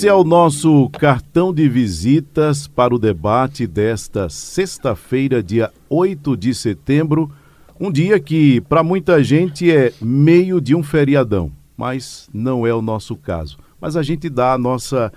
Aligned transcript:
Esse 0.00 0.08
é 0.08 0.14
o 0.14 0.24
nosso 0.24 0.88
cartão 0.98 1.52
de 1.52 1.68
visitas 1.68 2.66
para 2.66 2.94
o 2.94 2.98
debate 2.98 3.66
desta 3.66 4.30
sexta-feira, 4.30 5.42
dia 5.42 5.70
8 5.90 6.38
de 6.38 6.54
setembro. 6.54 7.30
Um 7.78 7.92
dia 7.92 8.18
que, 8.18 8.62
para 8.62 8.82
muita 8.82 9.22
gente, 9.22 9.70
é 9.70 9.92
meio 10.00 10.58
de 10.58 10.74
um 10.74 10.82
feriadão, 10.82 11.52
mas 11.76 12.30
não 12.32 12.66
é 12.66 12.72
o 12.72 12.80
nosso 12.80 13.14
caso. 13.14 13.58
Mas 13.78 13.94
a 13.94 14.02
gente 14.02 14.30
dá 14.30 14.54
a 14.54 14.58
nossa, 14.58 15.12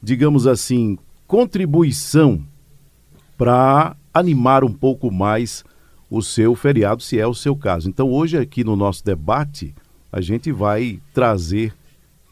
digamos 0.00 0.46
assim, 0.46 0.96
contribuição 1.26 2.40
para 3.36 3.96
animar 4.14 4.62
um 4.62 4.72
pouco 4.72 5.10
mais 5.10 5.64
o 6.08 6.22
seu 6.22 6.54
feriado, 6.54 7.02
se 7.02 7.18
é 7.18 7.26
o 7.26 7.34
seu 7.34 7.56
caso. 7.56 7.88
Então, 7.88 8.08
hoje, 8.08 8.38
aqui 8.38 8.62
no 8.62 8.76
nosso 8.76 9.04
debate, 9.04 9.74
a 10.12 10.20
gente 10.20 10.52
vai 10.52 11.00
trazer 11.12 11.74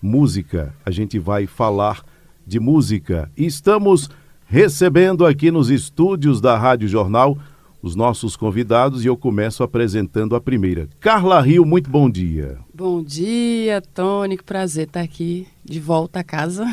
música. 0.07 0.73
A 0.85 0.91
gente 0.91 1.19
vai 1.19 1.47
falar 1.47 2.03
de 2.47 2.61
música. 2.61 3.31
E 3.37 3.45
estamos 3.45 4.09
recebendo 4.47 5.27
aqui 5.27 5.51
nos 5.51 5.69
estúdios 5.69 6.41
da 6.41 6.57
Rádio 6.57 6.89
Jornal 6.89 7.37
os 7.83 7.95
nossos 7.95 8.37
convidados 8.37 9.05
e 9.05 9.09
eu 9.09 9.17
começo 9.17 9.63
apresentando 9.63 10.35
a 10.35 10.41
primeira. 10.41 10.89
Carla 10.98 11.41
Rio, 11.41 11.65
muito 11.65 11.91
bom 11.91 12.09
dia. 12.09 12.59
Bom 12.75 13.03
dia, 13.03 13.81
Tony. 13.81 14.37
Que 14.37 14.43
prazer 14.43 14.87
estar 14.87 15.01
aqui 15.01 15.47
de 15.65 15.79
volta 15.79 16.20
a 16.20 16.25
casa. 16.25 16.65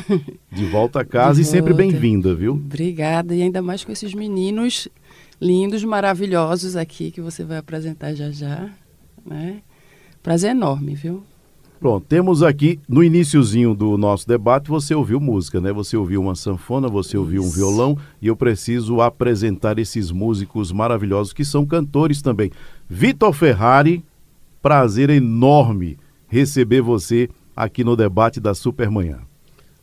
De 0.51 0.65
volta 0.65 1.01
a 1.01 1.05
casa 1.05 1.35
de 1.35 1.41
e 1.41 1.43
volta. 1.43 1.57
sempre 1.57 1.73
bem-vinda, 1.73 2.33
viu? 2.33 2.53
Obrigada. 2.53 3.35
E 3.35 3.41
ainda 3.41 3.61
mais 3.61 3.83
com 3.83 3.91
esses 3.91 4.13
meninos 4.13 4.87
lindos, 5.41 5.83
maravilhosos 5.83 6.75
aqui 6.75 7.11
que 7.11 7.21
você 7.21 7.43
vai 7.43 7.57
apresentar 7.57 8.13
já 8.13 8.29
já. 8.31 8.69
Né? 9.25 9.61
Prazer 10.21 10.51
enorme, 10.51 10.95
viu? 10.95 11.23
Pronto, 11.83 12.05
temos 12.07 12.41
aqui 12.41 12.79
no 12.87 13.03
iníciozinho 13.03 13.75
do 13.75 13.97
nosso 13.97 14.25
debate, 14.25 14.69
você 14.69 14.95
ouviu 14.95 15.19
música, 15.19 15.59
né? 15.59 15.73
Você 15.73 15.97
ouviu 15.97 16.21
uma 16.21 16.33
sanfona, 16.33 16.87
você 16.87 17.17
ouviu 17.17 17.41
Isso. 17.41 17.49
um 17.49 17.53
violão 17.53 17.97
e 18.21 18.27
eu 18.27 18.37
preciso 18.37 19.01
apresentar 19.01 19.77
esses 19.77 20.09
músicos 20.09 20.71
maravilhosos 20.71 21.33
que 21.33 21.43
são 21.43 21.65
cantores 21.65 22.21
também. 22.21 22.51
Vitor 22.87 23.33
Ferrari, 23.33 24.01
prazer 24.61 25.09
enorme 25.09 25.97
receber 26.29 26.79
você 26.79 27.29
aqui 27.53 27.83
no 27.83 27.97
debate 27.97 28.39
da 28.39 28.53
Supermanhã. 28.53 29.17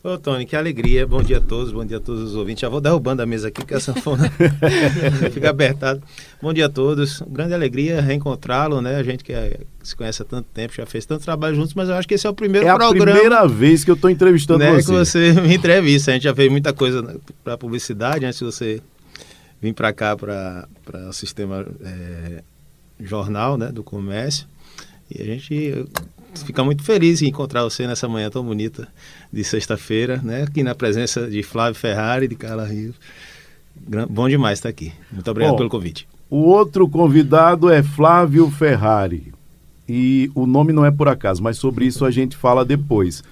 Ô, 0.03 0.17
Tony, 0.17 0.47
que 0.47 0.55
alegria. 0.55 1.05
Bom 1.05 1.21
dia 1.21 1.37
a 1.37 1.41
todos, 1.41 1.71
bom 1.71 1.85
dia 1.85 1.97
a 1.97 1.99
todos 1.99 2.23
os 2.23 2.35
ouvintes. 2.35 2.61
Já 2.61 2.69
vou 2.69 2.81
derrubando 2.81 3.21
a 3.21 3.25
mesa 3.25 3.49
aqui, 3.49 3.61
porque 3.61 3.75
a 3.75 3.79
sanfona 3.79 4.31
fica 5.31 5.51
apertada. 5.51 6.01
Bom 6.41 6.51
dia 6.51 6.65
a 6.65 6.69
todos. 6.69 7.21
Grande 7.27 7.53
alegria 7.53 8.01
reencontrá-lo, 8.01 8.81
né? 8.81 8.95
A 8.95 9.03
gente 9.03 9.23
que, 9.23 9.31
é, 9.31 9.59
se 9.83 9.95
conhece 9.95 10.23
há 10.23 10.25
tanto 10.25 10.47
tempo, 10.51 10.73
já 10.73 10.87
fez 10.87 11.05
tanto 11.05 11.23
trabalho 11.23 11.55
juntos, 11.55 11.75
mas 11.75 11.87
eu 11.87 11.93
acho 11.93 12.07
que 12.07 12.15
esse 12.15 12.25
é 12.25 12.29
o 12.31 12.33
primeiro 12.33 12.67
é 12.67 12.75
programa. 12.75 12.97
É 12.97 13.13
a 13.13 13.13
primeira 13.13 13.47
vez 13.47 13.83
que 13.83 13.91
eu 13.91 13.95
estou 13.95 14.09
entrevistando 14.09 14.57
né, 14.57 14.71
você. 14.71 14.81
que 14.81 14.91
você 14.91 15.33
me 15.39 15.53
entrevista. 15.53 16.09
A 16.09 16.13
gente 16.15 16.23
já 16.23 16.33
fez 16.33 16.49
muita 16.49 16.73
coisa 16.73 17.21
para 17.43 17.55
publicidade 17.55 18.25
antes 18.25 18.39
de 18.39 18.45
você 18.45 18.81
vir 19.61 19.73
para 19.75 19.93
cá, 19.93 20.17
para 20.17 20.67
o 21.09 21.13
sistema 21.13 21.63
é, 21.79 22.43
jornal 22.99 23.55
né, 23.55 23.71
do 23.71 23.83
comércio. 23.83 24.47
E 25.11 25.21
a 25.21 25.25
gente 25.25 25.85
fica 26.35 26.63
muito 26.63 26.83
feliz 26.83 27.21
em 27.21 27.27
encontrar 27.27 27.63
você 27.63 27.85
nessa 27.85 28.07
manhã 28.07 28.29
tão 28.29 28.43
bonita 28.43 28.87
de 29.31 29.43
sexta-feira, 29.43 30.21
né? 30.23 30.43
Aqui 30.43 30.63
na 30.63 30.75
presença 30.75 31.27
de 31.29 31.43
Flávio 31.43 31.79
Ferrari, 31.79 32.27
de 32.27 32.35
Carla 32.35 32.65
Rios. 32.65 32.95
Bom 34.09 34.27
demais 34.29 34.59
estar 34.59 34.69
aqui. 34.69 34.93
Muito 35.11 35.29
obrigado 35.29 35.51
Bom, 35.51 35.57
pelo 35.57 35.69
convite. 35.69 36.07
O 36.29 36.37
outro 36.37 36.87
convidado 36.87 37.69
é 37.69 37.83
Flávio 37.83 38.49
Ferrari. 38.49 39.33
E 39.87 40.31
o 40.33 40.45
nome 40.45 40.71
não 40.71 40.85
é 40.85 40.91
por 40.91 41.07
acaso, 41.07 41.43
mas 41.43 41.57
sobre 41.57 41.85
isso 41.85 42.05
a 42.05 42.11
gente 42.11 42.37
fala 42.37 42.63
depois. 42.63 43.23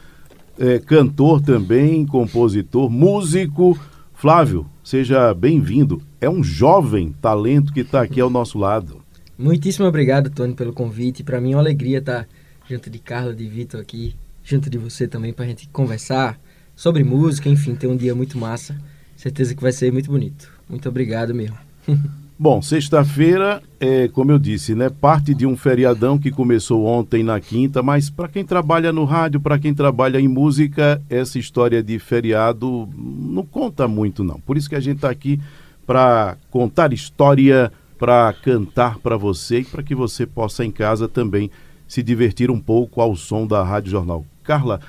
É, 0.57 0.79
cantor 0.79 1.41
também, 1.41 2.05
compositor, 2.05 2.89
músico. 2.89 3.79
Flávio, 4.13 4.65
seja 4.83 5.33
bem-vindo. 5.33 6.01
É 6.19 6.29
um 6.29 6.43
jovem 6.43 7.15
talento 7.21 7.71
que 7.71 7.79
está 7.79 8.01
aqui 8.01 8.19
ao 8.19 8.29
nosso 8.29 8.57
lado. 8.57 9.01
Muitíssimo 9.37 9.87
obrigado, 9.87 10.29
Tony, 10.29 10.53
pelo 10.53 10.73
convite. 10.73 11.23
Para 11.23 11.39
mim 11.39 11.53
é 11.53 11.55
uma 11.55 11.61
alegria 11.61 11.99
estar 11.99 12.27
junto 12.69 12.89
de 12.89 12.99
Carla, 12.99 13.33
de 13.33 13.47
Vitor 13.47 13.81
aqui, 13.81 14.15
junto 14.43 14.69
de 14.69 14.77
você 14.77 15.07
também, 15.07 15.33
para 15.33 15.45
a 15.45 15.47
gente 15.47 15.67
conversar 15.69 16.39
sobre 16.75 17.03
música, 17.03 17.49
enfim, 17.49 17.75
ter 17.75 17.87
um 17.87 17.97
dia 17.97 18.13
muito 18.13 18.37
massa. 18.37 18.77
Certeza 19.17 19.55
que 19.55 19.61
vai 19.61 19.71
ser 19.71 19.91
muito 19.91 20.11
bonito. 20.11 20.51
Muito 20.69 20.87
obrigado 20.87 21.33
mesmo. 21.33 21.57
Bom, 22.41 22.61
sexta-feira, 22.61 23.61
é, 23.81 24.07
como 24.07 24.31
eu 24.31 24.39
disse, 24.39 24.73
né, 24.73 24.89
parte 24.89 25.33
de 25.33 25.45
um 25.45 25.57
feriadão 25.57 26.17
que 26.17 26.31
começou 26.31 26.85
ontem 26.85 27.21
na 27.21 27.37
quinta, 27.41 27.83
mas 27.83 28.09
para 28.09 28.29
quem 28.29 28.45
trabalha 28.45 28.93
no 28.93 29.03
rádio, 29.03 29.41
para 29.41 29.59
quem 29.59 29.73
trabalha 29.73 30.21
em 30.21 30.27
música, 30.27 31.01
essa 31.09 31.37
história 31.37 31.83
de 31.83 31.99
feriado 31.99 32.87
não 32.95 33.45
conta 33.45 33.89
muito 33.89 34.23
não. 34.23 34.39
Por 34.39 34.55
isso 34.55 34.69
que 34.69 34.75
a 34.75 34.79
gente 34.79 34.97
está 34.97 35.09
aqui 35.09 35.37
para 35.85 36.37
contar 36.49 36.93
história, 36.93 37.73
para 37.97 38.33
cantar 38.41 38.99
para 38.99 39.17
você 39.17 39.59
e 39.59 39.65
para 39.65 39.83
que 39.83 39.93
você 39.93 40.25
possa 40.25 40.63
em 40.63 40.71
casa 40.71 41.09
também 41.09 41.51
se 41.89 42.03
divertir 42.03 42.51
um 42.51 42.59
pouco 42.59 43.01
ao 43.01 43.15
som 43.15 43.47
da 43.47 43.63
Rádio 43.63 43.91
Jornal. 43.91 44.23
Carla, 44.43 44.79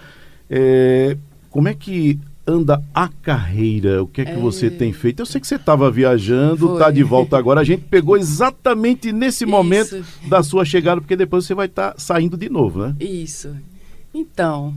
é, 0.49 1.17
como 1.49 1.67
é 1.67 1.75
que 1.75 2.21
anda 2.47 2.83
a 2.95 3.09
carreira? 3.09 4.03
O 4.03 4.07
que 4.07 4.21
é 4.21 4.25
que 4.27 4.33
é... 4.33 4.37
você 4.37 4.71
tem 4.71 4.93
feito? 4.93 5.21
Eu 5.21 5.27
sei 5.27 5.41
que 5.41 5.47
você 5.47 5.55
estava 5.55 5.91
viajando, 5.91 6.75
está 6.75 6.91
de 6.91 7.03
volta 7.03 7.39
agora. 7.39 7.61
A 7.61 7.65
gente 7.65 7.83
pegou 7.85 8.17
exatamente 8.17 9.13
nesse 9.13 9.45
Isso. 9.45 9.51
momento 9.51 10.05
da 10.29 10.43
sua 10.43 10.65
chegada, 10.65 11.01
porque 11.01 11.17
depois 11.17 11.47
você 11.47 11.55
vai 11.55 11.67
estar 11.67 11.93
tá 11.93 11.99
saindo 11.99 12.37
de 12.37 12.51
novo, 12.51 12.87
né? 12.87 12.95
Isso. 13.01 13.57
Então, 14.13 14.75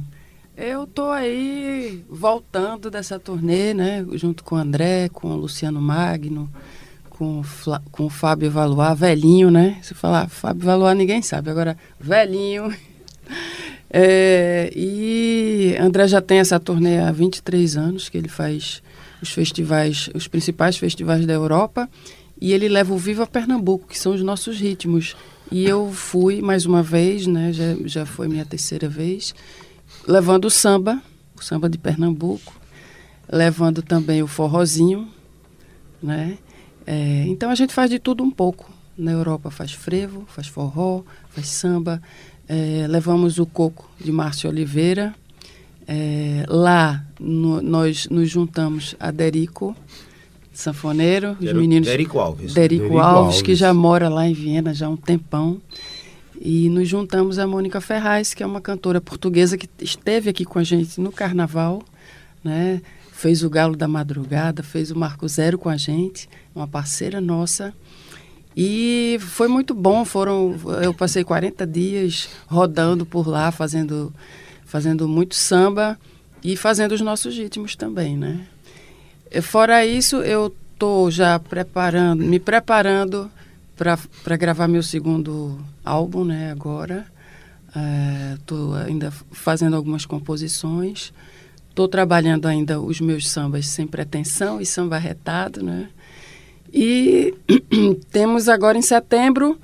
eu 0.55 0.87
tô 0.87 1.09
aí 1.09 2.03
voltando 2.09 2.89
dessa 2.89 3.19
turnê, 3.19 3.73
né? 3.73 4.05
Junto 4.13 4.43
com 4.43 4.55
o 4.55 4.59
André, 4.59 5.09
com 5.09 5.29
o 5.29 5.35
Luciano 5.35 5.81
Magno, 5.81 6.49
com, 7.17 7.41
com 7.91 8.05
o 8.05 8.09
Fábio 8.09 8.51
Valois, 8.51 8.99
velhinho, 8.99 9.49
né? 9.49 9.77
Se 9.81 9.93
falar 9.93 10.27
Fábio 10.29 10.65
Valois, 10.65 10.97
ninguém 10.97 11.21
sabe. 11.21 11.49
Agora, 11.49 11.77
velhinho. 11.99 12.73
É, 13.95 14.73
e 14.75 15.77
André 15.79 16.07
já 16.07 16.19
tem 16.19 16.39
essa 16.39 16.59
turnê 16.59 16.97
há 16.97 17.11
23 17.11 17.77
anos, 17.77 18.09
que 18.09 18.17
ele 18.17 18.27
faz 18.27 18.81
os 19.21 19.29
festivais, 19.29 20.09
os 20.15 20.27
principais 20.27 20.75
festivais 20.77 21.27
da 21.27 21.33
Europa. 21.33 21.87
E 22.41 22.53
ele 22.53 22.67
leva 22.67 22.91
o 22.91 22.97
Viva 22.97 23.27
Pernambuco, 23.27 23.87
que 23.87 23.99
são 23.99 24.15
os 24.15 24.23
nossos 24.23 24.59
ritmos. 24.59 25.15
E 25.51 25.63
eu 25.63 25.91
fui 25.91 26.41
mais 26.41 26.65
uma 26.65 26.81
vez, 26.81 27.27
né? 27.27 27.53
Já, 27.53 27.75
já 27.85 28.05
foi 28.05 28.27
minha 28.27 28.43
terceira 28.43 28.89
vez, 28.89 29.35
levando 30.07 30.45
o 30.45 30.49
samba, 30.49 30.99
o 31.37 31.43
samba 31.43 31.69
de 31.69 31.77
Pernambuco, 31.77 32.59
levando 33.31 33.83
também 33.83 34.23
o 34.23 34.27
forrozinho, 34.27 35.07
né? 36.01 36.39
É, 36.85 37.25
então 37.27 37.49
a 37.49 37.55
gente 37.55 37.73
faz 37.73 37.89
de 37.89 37.99
tudo 37.99 38.23
um 38.23 38.31
pouco. 38.31 38.71
Na 38.97 39.11
Europa 39.11 39.49
faz 39.49 39.71
frevo, 39.71 40.25
faz 40.27 40.47
forró, 40.47 41.03
faz 41.29 41.47
samba. 41.47 42.01
É, 42.47 42.85
levamos 42.87 43.39
o 43.39 43.45
coco 43.45 43.89
de 43.99 44.11
Márcio 44.11 44.49
Oliveira. 44.49 45.15
É, 45.87 46.45
lá 46.47 47.03
no, 47.19 47.61
nós 47.61 48.07
nos 48.09 48.29
juntamos 48.29 48.95
a 48.99 49.11
Derico, 49.11 49.75
sanfoneiro, 50.53 51.35
os 51.41 51.53
meninos. 51.53 51.87
Derico 51.87 52.19
Alves. 52.19 52.53
Derico, 52.53 52.83
Derico 52.83 52.99
Alves, 52.99 53.25
Alves, 53.25 53.41
que 53.41 53.55
já 53.55 53.73
mora 53.73 54.07
lá 54.07 54.27
em 54.27 54.33
Viena 54.33 54.73
já 54.73 54.87
há 54.87 54.89
um 54.89 54.97
tempão. 54.97 55.59
E 56.39 56.69
nos 56.69 56.89
juntamos 56.89 57.39
a 57.39 57.47
Mônica 57.47 57.79
Ferraz, 57.79 58.33
que 58.33 58.43
é 58.43 58.45
uma 58.45 58.59
cantora 58.59 58.99
portuguesa 58.99 59.57
que 59.57 59.69
esteve 59.81 60.29
aqui 60.29 60.43
com 60.43 60.59
a 60.59 60.63
gente 60.63 60.99
no 60.99 61.11
carnaval, 61.11 61.81
né? 62.43 62.81
Fez 63.13 63.43
o 63.43 63.49
Galo 63.49 63.77
da 63.77 63.87
Madrugada, 63.87 64.63
fez 64.63 64.91
o 64.91 64.97
Marco 64.97 65.27
Zero 65.27 65.57
com 65.57 65.69
a 65.69 65.77
gente, 65.77 66.27
uma 66.53 66.67
parceira 66.67 67.21
nossa. 67.21 67.73
E 68.57 69.17
foi 69.19 69.47
muito 69.47 69.73
bom, 69.73 70.03
foram 70.03 70.55
eu 70.81 70.93
passei 70.93 71.23
40 71.23 71.65
dias 71.65 72.27
rodando 72.47 73.05
por 73.05 73.27
lá, 73.27 73.51
fazendo 73.51 74.13
fazendo 74.65 75.07
muito 75.07 75.35
samba 75.35 75.97
e 76.43 76.57
fazendo 76.57 76.93
os 76.93 77.01
nossos 77.01 77.37
ritmos 77.37 77.75
também, 77.75 78.17
né? 78.17 78.45
Fora 79.41 79.85
isso, 79.85 80.17
eu 80.17 80.53
tô 80.77 81.09
já 81.09 81.39
preparando, 81.39 82.23
me 82.23 82.39
preparando 82.39 83.31
para 83.75 84.37
gravar 84.37 84.67
meu 84.67 84.83
segundo 84.83 85.59
álbum, 85.85 86.25
né, 86.25 86.51
agora. 86.51 87.05
Estou 88.35 88.77
é, 88.77 88.85
ainda 88.85 89.11
fazendo 89.31 89.75
algumas 89.75 90.05
composições. 90.05 91.11
Estou 91.73 91.87
trabalhando 91.87 92.45
ainda 92.45 92.79
os 92.79 93.01
meus 93.01 93.27
sambas 93.27 93.65
sem 93.65 93.87
pretensão 93.87 94.61
e 94.61 94.65
samba 94.65 94.99
retado, 94.99 95.63
né? 95.63 95.89
E 96.71 97.33
temos 98.11 98.47
agora 98.47 98.77
em 98.77 98.81
setembro, 98.83 99.59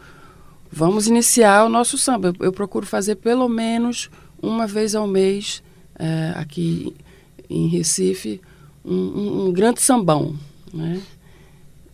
vamos 0.71 1.05
iniciar 1.05 1.63
o 1.65 1.69
nosso 1.69 1.99
samba. 1.99 2.29
Eu, 2.29 2.47
eu 2.47 2.51
procuro 2.51 2.87
fazer 2.87 3.17
pelo 3.17 3.47
menos 3.47 4.09
uma 4.41 4.65
vez 4.65 4.95
ao 4.95 5.05
mês 5.05 5.61
é, 5.99 6.33
aqui 6.35 6.95
em 7.47 7.67
Recife 7.67 8.41
um, 8.83 8.95
um, 8.95 9.45
um, 9.45 9.53
grande 9.53 9.79
sambão, 9.79 10.35
né? 10.73 10.99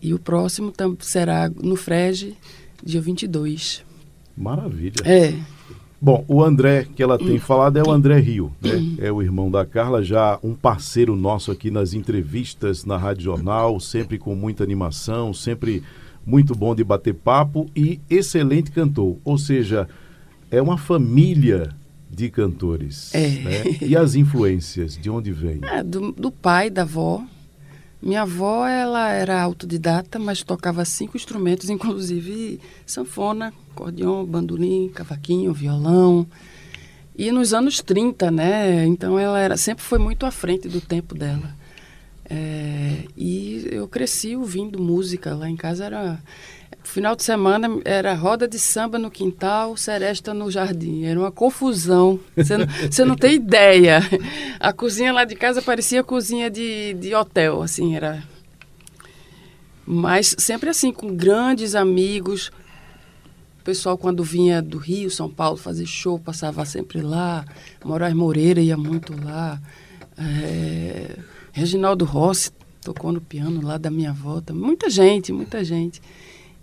E 0.00 0.14
o 0.14 0.18
próximo 0.18 0.72
será 1.00 1.50
no 1.50 1.76
Frege, 1.76 2.34
dia 2.82 3.02
22. 3.02 3.84
Maravilha. 4.34 4.94
É. 5.04 5.55
Bom, 6.00 6.24
o 6.28 6.42
André 6.42 6.86
que 6.94 7.02
ela 7.02 7.18
tem 7.18 7.38
falado 7.38 7.78
é 7.78 7.82
o 7.82 7.90
André 7.90 8.18
Rio, 8.18 8.52
né? 8.60 8.96
É 8.98 9.10
o 9.10 9.22
irmão 9.22 9.50
da 9.50 9.64
Carla, 9.64 10.02
já 10.02 10.38
um 10.42 10.54
parceiro 10.54 11.16
nosso 11.16 11.50
aqui 11.50 11.70
nas 11.70 11.94
entrevistas 11.94 12.84
na 12.84 12.96
Rádio 12.98 13.24
Jornal, 13.24 13.80
sempre 13.80 14.18
com 14.18 14.34
muita 14.34 14.62
animação, 14.62 15.32
sempre 15.32 15.82
muito 16.24 16.54
bom 16.54 16.74
de 16.74 16.84
bater 16.84 17.14
papo 17.14 17.70
e 17.74 18.00
excelente 18.10 18.70
cantor. 18.70 19.16
Ou 19.24 19.38
seja, 19.38 19.88
é 20.50 20.60
uma 20.60 20.76
família 20.76 21.70
de 22.10 22.28
cantores. 22.30 23.14
É. 23.14 23.28
Né? 23.28 23.62
E 23.80 23.96
as 23.96 24.14
influências, 24.14 24.96
de 24.96 25.08
onde 25.08 25.32
vem? 25.32 25.60
É, 25.62 25.82
do, 25.82 26.12
do 26.12 26.30
pai, 26.30 26.68
da 26.68 26.82
avó. 26.82 27.24
Minha 28.00 28.22
avó, 28.22 28.66
ela 28.66 29.10
era 29.10 29.40
autodidata, 29.42 30.18
mas 30.18 30.42
tocava 30.42 30.84
cinco 30.84 31.16
instrumentos, 31.16 31.68
inclusive 31.70 32.60
sanfona, 32.84 33.52
acordeon, 33.72 34.24
bandolim, 34.24 34.88
cavaquinho, 34.88 35.52
violão. 35.52 36.26
E 37.18 37.30
nos 37.32 37.54
anos 37.54 37.80
30, 37.80 38.30
né? 38.30 38.84
Então 38.84 39.18
ela 39.18 39.40
era, 39.40 39.56
sempre 39.56 39.82
foi 39.82 39.98
muito 39.98 40.26
à 40.26 40.30
frente 40.30 40.68
do 40.68 40.80
tempo 40.80 41.14
dela. 41.14 41.55
Eu 43.86 43.88
cresci 43.88 44.34
ouvindo 44.34 44.82
música. 44.82 45.32
Lá 45.32 45.48
em 45.48 45.54
casa 45.54 45.84
era. 45.84 46.18
Final 46.82 47.14
de 47.14 47.22
semana 47.22 47.68
era 47.84 48.14
roda 48.14 48.48
de 48.48 48.58
samba 48.58 48.98
no 48.98 49.12
quintal, 49.12 49.76
seresta 49.76 50.34
no 50.34 50.50
jardim. 50.50 51.04
Era 51.04 51.20
uma 51.20 51.30
confusão. 51.30 52.18
Você 52.36 52.56
não, 52.56 52.66
você 52.90 53.04
não 53.04 53.14
tem 53.14 53.34
ideia. 53.34 54.00
A 54.58 54.72
cozinha 54.72 55.12
lá 55.12 55.24
de 55.24 55.36
casa 55.36 55.62
parecia 55.62 56.02
cozinha 56.02 56.50
de, 56.50 56.94
de 56.94 57.14
hotel, 57.14 57.62
assim, 57.62 57.94
era. 57.94 58.24
Mas 59.86 60.34
sempre 60.36 60.68
assim, 60.68 60.92
com 60.92 61.14
grandes 61.14 61.76
amigos, 61.76 62.50
pessoal, 63.62 63.96
quando 63.96 64.24
vinha 64.24 64.60
do 64.60 64.78
Rio, 64.78 65.12
São 65.12 65.30
Paulo, 65.30 65.56
fazer 65.56 65.86
show, 65.86 66.18
passava 66.18 66.64
sempre 66.64 67.02
lá. 67.02 67.44
Moraes 67.84 68.14
Moreira 68.14 68.60
ia 68.60 68.76
muito 68.76 69.14
lá. 69.24 69.60
É, 70.18 71.16
Reginaldo 71.52 72.04
Rossi 72.04 72.50
tocou 72.86 73.10
no 73.10 73.20
piano 73.20 73.60
lá 73.60 73.78
da 73.78 73.90
minha 73.90 74.12
volta. 74.12 74.54
Muita 74.54 74.88
gente, 74.88 75.32
muita 75.32 75.64
gente. 75.64 76.00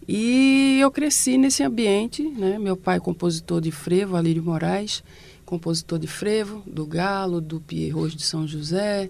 E 0.08 0.80
eu 0.82 0.90
cresci 0.90 1.38
nesse 1.38 1.64
ambiente, 1.64 2.24
né? 2.24 2.58
Meu 2.58 2.78
pai 2.78 3.00
compositor 3.00 3.60
de 3.60 3.72
frevo, 3.72 4.16
Alírio 4.16 4.44
Moraes, 4.44 5.04
compositor 5.46 6.00
de 6.00 6.08
frevo, 6.08 6.64
do 6.66 6.86
Galo, 6.86 7.42
do 7.42 7.60
Pierrot 7.60 8.16
de 8.16 8.24
São 8.24 8.48
José, 8.48 9.10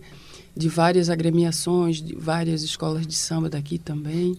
de 0.56 0.68
várias 0.70 1.10
agremiações, 1.10 2.02
de 2.02 2.16
várias 2.16 2.64
escolas 2.64 3.06
de 3.06 3.16
samba 3.16 3.50
daqui 3.50 3.78
também 3.78 4.38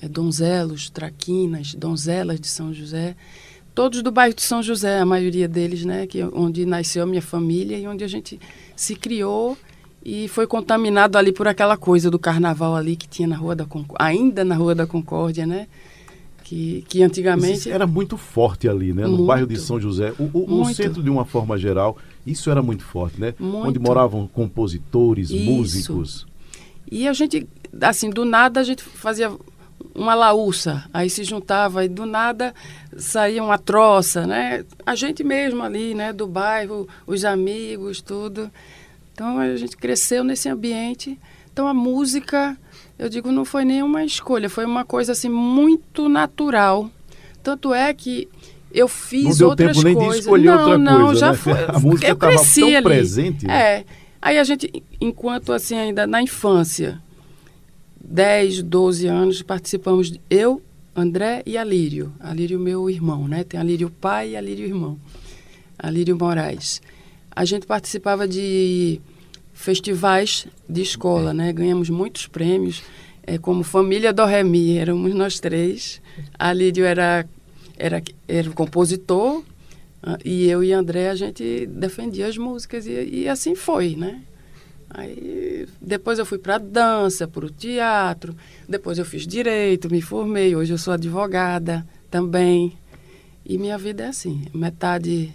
é, 0.00 0.08
donzelos, 0.08 0.90
traquinas, 0.90 1.74
donzelas 1.74 2.40
de 2.40 2.46
São 2.46 2.72
José, 2.72 3.16
todos 3.74 4.02
do 4.02 4.10
bairro 4.10 4.34
de 4.34 4.42
São 4.42 4.62
José, 4.62 4.98
a 4.98 5.06
maioria 5.06 5.48
deles, 5.48 5.84
né, 5.84 6.06
que 6.06 6.22
onde 6.22 6.64
nasceu 6.64 7.02
a 7.02 7.06
minha 7.06 7.22
família 7.22 7.78
e 7.78 7.86
onde 7.86 8.04
a 8.04 8.08
gente 8.08 8.38
se 8.76 8.94
criou 8.94 9.56
e 10.04 10.28
foi 10.28 10.46
contaminado 10.46 11.16
ali 11.16 11.32
por 11.32 11.48
aquela 11.48 11.76
coisa 11.76 12.10
do 12.10 12.18
carnaval 12.18 12.76
ali 12.76 12.94
que 12.94 13.08
tinha 13.08 13.26
na 13.26 13.36
Rua 13.36 13.56
da 13.56 13.64
Concórdia, 13.64 14.06
ainda 14.06 14.44
na 14.44 14.54
Rua 14.54 14.74
da 14.74 14.86
Concórdia, 14.86 15.46
né? 15.46 15.66
Que, 16.42 16.84
que 16.86 17.02
antigamente... 17.02 17.70
era 17.70 17.86
muito 17.86 18.18
forte 18.18 18.68
ali, 18.68 18.92
né? 18.92 19.04
No 19.04 19.12
muito, 19.12 19.24
bairro 19.24 19.46
de 19.46 19.58
São 19.58 19.80
José. 19.80 20.12
O, 20.18 20.24
o, 20.34 20.60
o, 20.60 20.74
centro, 20.74 21.02
de 21.02 21.08
uma 21.08 21.24
forma 21.24 21.56
geral, 21.56 21.96
isso 22.26 22.50
era 22.50 22.62
muito 22.62 22.84
forte, 22.84 23.18
né? 23.18 23.34
Muito. 23.38 23.68
Onde 23.68 23.78
moravam 23.78 24.26
compositores, 24.26 25.30
isso. 25.30 25.50
músicos. 25.50 26.26
E 26.92 27.08
a 27.08 27.14
gente, 27.14 27.48
assim, 27.80 28.10
do 28.10 28.26
nada 28.26 28.60
a 28.60 28.62
gente 28.62 28.82
fazia 28.82 29.32
uma 29.94 30.14
laúça, 30.14 30.84
aí 30.92 31.08
se 31.08 31.24
juntava 31.24 31.82
e 31.84 31.88
do 31.88 32.04
nada 32.04 32.54
saía 32.94 33.42
uma 33.42 33.56
troça, 33.56 34.26
né? 34.26 34.66
A 34.84 34.94
gente 34.94 35.24
mesmo 35.24 35.62
ali, 35.62 35.94
né, 35.94 36.12
do 36.12 36.26
bairro, 36.26 36.86
os 37.06 37.24
amigos, 37.24 38.02
tudo. 38.02 38.50
Então 39.14 39.38
a 39.38 39.56
gente 39.56 39.76
cresceu 39.76 40.24
nesse 40.24 40.48
ambiente. 40.48 41.18
Então 41.52 41.68
a 41.68 41.72
música, 41.72 42.58
eu 42.98 43.08
digo, 43.08 43.30
não 43.30 43.44
foi 43.44 43.64
nenhuma 43.64 44.04
escolha, 44.04 44.50
foi 44.50 44.66
uma 44.66 44.84
coisa 44.84 45.12
assim 45.12 45.28
muito 45.28 46.08
natural. 46.08 46.90
Tanto 47.42 47.72
é 47.72 47.94
que 47.94 48.28
eu 48.72 48.88
fiz 48.88 49.24
não 49.24 49.36
deu 49.36 49.48
outras 49.50 49.76
tempo 49.76 49.84
nem 49.84 49.94
coisas. 49.94 50.14
De 50.14 50.20
escolher 50.20 50.46
não, 50.46 50.58
outra 50.58 50.78
não, 50.78 51.06
coisa, 51.06 51.20
já 51.20 51.30
né? 51.30 51.38
foi. 51.38 51.52
A 51.68 51.78
música 51.78 52.08
eu 52.08 52.16
cresci 52.16 52.60
tão 52.60 52.68
ali. 52.70 52.82
presente. 52.82 53.48
É. 53.48 53.84
Aí 54.20 54.36
a 54.36 54.42
gente, 54.42 54.82
enquanto 55.00 55.52
assim 55.52 55.76
ainda 55.76 56.06
na 56.06 56.20
infância, 56.20 57.00
10, 58.02 58.62
12 58.62 59.06
anos, 59.06 59.42
participamos, 59.42 60.12
eu, 60.28 60.60
André 60.96 61.42
e 61.46 61.56
Alírio. 61.56 62.12
Alírio, 62.18 62.58
meu 62.58 62.90
irmão, 62.90 63.28
né? 63.28 63.44
Tem 63.44 63.60
Alírio 63.60 63.90
pai 63.90 64.30
e 64.30 64.36
Alírio 64.36 64.66
irmão. 64.66 64.98
Alírio 65.78 66.16
Moraes. 66.16 66.82
A 67.34 67.44
gente 67.44 67.66
participava 67.66 68.28
de 68.28 69.00
festivais 69.52 70.46
de 70.68 70.82
escola, 70.82 71.32
né? 71.32 71.52
Ganhamos 71.52 71.90
muitos 71.90 72.26
prêmios, 72.26 72.82
é, 73.26 73.38
como 73.38 73.62
Família 73.62 74.12
do 74.12 74.24
Remi, 74.24 74.76
éramos 74.78 75.14
nós 75.14 75.40
três. 75.40 76.00
Alírio 76.38 76.84
era, 76.84 77.26
era, 77.76 78.02
era 78.28 78.50
o 78.50 78.54
compositor 78.54 79.42
ah, 80.06 80.18
e 80.22 80.46
eu 80.50 80.62
e 80.62 80.70
André, 80.70 81.08
a 81.08 81.14
gente 81.14 81.66
defendia 81.66 82.26
as 82.26 82.36
músicas 82.36 82.86
e, 82.86 82.90
e 82.90 83.28
assim 83.28 83.54
foi, 83.54 83.96
né? 83.96 84.20
Aí 84.90 85.66
depois 85.80 86.18
eu 86.18 86.26
fui 86.26 86.36
para 86.36 86.58
dança, 86.58 87.26
para 87.26 87.46
o 87.46 87.50
teatro, 87.50 88.36
depois 88.68 88.98
eu 88.98 89.04
fiz 89.06 89.26
direito, 89.26 89.90
me 89.90 90.02
formei, 90.02 90.54
hoje 90.54 90.74
eu 90.74 90.78
sou 90.78 90.92
advogada 90.92 91.86
também. 92.10 92.76
E 93.46 93.56
minha 93.56 93.78
vida 93.78 94.04
é 94.04 94.08
assim, 94.08 94.44
metade 94.52 95.32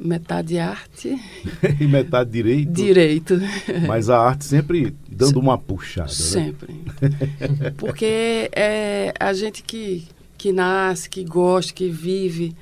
metade 0.00 0.58
arte 0.58 1.20
e 1.78 1.86
metade 1.86 2.30
direito. 2.30 2.72
Direito. 2.72 3.38
Mas 3.86 4.08
a 4.08 4.18
arte 4.18 4.46
sempre 4.46 4.96
dando 5.06 5.38
uma 5.38 5.58
puxada. 5.58 6.08
Né? 6.08 6.14
Sempre. 6.14 6.72
Né? 6.72 7.70
Porque 7.76 8.50
é 8.52 9.12
a 9.20 9.32
gente 9.34 9.62
que, 9.62 10.08
que 10.38 10.52
nasce, 10.52 11.10
que 11.10 11.22
gosta, 11.22 11.74
que 11.74 11.90
vive, 11.90 12.56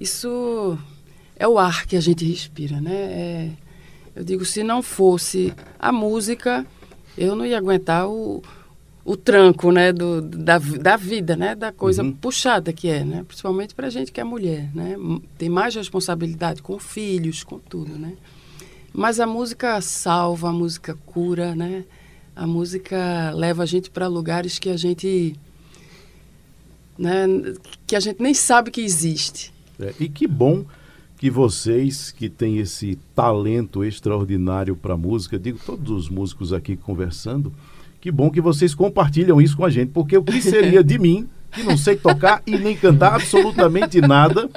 isso 0.00 0.76
é 1.36 1.46
o 1.46 1.58
ar 1.58 1.86
que 1.86 1.96
a 1.96 2.00
gente 2.00 2.24
respira, 2.24 2.80
né? 2.80 2.92
É, 2.92 3.50
eu 4.16 4.24
digo, 4.24 4.44
se 4.44 4.64
não 4.64 4.82
fosse 4.82 5.54
a 5.78 5.92
música, 5.92 6.66
eu 7.16 7.36
não 7.36 7.46
ia 7.46 7.56
aguentar 7.56 8.08
o, 8.08 8.42
o 9.08 9.16
tranco, 9.16 9.72
né, 9.72 9.90
do, 9.90 10.20
da, 10.20 10.58
da 10.58 10.94
vida, 10.94 11.34
né, 11.34 11.54
da 11.54 11.72
coisa 11.72 12.02
uhum. 12.02 12.12
puxada 12.12 12.74
que 12.74 12.88
é, 12.88 13.02
né, 13.02 13.24
principalmente 13.26 13.74
para 13.74 13.88
gente 13.88 14.12
que 14.12 14.20
é 14.20 14.24
mulher, 14.24 14.68
né, 14.74 14.96
tem 15.38 15.48
mais 15.48 15.74
responsabilidade 15.74 16.60
com 16.60 16.78
filhos, 16.78 17.42
com 17.42 17.58
tudo, 17.58 17.98
né. 17.98 18.12
Mas 18.92 19.18
a 19.18 19.26
música 19.26 19.80
salva, 19.80 20.50
a 20.50 20.52
música 20.52 20.94
cura, 21.06 21.54
né, 21.54 21.86
a 22.36 22.46
música 22.46 23.30
leva 23.34 23.62
a 23.62 23.66
gente 23.66 23.88
para 23.88 24.06
lugares 24.06 24.58
que 24.58 24.68
a 24.68 24.76
gente, 24.76 25.34
né, 26.98 27.24
que 27.86 27.96
a 27.96 28.00
gente 28.00 28.22
nem 28.22 28.34
sabe 28.34 28.70
que 28.70 28.82
existe. 28.82 29.54
É, 29.80 29.94
e 29.98 30.06
que 30.10 30.26
bom 30.26 30.66
que 31.18 31.28
vocês 31.30 32.12
que 32.12 32.28
têm 32.28 32.58
esse 32.58 32.96
talento 33.14 33.84
extraordinário 33.84 34.76
para 34.76 34.96
música, 34.96 35.38
digo 35.38 35.58
todos 35.66 35.90
os 35.90 36.08
músicos 36.08 36.52
aqui 36.52 36.76
conversando, 36.76 37.52
que 38.00 38.10
bom 38.12 38.30
que 38.30 38.40
vocês 38.40 38.74
compartilham 38.74 39.40
isso 39.40 39.56
com 39.56 39.64
a 39.64 39.70
gente, 39.70 39.90
porque 39.90 40.16
o 40.16 40.22
que 40.22 40.40
seria 40.40 40.82
de 40.84 40.96
mim, 40.98 41.28
que 41.50 41.64
não 41.64 41.76
sei 41.76 41.96
tocar 41.96 42.40
e 42.46 42.56
nem 42.56 42.76
cantar 42.76 43.14
absolutamente 43.16 44.00
nada, 44.00 44.48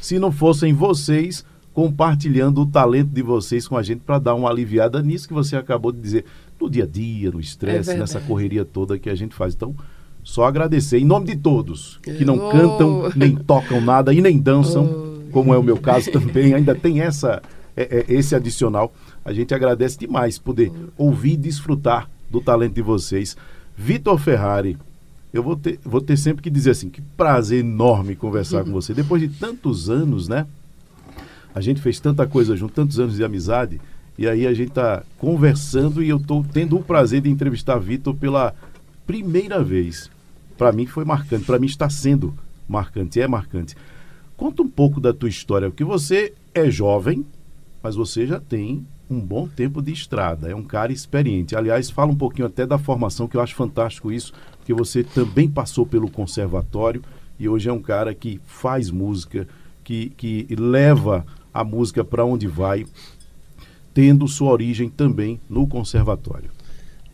se 0.00 0.18
não 0.18 0.30
fossem 0.30 0.72
vocês 0.72 1.44
compartilhando 1.72 2.60
o 2.60 2.66
talento 2.66 3.08
de 3.10 3.20
vocês 3.22 3.66
com 3.66 3.76
a 3.76 3.82
gente 3.82 3.98
para 4.06 4.20
dar 4.20 4.34
uma 4.34 4.48
aliviada 4.48 5.02
nisso 5.02 5.26
que 5.26 5.34
você 5.34 5.56
acabou 5.56 5.90
de 5.90 6.00
dizer, 6.00 6.24
no 6.60 6.70
dia 6.70 6.84
a 6.84 6.86
dia, 6.86 7.32
no 7.32 7.40
estresse, 7.40 7.90
É 7.90 7.96
nessa 7.96 8.20
correria 8.20 8.64
toda 8.64 8.96
que 8.96 9.10
a 9.10 9.14
gente 9.16 9.34
faz. 9.34 9.54
Então, 9.54 9.74
só 10.22 10.44
agradecer 10.44 10.98
em 10.98 11.04
nome 11.04 11.26
de 11.26 11.36
todos 11.36 11.98
que 12.00 12.24
não 12.24 12.36
Oh. 12.36 12.50
cantam, 12.50 13.12
nem 13.16 13.34
tocam 13.34 13.80
nada 13.80 14.14
e 14.14 14.20
nem 14.20 14.38
dançam, 14.38 14.84
Oh. 14.84 15.13
Como 15.34 15.52
é 15.52 15.58
o 15.58 15.62
meu 15.62 15.76
caso 15.76 16.10
também, 16.12 16.54
ainda 16.54 16.76
tem 16.76 17.00
essa 17.00 17.42
é, 17.76 18.04
é, 18.08 18.14
esse 18.14 18.36
adicional. 18.36 18.94
A 19.24 19.32
gente 19.32 19.52
agradece 19.52 19.98
demais 19.98 20.38
poder 20.38 20.70
ouvir 20.96 21.32
e 21.32 21.36
desfrutar 21.36 22.08
do 22.30 22.40
talento 22.40 22.74
de 22.74 22.82
vocês. 22.82 23.36
Vitor 23.76 24.16
Ferrari, 24.18 24.78
eu 25.32 25.42
vou 25.42 25.56
ter, 25.56 25.80
vou 25.84 26.00
ter 26.00 26.16
sempre 26.16 26.42
que 26.42 26.50
dizer 26.50 26.70
assim, 26.70 26.88
que 26.88 27.02
prazer 27.02 27.60
enorme 27.60 28.14
conversar 28.14 28.62
com 28.62 28.70
você. 28.70 28.94
Depois 28.94 29.20
de 29.20 29.28
tantos 29.28 29.90
anos, 29.90 30.28
né? 30.28 30.46
A 31.52 31.60
gente 31.60 31.80
fez 31.80 31.98
tanta 31.98 32.26
coisa 32.26 32.56
junto, 32.56 32.72
tantos 32.72 33.00
anos 33.00 33.16
de 33.16 33.24
amizade, 33.24 33.80
e 34.16 34.28
aí 34.28 34.46
a 34.46 34.54
gente 34.54 34.70
tá 34.70 35.02
conversando 35.18 36.02
e 36.02 36.08
eu 36.08 36.20
tô 36.20 36.44
tendo 36.52 36.76
o 36.76 36.82
prazer 36.82 37.20
de 37.20 37.30
entrevistar 37.30 37.78
Vitor 37.78 38.14
pela 38.14 38.54
primeira 39.06 39.62
vez. 39.62 40.10
Para 40.56 40.70
mim 40.70 40.86
foi 40.86 41.04
marcante, 41.04 41.44
para 41.44 41.58
mim 41.58 41.66
está 41.66 41.90
sendo 41.90 42.32
marcante, 42.68 43.20
é 43.20 43.26
marcante. 43.26 43.76
Conta 44.36 44.62
um 44.62 44.68
pouco 44.68 45.00
da 45.00 45.12
tua 45.12 45.28
história, 45.28 45.70
porque 45.70 45.84
você 45.84 46.32
é 46.52 46.68
jovem, 46.70 47.24
mas 47.82 47.94
você 47.94 48.26
já 48.26 48.40
tem 48.40 48.84
um 49.08 49.20
bom 49.20 49.46
tempo 49.46 49.80
de 49.80 49.92
estrada, 49.92 50.50
é 50.50 50.54
um 50.54 50.62
cara 50.62 50.92
experiente. 50.92 51.54
Aliás, 51.54 51.90
fala 51.90 52.10
um 52.10 52.16
pouquinho 52.16 52.46
até 52.46 52.66
da 52.66 52.78
formação, 52.78 53.28
que 53.28 53.36
eu 53.36 53.40
acho 53.40 53.54
fantástico 53.54 54.10
isso, 54.10 54.32
porque 54.56 54.74
você 54.74 55.04
também 55.04 55.48
passou 55.48 55.86
pelo 55.86 56.10
conservatório 56.10 57.02
e 57.38 57.48
hoje 57.48 57.68
é 57.68 57.72
um 57.72 57.82
cara 57.82 58.14
que 58.14 58.40
faz 58.46 58.90
música, 58.90 59.46
que, 59.82 60.10
que 60.16 60.46
leva 60.58 61.24
a 61.52 61.62
música 61.62 62.02
para 62.02 62.24
onde 62.24 62.48
vai, 62.48 62.86
tendo 63.92 64.26
sua 64.26 64.50
origem 64.50 64.88
também 64.88 65.40
no 65.48 65.66
conservatório. 65.66 66.50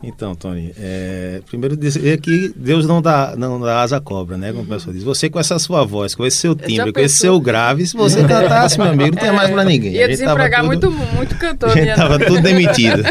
Então, 0.03 0.33
Tony, 0.33 0.73
é, 0.79 1.41
primeiro 1.45 1.77
dizer 1.77 2.19
que 2.19 2.51
Deus 2.55 2.87
não 2.87 3.01
dá, 3.01 3.35
não 3.37 3.59
dá 3.59 3.81
asa 3.81 3.97
à 3.97 4.01
cobra, 4.01 4.35
né? 4.35 4.51
Como 4.51 4.63
a 4.63 4.75
pessoa 4.75 4.93
diz. 4.93 5.03
Você 5.03 5.29
com 5.29 5.39
essa 5.39 5.59
sua 5.59 5.85
voz, 5.85 6.15
com 6.15 6.25
esse 6.25 6.37
seu 6.37 6.55
timbre, 6.55 6.91
com 6.91 6.99
esse 6.99 7.17
seu 7.17 7.39
grave, 7.39 7.85
se 7.85 7.95
você 7.97 8.23
cantasse, 8.23 8.79
meu 8.79 8.87
amigo, 8.87 9.11
não 9.15 9.19
tinha 9.19 9.33
mais 9.33 9.51
pra 9.51 9.63
ninguém. 9.63 9.93
Ia 9.93 10.07
desempregar 10.07 10.61
tudo- 10.61 10.91
muito, 10.91 11.15
muito 11.15 11.37
cantor. 11.37 11.69
a 11.71 11.75
gente 11.75 11.95
tava 11.95 12.17
nossa. 12.17 12.25
tudo 12.25 12.41
demitido. 12.41 13.03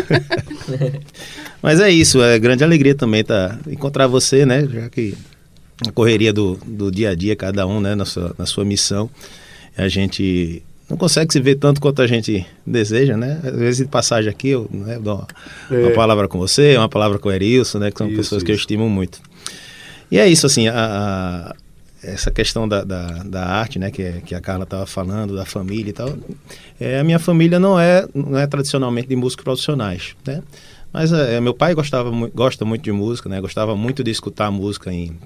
Mas 1.62 1.78
é 1.78 1.90
isso, 1.90 2.20
é 2.22 2.38
grande 2.38 2.64
alegria 2.64 2.94
também 2.94 3.22
tá, 3.22 3.58
encontrar 3.68 4.06
você, 4.08 4.44
né? 4.44 4.66
Já 4.66 4.88
que 4.88 5.14
a 5.86 5.92
correria 5.92 6.32
do, 6.32 6.58
do 6.66 6.90
dia 6.90 7.10
a 7.10 7.14
dia, 7.14 7.36
cada 7.36 7.66
um, 7.66 7.80
né, 7.80 7.94
na 7.94 8.04
sua, 8.04 8.34
na 8.36 8.46
sua 8.46 8.64
missão, 8.64 9.08
a 9.76 9.86
gente 9.86 10.62
não 10.90 10.96
consegue 10.96 11.32
se 11.32 11.40
ver 11.40 11.54
tanto 11.54 11.80
quanto 11.80 12.02
a 12.02 12.06
gente 12.06 12.44
deseja, 12.66 13.16
né? 13.16 13.40
Às 13.44 13.54
vezes 13.56 13.76
de 13.78 13.84
passagem 13.90 14.28
aqui, 14.28 14.48
eu 14.48 14.68
né, 14.70 14.98
dou 14.98 15.16
uma, 15.70 15.78
É. 15.78 15.82
uma 15.86 15.90
palavra 15.92 16.26
com 16.28 16.38
você, 16.38 16.76
uma 16.76 16.88
palavra 16.88 17.18
com 17.18 17.28
o 17.28 17.32
Erilson, 17.32 17.78
né? 17.78 17.90
Que 17.90 17.98
são 17.98 18.08
Isso, 18.08 18.16
pessoas 18.16 18.42
que 18.42 18.50
eu 18.50 18.54
isso. 18.54 18.62
estimo 18.62 18.88
muito. 18.90 19.20
E 20.10 20.18
é 20.18 20.26
isso, 20.28 20.44
assim, 20.46 20.66
a, 20.68 20.74
a- 20.74 21.54
essa 22.02 22.30
questão 22.30 22.66
da, 22.66 22.82
da, 22.82 23.22
da 23.22 23.46
arte, 23.46 23.78
né, 23.78 23.90
que, 23.90 24.02
é- 24.02 24.20
que 24.24 24.34
a 24.34 24.40
Carla 24.40 24.64
estava 24.64 24.86
falando, 24.86 25.36
da 25.36 25.44
família 25.44 25.90
e 25.90 25.92
tal. 25.92 26.12
É, 26.80 26.98
a 26.98 27.04
minha 27.04 27.18
família 27.18 27.60
não 27.60 27.78
é, 27.78 28.06
não 28.14 28.38
é 28.38 28.46
tradicionalmente 28.46 29.06
de 29.08 29.14
músicos 29.16 29.44
profissionais, 29.44 30.16
né? 30.26 30.42
Mas 30.92 31.12
é, 31.12 31.40
meu 31.40 31.54
pai 31.54 31.72
gostava, 31.74 32.10
gosta 32.34 32.64
muito 32.64 32.82
de 32.82 32.90
música, 32.90 33.28
né? 33.28 33.40
Gostava 33.40 33.76
muito 33.76 34.02
de 34.02 34.10
escutar 34.10 34.50
música 34.50 34.92
em, 34.92 35.16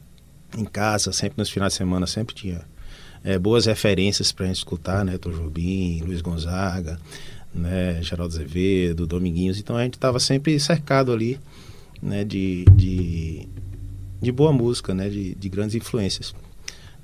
em 0.59 0.64
casa, 0.64 1.11
sempre 1.12 1.35
nos 1.38 1.49
finais 1.49 1.73
de 1.73 1.78
semana, 1.78 2.06
sempre 2.06 2.35
tinha 2.35 2.61
é, 3.25 3.38
boas 3.38 3.64
referências 3.64 4.31
para 4.31 4.45
a 4.45 4.49
gente 4.49 4.59
escutar, 4.59 5.04
né? 5.04 5.16
Tom 5.16 5.31
Jobim, 5.31 6.02
Luiz 6.04 6.21
Gonzaga, 6.21 7.00
né? 7.54 8.02
Geraldo 8.02 8.35
Azevedo, 8.35 9.07
Dominguinhos. 9.07 9.59
Então 9.59 9.76
a 9.76 9.83
gente 9.83 9.95
estava 9.95 10.21
sempre 10.21 10.61
cercado 10.61 11.11
ali, 11.11 11.40
né? 12.02 12.23
De, 12.23 12.66
de, 12.76 13.49
de 14.21 14.31
boa 14.31 14.52
música, 14.52 14.95
né? 14.95 15.09
De, 15.09 15.35
de 15.35 15.49
grandes 15.49 15.75
influências. 15.75 16.35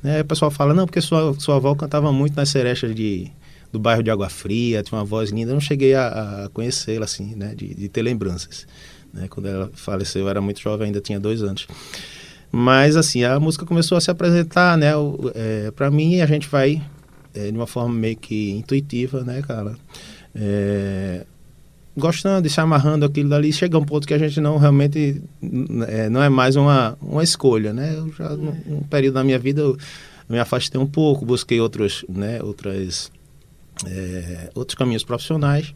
Né? 0.03 0.21
O 0.21 0.25
pessoal 0.27 0.51
fala, 0.51 0.75
não, 0.75 0.87
porque 0.87 1.01
sua, 1.01 1.35
sua 1.39 1.57
avó 1.57 1.75
cantava 1.75 2.13
muito 2.13 2.37
nas 2.37 2.51
serechas 2.51 2.95
de, 2.95 3.31
do 3.73 3.79
bairro 3.79 4.03
de 4.03 4.11
Água 4.11 4.29
Fria, 4.29 4.83
tinha 4.83 4.99
uma 4.99 5.05
voz 5.05 5.31
linda. 5.31 5.51
Eu 5.51 5.55
não 5.55 5.61
cheguei 5.61 5.95
a, 5.95 6.45
a 6.45 6.49
conhecê-la, 6.51 7.07
assim, 7.07 7.35
né? 7.35 7.55
De, 7.55 7.75
de 7.75 7.89
ter 7.89 8.03
lembranças. 8.03 8.67
Né? 9.13 9.27
Quando 9.29 9.49
ela 9.49 9.71
faleceu, 9.73 10.23
eu 10.23 10.29
era 10.29 10.41
muito 10.41 10.61
jovem, 10.61 10.89
ainda 10.89 11.01
tinha 11.01 11.19
dois 11.19 11.43
anos. 11.43 11.67
Mas, 12.53 12.97
assim, 12.97 13.23
a 13.23 13.39
música 13.39 13.65
começou 13.65 13.97
a 13.97 14.01
se 14.01 14.11
apresentar, 14.11 14.77
né? 14.77 14.93
É, 15.35 15.71
para 15.71 15.91
mim, 15.91 16.21
a 16.21 16.27
gente 16.27 16.49
vai 16.49 16.83
é, 17.35 17.51
de 17.51 17.57
uma 17.57 17.67
forma 17.67 17.95
meio 17.95 18.17
que 18.17 18.51
intuitiva, 18.51 19.23
né, 19.23 19.43
cara? 19.43 19.77
É, 20.35 21.25
gostando 21.97 22.47
e 22.47 22.51
se 22.51 22.61
amarrando 22.61 23.05
aquilo 23.05 23.29
dali, 23.29 23.53
chega 23.53 23.79
um 23.79 23.85
ponto 23.85 24.07
que 24.07 24.15
a 24.15 24.19
gente 24.19 24.41
não 24.41 24.59
realmente 24.59 25.23
é, 25.89 26.09
não 26.09 26.23
é 26.23 26.29
mais 26.29 26.57
uma, 26.57 26.97
uma 27.01 27.23
escolha, 27.23 27.73
né? 27.73 27.95
Eu 27.97 28.13
já, 28.13 28.31
num, 28.31 28.57
num 28.67 28.83
período 28.83 29.15
da 29.15 29.25
minha 29.25 29.39
vida, 29.39 29.61
eu 29.61 29.77
me 30.29 30.39
afastei 30.39 30.81
um 30.81 30.87
pouco, 30.87 31.25
busquei 31.25 31.61
outros, 31.61 32.05
né, 32.09 32.41
outras, 32.41 33.11
é, 33.85 34.51
outros 34.55 34.77
caminhos 34.77 35.03
profissionais, 35.03 35.75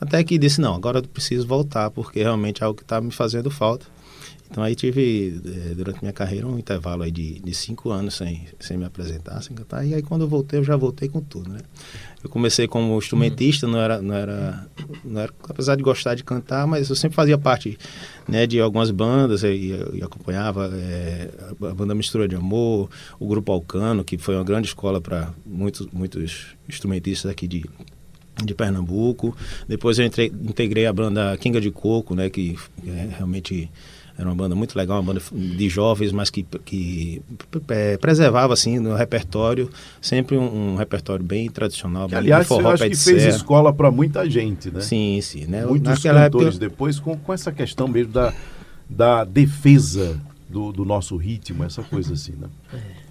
até 0.00 0.22
que 0.22 0.38
disse, 0.38 0.60
não, 0.60 0.74
agora 0.74 1.00
eu 1.00 1.02
preciso 1.02 1.46
voltar, 1.46 1.90
porque 1.90 2.22
realmente 2.22 2.62
é 2.62 2.64
algo 2.64 2.76
que 2.76 2.84
está 2.84 3.00
me 3.00 3.10
fazendo 3.10 3.50
falta. 3.50 3.86
Então 4.50 4.64
aí 4.64 4.74
tive, 4.74 5.40
eh, 5.44 5.74
durante 5.74 6.00
minha 6.00 6.12
carreira, 6.12 6.46
um 6.46 6.58
intervalo 6.58 7.02
aí 7.02 7.10
de, 7.10 7.38
de 7.40 7.54
cinco 7.54 7.90
anos 7.90 8.14
sem, 8.14 8.46
sem 8.58 8.78
me 8.78 8.84
apresentar, 8.84 9.42
sem 9.42 9.54
cantar. 9.54 9.86
E 9.86 9.94
aí 9.94 10.02
quando 10.02 10.22
eu 10.22 10.28
voltei, 10.28 10.58
eu 10.58 10.64
já 10.64 10.74
voltei 10.74 11.08
com 11.08 11.20
tudo, 11.20 11.50
né? 11.50 11.60
Eu 12.24 12.30
comecei 12.30 12.66
como 12.66 12.96
instrumentista, 12.96 13.66
não 13.66 13.78
era, 13.78 14.00
não 14.00 14.14
era, 14.14 14.66
não 15.04 15.20
era, 15.20 15.32
apesar 15.48 15.76
de 15.76 15.82
gostar 15.82 16.14
de 16.14 16.24
cantar, 16.24 16.66
mas 16.66 16.88
eu 16.88 16.96
sempre 16.96 17.14
fazia 17.14 17.38
parte, 17.38 17.78
né, 18.26 18.46
de 18.46 18.58
algumas 18.60 18.90
bandas 18.90 19.44
e, 19.44 19.72
e 19.92 20.02
acompanhava 20.02 20.68
eh, 20.74 21.30
a 21.62 21.74
banda 21.74 21.94
Mistura 21.94 22.26
de 22.26 22.34
Amor, 22.34 22.88
o 23.20 23.26
grupo 23.28 23.52
Alcano, 23.52 24.02
que 24.02 24.18
foi 24.18 24.34
uma 24.34 24.44
grande 24.44 24.66
escola 24.66 25.00
para 25.00 25.32
muitos, 25.46 25.86
muitos 25.92 26.46
instrumentistas 26.68 27.30
aqui 27.30 27.46
de 27.46 27.64
de 28.44 28.54
Pernambuco. 28.54 29.36
Depois 29.66 29.98
eu 29.98 30.06
entrei, 30.06 30.26
integrei 30.28 30.86
a 30.86 30.92
banda 30.92 31.36
Kinga 31.38 31.60
de 31.60 31.72
Coco, 31.72 32.14
né, 32.14 32.30
que 32.30 32.56
é, 32.86 33.08
realmente 33.16 33.68
era 34.18 34.28
uma 34.28 34.34
banda 34.34 34.56
muito 34.56 34.76
legal, 34.76 35.00
uma 35.00 35.14
banda 35.14 35.22
de 35.32 35.68
jovens, 35.68 36.10
mas 36.10 36.28
que, 36.28 36.42
que 36.64 37.22
é, 37.68 37.96
preservava 37.98 38.52
assim 38.52 38.80
no 38.80 38.96
repertório 38.96 39.70
sempre 40.02 40.36
um, 40.36 40.72
um 40.72 40.76
repertório 40.76 41.24
bem 41.24 41.48
tradicional, 41.48 42.08
Que, 42.08 42.16
aliás, 42.16 42.48
forró, 42.48 42.70
eu 42.70 42.74
acho 42.74 42.82
que 42.82 42.96
fez 42.96 43.22
serra. 43.22 43.28
escola 43.28 43.72
para 43.72 43.92
muita 43.92 44.28
gente, 44.28 44.72
né? 44.72 44.80
Sim, 44.80 45.20
sim, 45.22 45.46
né? 45.46 45.64
Muitos 45.64 45.92
Naquela 45.92 46.24
cantores 46.24 46.56
época, 46.56 46.68
depois 46.68 46.98
com, 46.98 47.16
com 47.16 47.32
essa 47.32 47.52
questão 47.52 47.86
mesmo 47.86 48.12
da, 48.12 48.34
da 48.90 49.22
defesa 49.22 50.20
do, 50.48 50.72
do 50.72 50.84
nosso 50.84 51.16
ritmo, 51.16 51.62
essa 51.62 51.82
coisa 51.84 52.14
assim, 52.14 52.32
né? 52.32 52.48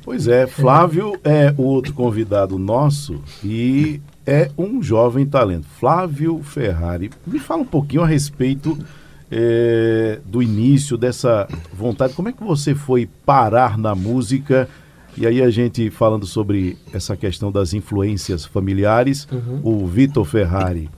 Pois 0.04 0.28
é, 0.28 0.46
Flávio 0.46 1.18
é 1.24 1.54
o 1.58 1.64
outro 1.64 1.94
convidado 1.94 2.60
nosso 2.60 3.22
e 3.44 4.02
é 4.26 4.52
um 4.58 4.84
jovem 4.84 5.26
talento. 5.26 5.66
Flávio 5.80 6.42
Ferrari. 6.44 7.12
Me 7.26 7.40
fala 7.40 7.62
um 7.62 7.66
pouquinho 7.66 8.04
a 8.04 8.08
respeito 8.08 8.78
eh, 9.32 10.20
do 10.26 10.42
início 10.42 10.98
dessa 10.98 11.48
vontade. 11.74 12.14
Como 12.14 12.30
é 12.30 12.32
que 12.34 12.44
você 12.44 12.74
foi 12.76 13.08
parar 13.26 13.78
na 13.78 13.94
música? 13.96 14.68
E 15.18 15.26
aí 15.26 15.42
a 15.42 15.50
gente 15.50 15.90
falando 15.90 16.26
sobre 16.26 16.78
essa 16.94 17.18
questão 17.18 17.52
das 17.52 17.74
influências 17.74 18.46
familiares, 18.46 19.28
o 19.64 19.86
Vitor 19.88 20.24
Ferrari 20.26 20.90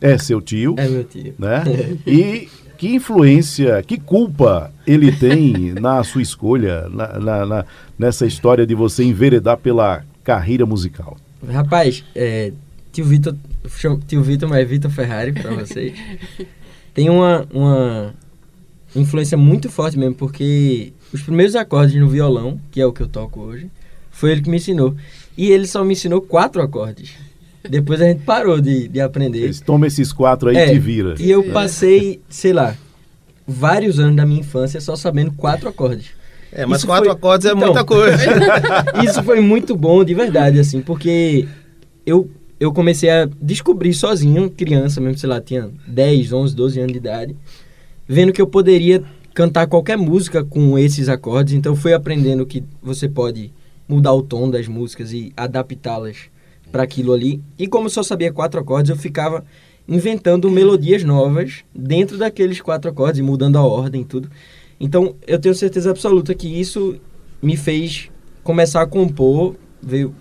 é 0.00 0.16
seu 0.18 0.40
tio, 0.40 0.74
É 0.78 0.88
meu 0.88 1.04
tio. 1.04 1.34
né? 1.38 1.62
E 2.06 2.48
que 2.78 2.94
influência, 2.94 3.82
que 3.82 3.98
culpa 3.98 4.70
ele 4.86 5.10
tem 5.12 5.72
na 5.80 6.02
sua 6.04 6.20
escolha, 6.22 6.88
na, 6.90 7.18
na- 7.18 7.46
na- 7.46 7.64
nessa 7.98 8.26
história 8.26 8.66
de 8.66 8.74
você 8.74 9.02
enveredar 9.04 9.56
pela 9.58 10.04
carreira 10.24 10.64
musical? 10.66 11.16
Rapaz, 11.50 12.02
é, 12.14 12.52
tio 12.92 13.04
Vitor, 13.04 13.34
tio 14.06 14.22
Vitor, 14.22 14.48
mas 14.48 14.58
é 14.60 14.64
Vitor 14.64 14.90
Ferrari 14.90 15.32
pra 15.32 15.54
vocês. 15.54 15.92
Tem 16.96 17.10
uma, 17.10 17.46
uma 17.52 18.14
influência 18.94 19.36
muito 19.36 19.68
forte 19.68 19.98
mesmo, 19.98 20.14
porque 20.14 20.94
os 21.12 21.20
primeiros 21.22 21.54
acordes 21.54 21.94
no 22.00 22.08
violão, 22.08 22.58
que 22.70 22.80
é 22.80 22.86
o 22.86 22.92
que 22.92 23.02
eu 23.02 23.06
toco 23.06 23.38
hoje, 23.40 23.70
foi 24.10 24.32
ele 24.32 24.40
que 24.40 24.48
me 24.48 24.56
ensinou. 24.56 24.96
E 25.36 25.50
ele 25.50 25.66
só 25.66 25.84
me 25.84 25.92
ensinou 25.92 26.22
quatro 26.22 26.62
acordes. 26.62 27.12
Depois 27.68 28.00
a 28.00 28.06
gente 28.06 28.22
parou 28.22 28.62
de, 28.62 28.88
de 28.88 28.98
aprender. 28.98 29.40
Eles 29.42 29.60
tomam 29.60 29.86
esses 29.86 30.10
quatro 30.10 30.48
aí 30.48 30.56
É, 30.56 30.68
e 30.68 30.70
te 30.72 30.78
vira. 30.78 31.14
E 31.18 31.30
eu 31.30 31.44
passei, 31.52 32.18
sei 32.30 32.54
lá, 32.54 32.74
vários 33.46 34.00
anos 34.00 34.16
da 34.16 34.24
minha 34.24 34.40
infância 34.40 34.80
só 34.80 34.96
sabendo 34.96 35.32
quatro 35.32 35.68
acordes. 35.68 36.06
é, 36.50 36.64
mas 36.64 36.78
Isso 36.78 36.86
quatro 36.86 37.04
foi- 37.04 37.14
acordes 37.14 37.46
é 37.46 37.50
Então. 37.52 37.60
muita 37.60 37.84
coisa. 37.84 38.16
Isso 39.04 39.22
foi 39.22 39.40
muito 39.42 39.76
bom, 39.76 40.02
de 40.02 40.14
verdade, 40.14 40.58
assim, 40.58 40.80
porque 40.80 41.46
eu, 42.06 42.30
eu 42.58 42.72
comecei 42.72 43.10
a 43.10 43.28
descobrir 43.40 43.92
sozinho, 43.92 44.50
criança 44.50 45.00
mesmo, 45.00 45.18
sei 45.18 45.28
lá, 45.28 45.40
tinha 45.40 45.70
10, 45.86 46.32
11, 46.32 46.54
12 46.54 46.80
anos 46.80 46.92
de 46.92 46.98
idade, 46.98 47.36
vendo 48.08 48.32
que 48.32 48.40
eu 48.40 48.46
poderia 48.46 49.02
cantar 49.34 49.66
qualquer 49.66 49.98
música 49.98 50.42
com 50.42 50.78
esses 50.78 51.08
acordes, 51.08 51.54
então 51.54 51.76
fui 51.76 51.92
aprendendo 51.92 52.46
que 52.46 52.64
você 52.82 53.08
pode 53.08 53.52
mudar 53.86 54.14
o 54.14 54.22
tom 54.22 54.50
das 54.50 54.66
músicas 54.66 55.12
e 55.12 55.32
adaptá-las 55.36 56.30
para 56.72 56.82
aquilo 56.82 57.12
ali. 57.12 57.42
E 57.58 57.66
como 57.66 57.86
eu 57.86 57.90
só 57.90 58.02
sabia 58.02 58.32
quatro 58.32 58.58
acordes, 58.58 58.90
eu 58.90 58.96
ficava 58.96 59.44
inventando 59.86 60.50
melodias 60.50 61.04
novas 61.04 61.64
dentro 61.74 62.16
daqueles 62.18 62.60
quatro 62.60 62.90
acordes, 62.90 63.20
mudando 63.20 63.56
a 63.56 63.62
ordem 63.62 64.00
e 64.00 64.04
tudo. 64.04 64.30
Então, 64.80 65.14
eu 65.26 65.38
tenho 65.38 65.54
certeza 65.54 65.90
absoluta 65.90 66.34
que 66.34 66.48
isso 66.48 66.96
me 67.42 67.56
fez 67.56 68.10
começar 68.42 68.82
a 68.82 68.86
compor, 68.86 69.54
eu 69.88 70.12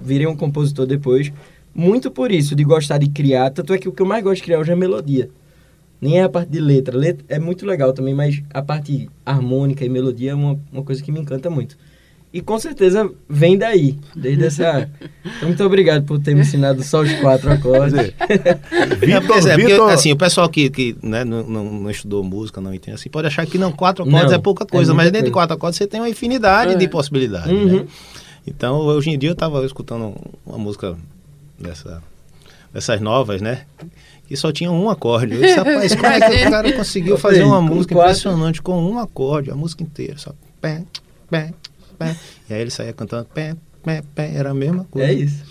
virei 0.00 0.26
um 0.26 0.36
compositor 0.36 0.86
depois, 0.86 1.32
muito 1.80 2.10
por 2.10 2.30
isso, 2.30 2.54
de 2.54 2.62
gostar 2.62 2.98
de 2.98 3.08
criar, 3.08 3.48
tanto 3.48 3.72
é 3.72 3.78
que 3.78 3.88
o 3.88 3.92
que 3.92 4.02
eu 4.02 4.06
mais 4.06 4.22
gosto 4.22 4.36
de 4.36 4.42
criar 4.42 4.58
hoje 4.58 4.70
é 4.70 4.76
melodia. 4.76 5.30
Nem 5.98 6.18
é 6.18 6.24
a 6.24 6.28
parte 6.28 6.50
de 6.50 6.60
letra. 6.60 6.96
letra 6.96 7.24
é 7.26 7.38
muito 7.38 7.64
legal 7.64 7.94
também, 7.94 8.12
mas 8.12 8.42
a 8.52 8.60
parte 8.60 9.08
harmônica 9.24 9.82
e 9.82 9.88
melodia 9.88 10.32
é 10.32 10.34
uma, 10.34 10.60
uma 10.70 10.82
coisa 10.82 11.02
que 11.02 11.10
me 11.10 11.18
encanta 11.18 11.48
muito. 11.48 11.78
E 12.32 12.42
com 12.42 12.58
certeza 12.58 13.10
vem 13.28 13.56
daí, 13.56 13.98
desde 14.14 14.44
essa. 14.44 14.88
Então, 15.24 15.48
muito 15.48 15.64
obrigado 15.64 16.04
por 16.04 16.20
ter 16.20 16.34
me 16.34 16.42
ensinado 16.42 16.82
só 16.82 17.00
os 17.00 17.12
quatro 17.14 17.50
acordes. 17.52 17.98
É, 17.98 18.96
Vitor, 18.96 19.48
é, 19.48 19.58
porque, 19.58 19.72
assim, 19.92 20.12
o 20.12 20.16
pessoal 20.16 20.48
que, 20.50 20.68
que 20.68 20.96
né, 21.02 21.24
não, 21.24 21.42
não, 21.42 21.64
não, 21.64 21.90
estudou 21.90 22.22
música, 22.22 22.60
não 22.60 22.74
entende 22.74 22.94
assim, 22.94 23.08
pode 23.08 23.26
achar 23.26 23.44
que 23.46 23.56
não, 23.56 23.72
quatro 23.72 24.04
acordes 24.04 24.30
não, 24.30 24.38
é 24.38 24.38
pouca 24.38 24.66
coisa, 24.66 24.92
é 24.92 24.94
mas 24.94 25.06
dentro 25.06 25.20
coisa. 25.20 25.30
de 25.30 25.32
quatro 25.32 25.56
acordes 25.56 25.78
você 25.78 25.86
tem 25.86 25.98
uma 25.98 26.10
infinidade 26.10 26.74
é. 26.74 26.76
de 26.76 26.86
possibilidades. 26.88 27.50
Uhum. 27.50 27.78
Né? 27.78 27.86
Então, 28.46 28.76
hoje 28.76 29.10
em 29.10 29.18
dia 29.18 29.30
eu 29.30 29.34
estava 29.34 29.64
escutando 29.64 30.14
uma 30.46 30.58
música 30.58 30.96
dessa, 31.60 32.02
dessas 32.72 33.00
novas, 33.00 33.40
né? 33.40 33.62
Que 34.26 34.36
só 34.36 34.52
tinha 34.52 34.70
um 34.70 34.88
acorde. 34.88 35.34
Eu 35.34 35.42
disse, 35.42 35.54
rapaz, 35.58 35.94
como 35.94 36.06
é 36.06 36.20
que 36.20 36.46
o 36.46 36.50
cara 36.50 36.72
conseguiu 36.72 37.18
fazer 37.18 37.42
uma 37.42 37.60
música 37.60 37.94
impressionante 37.94 38.62
com 38.62 38.82
um 38.82 38.98
acorde, 38.98 39.50
a 39.50 39.54
música 39.54 39.82
inteira, 39.82 40.16
só 40.18 40.32
pé, 40.60 40.82
pé, 41.28 41.52
pé. 41.98 42.16
E 42.48 42.54
aí 42.54 42.60
ele 42.60 42.70
saía 42.70 42.92
cantando 42.92 43.26
pé, 43.26 43.54
pé, 43.84 44.02
pé, 44.14 44.32
era 44.34 44.50
a 44.50 44.54
mesma 44.54 44.84
coisa. 44.90 45.08
É 45.08 45.12
isso. 45.12 45.44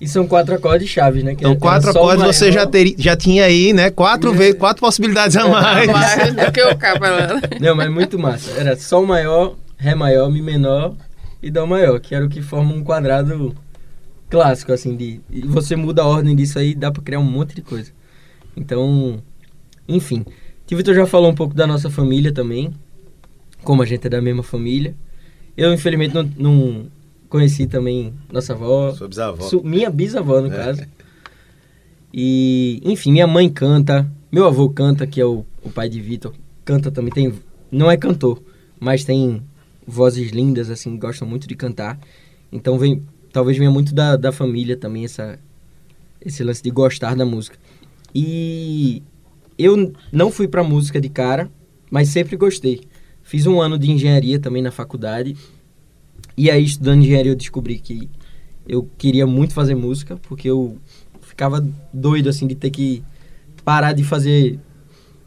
E 0.00 0.08
são 0.08 0.26
quatro 0.26 0.54
acordes 0.54 0.88
chaves, 0.88 1.22
né? 1.22 1.34
Que 1.34 1.44
então, 1.44 1.56
quatro 1.56 1.90
acordes 1.90 2.24
você 2.24 2.50
já, 2.50 2.66
ter, 2.66 2.94
já 2.96 3.14
tinha 3.14 3.44
aí, 3.44 3.72
né? 3.74 3.90
Quatro, 3.90 4.32
vezes, 4.32 4.58
quatro 4.58 4.80
possibilidades 4.80 5.36
a 5.36 5.46
mais. 5.46 5.86
do 6.32 6.52
que 6.52 6.62
o 6.62 7.60
Não, 7.60 7.74
mas 7.76 7.90
muito 7.90 8.18
massa. 8.18 8.50
Era 8.52 8.76
Sol 8.76 9.04
maior, 9.04 9.56
Ré 9.76 9.94
maior, 9.94 10.30
Mi 10.30 10.40
menor 10.40 10.94
e 11.42 11.50
Dó 11.50 11.66
maior, 11.66 12.00
que 12.00 12.14
era 12.14 12.24
o 12.24 12.30
que 12.30 12.40
forma 12.40 12.72
um 12.72 12.82
quadrado 12.82 13.54
clássico, 14.30 14.72
assim, 14.72 14.96
de. 14.96 15.20
E 15.28 15.42
você 15.42 15.74
muda 15.74 16.02
a 16.02 16.06
ordem 16.06 16.34
disso 16.36 16.58
aí, 16.58 16.74
dá 16.74 16.90
pra 16.90 17.02
criar 17.02 17.18
um 17.18 17.24
monte 17.24 17.54
de 17.54 17.62
coisa. 17.62 17.90
Então, 18.56 19.20
enfim. 19.88 20.24
O 20.72 20.76
Vitor 20.76 20.94
já 20.94 21.04
falou 21.04 21.28
um 21.28 21.34
pouco 21.34 21.52
da 21.52 21.66
nossa 21.66 21.90
família 21.90 22.32
também. 22.32 22.72
Como 23.64 23.82
a 23.82 23.86
gente 23.86 24.06
é 24.06 24.10
da 24.10 24.22
mesma 24.22 24.42
família. 24.42 24.94
Eu, 25.56 25.74
infelizmente, 25.74 26.14
não, 26.14 26.30
não 26.38 26.86
conheci 27.28 27.66
também 27.66 28.14
nossa 28.32 28.52
avó. 28.52 28.92
Sua 28.92 29.08
bisavó. 29.08 29.42
Su, 29.42 29.62
minha 29.64 29.90
bisavó, 29.90 30.40
no 30.40 30.52
é. 30.52 30.56
caso. 30.56 30.82
E, 32.14 32.80
enfim, 32.84 33.10
minha 33.10 33.26
mãe 33.26 33.48
canta. 33.48 34.08
Meu 34.30 34.46
avô 34.46 34.70
canta, 34.70 35.08
que 35.08 35.20
é 35.20 35.24
o, 35.24 35.44
o 35.62 35.70
pai 35.70 35.88
de 35.88 36.00
Vitor. 36.00 36.32
Canta 36.64 36.88
também. 36.90 37.12
Tem, 37.12 37.34
não 37.70 37.90
é 37.90 37.96
cantor, 37.96 38.40
mas 38.78 39.04
tem 39.04 39.42
vozes 39.84 40.30
lindas, 40.30 40.70
assim, 40.70 40.96
gostam 40.96 41.26
muito 41.26 41.48
de 41.48 41.56
cantar. 41.56 41.98
Então, 42.52 42.78
vem, 42.78 43.02
talvez 43.32 43.56
venha 43.56 43.70
muito 43.70 43.94
da, 43.94 44.16
da 44.16 44.32
família 44.32 44.76
também 44.76 45.04
essa, 45.04 45.38
esse 46.20 46.42
lance 46.42 46.62
de 46.62 46.70
gostar 46.70 47.14
da 47.14 47.24
música. 47.24 47.58
E 48.14 49.02
eu 49.58 49.92
não 50.12 50.30
fui 50.30 50.48
pra 50.48 50.62
música 50.62 51.00
de 51.00 51.08
cara, 51.08 51.50
mas 51.90 52.08
sempre 52.08 52.36
gostei. 52.36 52.82
Fiz 53.22 53.46
um 53.46 53.60
ano 53.60 53.78
de 53.78 53.90
engenharia 53.90 54.38
também 54.38 54.62
na 54.62 54.70
faculdade. 54.70 55.36
E 56.36 56.50
aí, 56.50 56.64
estudando 56.64 57.02
engenharia, 57.02 57.32
eu 57.32 57.36
descobri 57.36 57.78
que 57.78 58.08
eu 58.66 58.88
queria 58.98 59.26
muito 59.26 59.54
fazer 59.54 59.74
música, 59.74 60.16
porque 60.16 60.48
eu 60.48 60.78
ficava 61.20 61.66
doido, 61.92 62.28
assim, 62.28 62.46
de 62.46 62.54
ter 62.54 62.70
que 62.70 63.02
parar 63.64 63.92
de 63.92 64.02
fazer... 64.02 64.58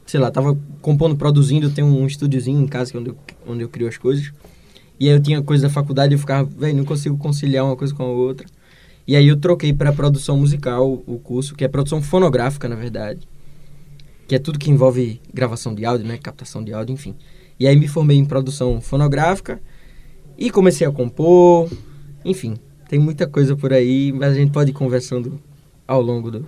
Sei 0.05 0.19
lá, 0.19 0.29
tava 0.29 0.57
compondo, 0.81 1.15
produzindo, 1.15 1.67
eu 1.67 1.72
tenho 1.72 1.88
um 1.88 2.05
estúdiozinho 2.05 2.62
em 2.62 2.67
casa, 2.67 2.91
que 2.91 2.98
é 2.98 3.00
onde 3.00 3.10
eu, 3.10 3.17
onde 3.48 3.63
eu 3.63 3.70
crio 3.70 3.87
as 3.87 3.98
coisas. 3.98 4.33
E 5.00 5.10
aí 5.10 5.16
eu 5.16 5.22
tinha 5.22 5.42
coisa 5.42 5.68
da 5.68 5.74
faculdade 5.74 6.14
e 6.14 6.16
eu 6.16 6.20
ficava, 6.20 6.48
velho, 6.50 6.77
não 6.77 6.86
consigo 6.86 7.18
conciliar 7.18 7.66
uma 7.66 7.75
coisa 7.75 7.94
com 7.94 8.03
a 8.03 8.08
outra. 8.08 8.48
E 9.06 9.16
aí 9.16 9.27
eu 9.27 9.38
troquei 9.38 9.74
para 9.74 9.92
produção 9.92 10.38
musical 10.38 11.03
o 11.06 11.20
curso, 11.20 11.56
que 11.56 11.64
é 11.64 11.68
produção 11.68 12.01
fonográfica, 12.01 12.70
na 12.70 12.75
verdade. 12.75 13.27
Que 14.27 14.36
é 14.36 14.40
tudo 14.40 14.58
que 14.58 14.72
envolve 14.72 15.20
gravação 15.34 15.75
de 15.75 15.86
áudio, 15.86 16.08
né? 16.08 16.18
Captação 16.18 16.64
de 16.64 16.74
áudio, 16.74 16.94
enfim. 16.94 17.16
E 17.60 17.68
aí 17.68 17.75
me 17.75 17.88
formei 17.88 18.18
em 18.18 18.25
produção 18.25 18.79
fonográfica 18.79 19.60
e 20.38 20.50
comecei 20.50 20.88
a 20.88 20.92
compor. 20.92 21.70
Enfim, 22.24 22.56
tem 22.88 22.98
muita 22.98 23.27
coisa 23.27 23.56
por 23.56 23.74
aí, 23.74 24.14
mas 24.14 24.34
a 24.34 24.36
gente 24.36 24.51
pode 24.51 24.72
ir 24.72 24.74
conversando 24.74 25.40
ao 25.86 26.01
longo 26.01 26.32
do. 26.32 26.46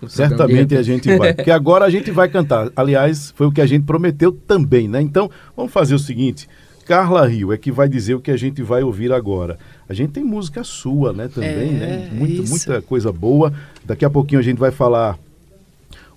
do 0.00 0.08
Certamente 0.08 0.76
a 0.76 0.82
gente 0.82 1.14
vai. 1.16 1.34
Porque 1.34 1.50
agora 1.50 1.84
a 1.84 1.90
gente 1.90 2.10
vai 2.10 2.28
cantar. 2.28 2.70
Aliás, 2.74 3.32
foi 3.36 3.46
o 3.46 3.52
que 3.52 3.60
a 3.60 3.66
gente 3.66 3.84
prometeu 3.84 4.32
também, 4.32 4.88
né? 4.88 5.02
Então, 5.02 5.30
vamos 5.54 5.72
fazer 5.72 5.94
o 5.94 5.98
seguinte. 5.98 6.48
Carla 6.84 7.26
Rio 7.26 7.52
é 7.52 7.58
que 7.58 7.70
vai 7.70 7.88
dizer 7.88 8.14
o 8.14 8.20
que 8.20 8.30
a 8.30 8.36
gente 8.36 8.62
vai 8.62 8.82
ouvir 8.82 9.12
agora. 9.12 9.58
A 9.88 9.94
gente 9.94 10.12
tem 10.12 10.24
música 10.24 10.64
sua, 10.64 11.12
né, 11.12 11.28
também, 11.28 11.50
é, 11.50 11.78
né? 11.78 12.10
Muito, 12.12 12.48
muita 12.48 12.82
coisa 12.82 13.12
boa. 13.12 13.52
Daqui 13.84 14.04
a 14.04 14.10
pouquinho 14.10 14.40
a 14.40 14.44
gente 14.44 14.58
vai 14.58 14.70
falar 14.70 15.18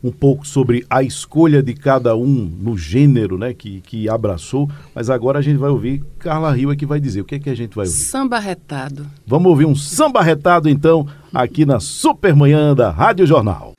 um 0.04 0.12
pouco 0.12 0.46
sobre 0.46 0.86
a 0.90 1.02
escolha 1.02 1.64
de 1.64 1.74
cada 1.74 2.16
um 2.16 2.52
no 2.62 2.78
gênero 2.78 3.38
né, 3.38 3.54
que, 3.54 3.82
que 3.82 4.08
abraçou, 4.08 4.70
mas 4.94 5.10
agora 5.10 5.40
a 5.40 5.42
gente 5.42 5.58
vai 5.58 5.70
ouvir 5.70 6.04
Carla 6.20 6.52
Rio 6.52 6.72
é 6.72 6.76
que 6.76 6.86
vai 6.86 7.00
dizer. 7.00 7.22
O 7.22 7.26
que 7.26 7.36
é 7.36 7.40
que 7.40 7.50
a 7.50 7.56
gente 7.56 7.76
vai 7.76 7.86
ouvir? 7.86 7.98
Samba 7.98 8.40
retado. 8.40 9.08
Vamos 9.26 9.50
ouvir 9.50 9.66
um 9.66 9.76
samba 9.76 10.22
retado 10.22 10.70
então, 10.70 11.08
aqui 11.34 11.66
na 11.66 11.80
Supermanhã 11.80 12.76
da 12.76 12.92
Rádio 12.92 13.26
Jornal. 13.26 13.75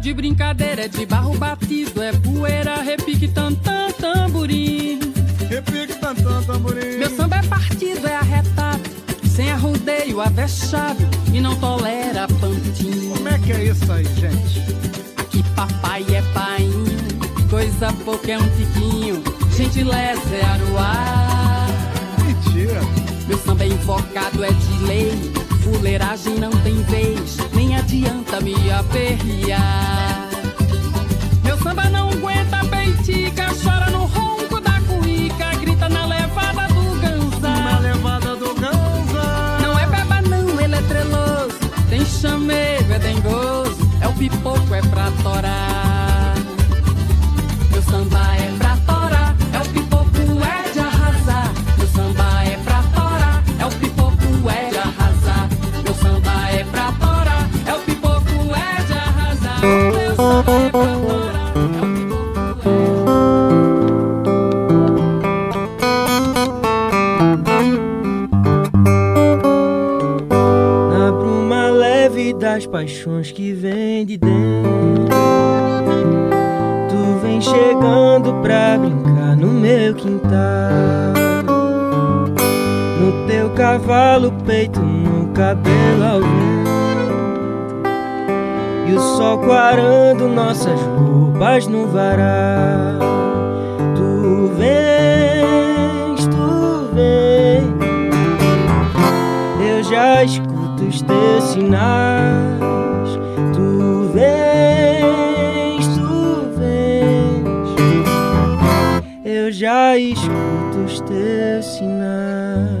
De 0.00 0.14
brincadeira, 0.14 0.84
é 0.84 0.88
de 0.88 1.04
barro 1.04 1.36
batido, 1.36 2.02
é 2.02 2.12
poeira, 2.12 2.80
repique, 2.82 3.28
tantã, 3.28 3.88
tamborim. 3.98 5.00
Repique, 5.48 5.94
tantã, 5.94 6.42
tamborim. 6.42 6.98
Meu 6.98 7.10
samba 7.10 7.36
é 7.36 7.42
partido, 7.42 8.06
é 8.06 8.14
arretado, 8.14 8.82
sem 9.28 9.50
arrudeio, 9.50 10.20
avexado 10.20 10.98
e 11.32 11.40
não 11.40 11.56
tolera 11.56 12.28
pantinho. 12.40 13.14
Como 13.16 13.28
é 13.28 13.38
que 13.38 13.52
é 13.52 13.64
isso 13.64 13.90
aí, 13.92 14.04
gente? 14.04 14.62
Aqui 15.16 15.42
papai 15.54 16.04
é 16.14 16.22
painho, 16.32 17.48
coisa 17.50 17.92
pouca 18.04 18.30
é 18.30 18.38
um 18.38 18.48
tiquinho, 18.50 19.22
gentileza 19.56 20.34
é 20.34 20.44
aruá. 20.44 21.66
Mentira. 22.24 22.80
Meu 23.26 23.38
samba 23.38 23.64
é 23.64 23.68
invocado, 23.68 24.44
é 24.44 24.50
de 24.50 24.84
lei, 24.86 25.12
fuleiragem 25.68 26.34
não 26.38 26.50
tem 26.50 26.82
vez, 26.84 27.36
nem 27.52 27.76
adianta 27.76 28.40
me 28.40 28.54
aperrear. 28.70 30.28
Meu 31.44 31.58
samba 31.58 31.84
não 31.90 32.10
aguenta 32.10 32.64
peitica, 32.64 33.46
chora 33.62 33.90
no 33.90 34.06
ronco 34.06 34.60
da 34.60 34.80
currica, 34.82 35.54
grita 35.60 35.88
na 35.88 36.06
levada 36.06 36.68
do 36.68 37.00
ganza. 37.00 37.48
Na 37.48 37.78
levada 37.80 38.36
do 38.36 38.54
ganza. 38.54 39.58
Não 39.62 39.78
é 39.78 39.86
beba 39.86 40.22
não, 40.22 40.60
ele 40.60 40.74
é 40.74 40.82
treloso, 40.82 41.58
tem 41.90 42.04
chamego, 42.04 42.92
é 42.92 42.98
dengoso, 42.98 43.76
é 44.00 44.08
o 44.08 44.12
pipoco, 44.14 44.74
é 44.74 44.80
pra 44.82 45.10
torar. 45.22 46.34
Meu 47.70 47.82
samba 47.82 48.36
é 48.36 48.54
pra 48.58 48.67
das 72.58 72.66
paixões 72.66 73.30
que 73.30 73.52
vem 73.52 74.04
de 74.04 74.16
dentro. 74.16 75.08
Tu 76.88 77.20
vem 77.22 77.40
chegando 77.40 78.34
pra 78.42 78.78
brincar 78.78 79.36
no 79.36 79.48
meu 79.48 79.94
quintal. 79.94 81.12
No 83.00 83.26
teu 83.28 83.50
cavalo, 83.50 84.32
peito, 84.44 84.80
no 84.80 85.28
cabelo 85.28 86.04
ao 86.04 86.20
vento. 86.20 86.57
E 88.88 88.92
o 88.92 89.00
sol 89.16 89.38
quarando 89.38 90.28
nossas 90.28 90.80
roupas 90.80 91.66
no 91.66 91.86
varal. 91.88 92.98
Tu 93.94 94.52
vens, 94.56 96.26
tu 96.26 96.88
vens. 96.94 97.68
Eu 99.60 99.84
já 99.84 100.24
escuto 100.24 100.84
os 100.84 101.02
teus 101.02 101.44
sinais. 101.44 103.18
Tu 103.54 104.10
vens, 104.14 105.86
tu 105.88 106.48
vens. 106.58 106.78
já 109.58 109.98
escuto 109.98 110.84
os 110.86 111.00
teus 111.00 111.66
sinais. 111.66 112.77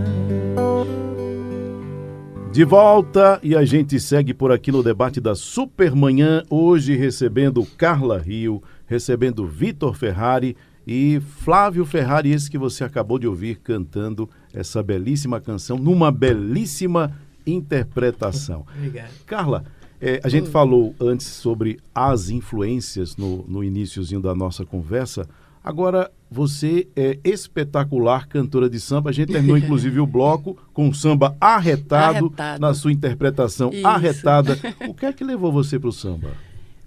De 2.58 2.64
volta 2.64 3.38
e 3.40 3.54
a 3.54 3.64
gente 3.64 4.00
segue 4.00 4.34
por 4.34 4.50
aqui 4.50 4.72
no 4.72 4.82
debate 4.82 5.20
da 5.20 5.36
Supermanhã, 5.36 6.42
hoje 6.50 6.96
recebendo 6.96 7.64
Carla 7.64 8.18
Rio, 8.18 8.60
recebendo 8.84 9.46
Vitor 9.46 9.94
Ferrari 9.94 10.56
e 10.84 11.20
Flávio 11.20 11.84
Ferrari, 11.84 12.32
esse 12.32 12.50
que 12.50 12.58
você 12.58 12.82
acabou 12.82 13.16
de 13.16 13.28
ouvir 13.28 13.60
cantando 13.60 14.28
essa 14.52 14.82
belíssima 14.82 15.40
canção, 15.40 15.78
numa 15.78 16.10
belíssima 16.10 17.16
interpretação. 17.46 18.66
Obrigado. 18.76 19.12
Carla, 19.24 19.64
eh, 20.00 20.20
a 20.24 20.28
gente 20.28 20.50
falou 20.50 20.96
antes 20.98 21.28
sobre 21.28 21.78
as 21.94 22.28
influências 22.28 23.16
no, 23.16 23.44
no 23.46 23.62
iníciozinho 23.62 24.20
da 24.20 24.34
nossa 24.34 24.64
conversa. 24.66 25.28
Agora, 25.62 26.10
você 26.30 26.88
é 26.96 27.18
espetacular 27.24 28.26
cantora 28.28 28.68
de 28.70 28.78
samba. 28.80 29.10
A 29.10 29.12
gente 29.12 29.32
terminou, 29.32 29.56
inclusive, 29.58 30.00
o 30.00 30.06
bloco 30.06 30.56
com 30.72 30.88
o 30.88 30.94
samba 30.94 31.36
arretado, 31.40 32.26
Arretado. 32.26 32.60
na 32.60 32.74
sua 32.74 32.92
interpretação 32.92 33.70
Isso. 33.72 33.86
arretada. 33.86 34.58
O 34.88 34.94
que 34.94 35.06
é 35.06 35.12
que 35.12 35.24
levou 35.24 35.52
você 35.52 35.78
para 35.78 35.88
o 35.88 35.92
samba? 35.92 36.32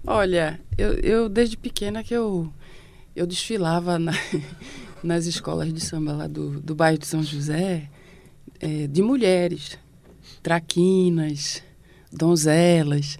Olha, 0.06 0.60
eu, 0.76 0.94
eu 0.94 1.28
desde 1.28 1.56
pequena 1.56 2.02
que 2.02 2.12
eu, 2.14 2.52
eu 3.14 3.26
desfilava 3.26 3.98
na- 3.98 4.12
nas 5.02 5.26
escolas 5.26 5.72
de 5.72 5.80
samba 5.80 6.12
lá 6.12 6.26
do, 6.26 6.60
do 6.60 6.74
bairro 6.74 6.98
de 6.98 7.06
São 7.06 7.22
José, 7.22 7.88
eh, 8.60 8.86
de 8.88 9.02
mulheres, 9.02 9.78
traquinas, 10.42 11.62
donzelas. 12.12 13.18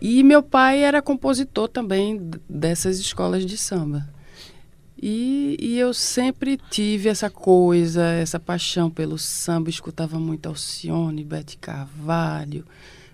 E 0.00 0.22
meu 0.22 0.42
pai 0.42 0.82
era 0.82 1.00
compositor 1.00 1.68
também 1.68 2.30
dessas 2.48 2.98
escolas 2.98 3.46
de 3.46 3.56
samba. 3.56 4.08
E, 5.00 5.56
e 5.60 5.78
eu 5.78 5.92
sempre 5.92 6.58
tive 6.70 7.08
essa 7.08 7.28
coisa, 7.28 8.02
essa 8.02 8.40
paixão 8.40 8.90
pelo 8.90 9.18
samba. 9.18 9.68
Escutava 9.68 10.18
muito 10.18 10.48
Alcione, 10.48 11.22
Bete 11.22 11.58
Carvalho, 11.58 12.64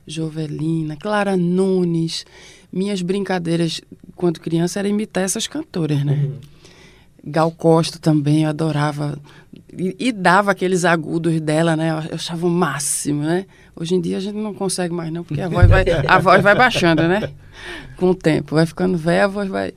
Jovelina, 0.06 0.96
Clara 0.96 1.36
Nunes. 1.36 2.24
Minhas 2.72 3.02
brincadeiras 3.02 3.80
quando 4.14 4.40
criança 4.40 4.78
era 4.78 4.88
imitar 4.88 5.24
essas 5.24 5.46
cantoras, 5.46 6.04
né? 6.04 6.30
Gal 7.24 7.50
Costa 7.52 7.98
também, 7.98 8.42
eu 8.44 8.50
adorava. 8.50 9.18
E, 9.76 9.96
e 9.98 10.12
dava 10.12 10.50
aqueles 10.50 10.84
agudos 10.84 11.40
dela, 11.40 11.76
né? 11.76 11.90
Eu 11.90 12.14
achava 12.14 12.46
o 12.46 12.50
máximo, 12.50 13.22
né? 13.22 13.46
Hoje 13.76 13.94
em 13.94 14.00
dia 14.00 14.16
a 14.16 14.20
gente 14.20 14.36
não 14.36 14.52
consegue 14.52 14.92
mais, 14.92 15.12
não, 15.12 15.24
porque 15.24 15.40
a 15.40 15.48
voz 15.48 15.68
vai, 15.68 15.84
a 16.06 16.18
voz 16.18 16.42
vai 16.42 16.54
baixando, 16.54 17.06
né? 17.06 17.30
Com 17.96 18.10
o 18.10 18.14
tempo. 18.14 18.54
Vai 18.54 18.66
ficando 18.66 18.96
velha, 18.96 19.24
a 19.24 19.28
voz 19.28 19.48
vai. 19.48 19.72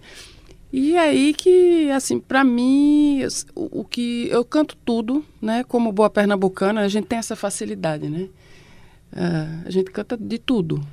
E 0.77 0.97
aí 0.97 1.33
que, 1.33 1.89
assim, 1.91 2.19
pra 2.19 2.43
mim, 2.43 3.21
o, 3.55 3.79
o 3.79 3.85
que. 3.85 4.27
Eu 4.29 4.43
canto 4.43 4.75
tudo, 4.83 5.23
né? 5.41 5.63
Como 5.63 5.89
boa 5.89 6.09
pernambucana, 6.09 6.81
a 6.81 6.88
gente 6.89 7.07
tem 7.07 7.17
essa 7.17 7.33
facilidade, 7.33 8.09
né? 8.09 8.27
Ah, 9.15 9.61
a 9.65 9.69
gente 9.69 9.89
canta 9.89 10.17
de 10.17 10.38
tudo. 10.38 10.85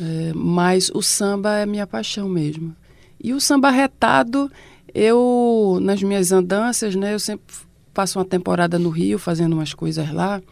É, 0.00 0.32
mas 0.34 0.90
o 0.92 1.00
samba 1.02 1.58
é 1.58 1.66
minha 1.66 1.86
paixão 1.86 2.28
mesmo. 2.28 2.74
E 3.22 3.32
o 3.32 3.40
samba 3.40 3.70
retado, 3.70 4.50
eu, 4.92 5.78
nas 5.80 6.02
minhas 6.02 6.32
andanças, 6.32 6.96
né, 6.96 7.14
eu 7.14 7.20
sempre 7.20 7.46
passo 7.94 8.18
uma 8.18 8.24
temporada 8.24 8.76
no 8.76 8.90
Rio 8.90 9.20
fazendo 9.20 9.52
umas 9.52 9.72
coisas 9.72 10.12
lá. 10.12 10.42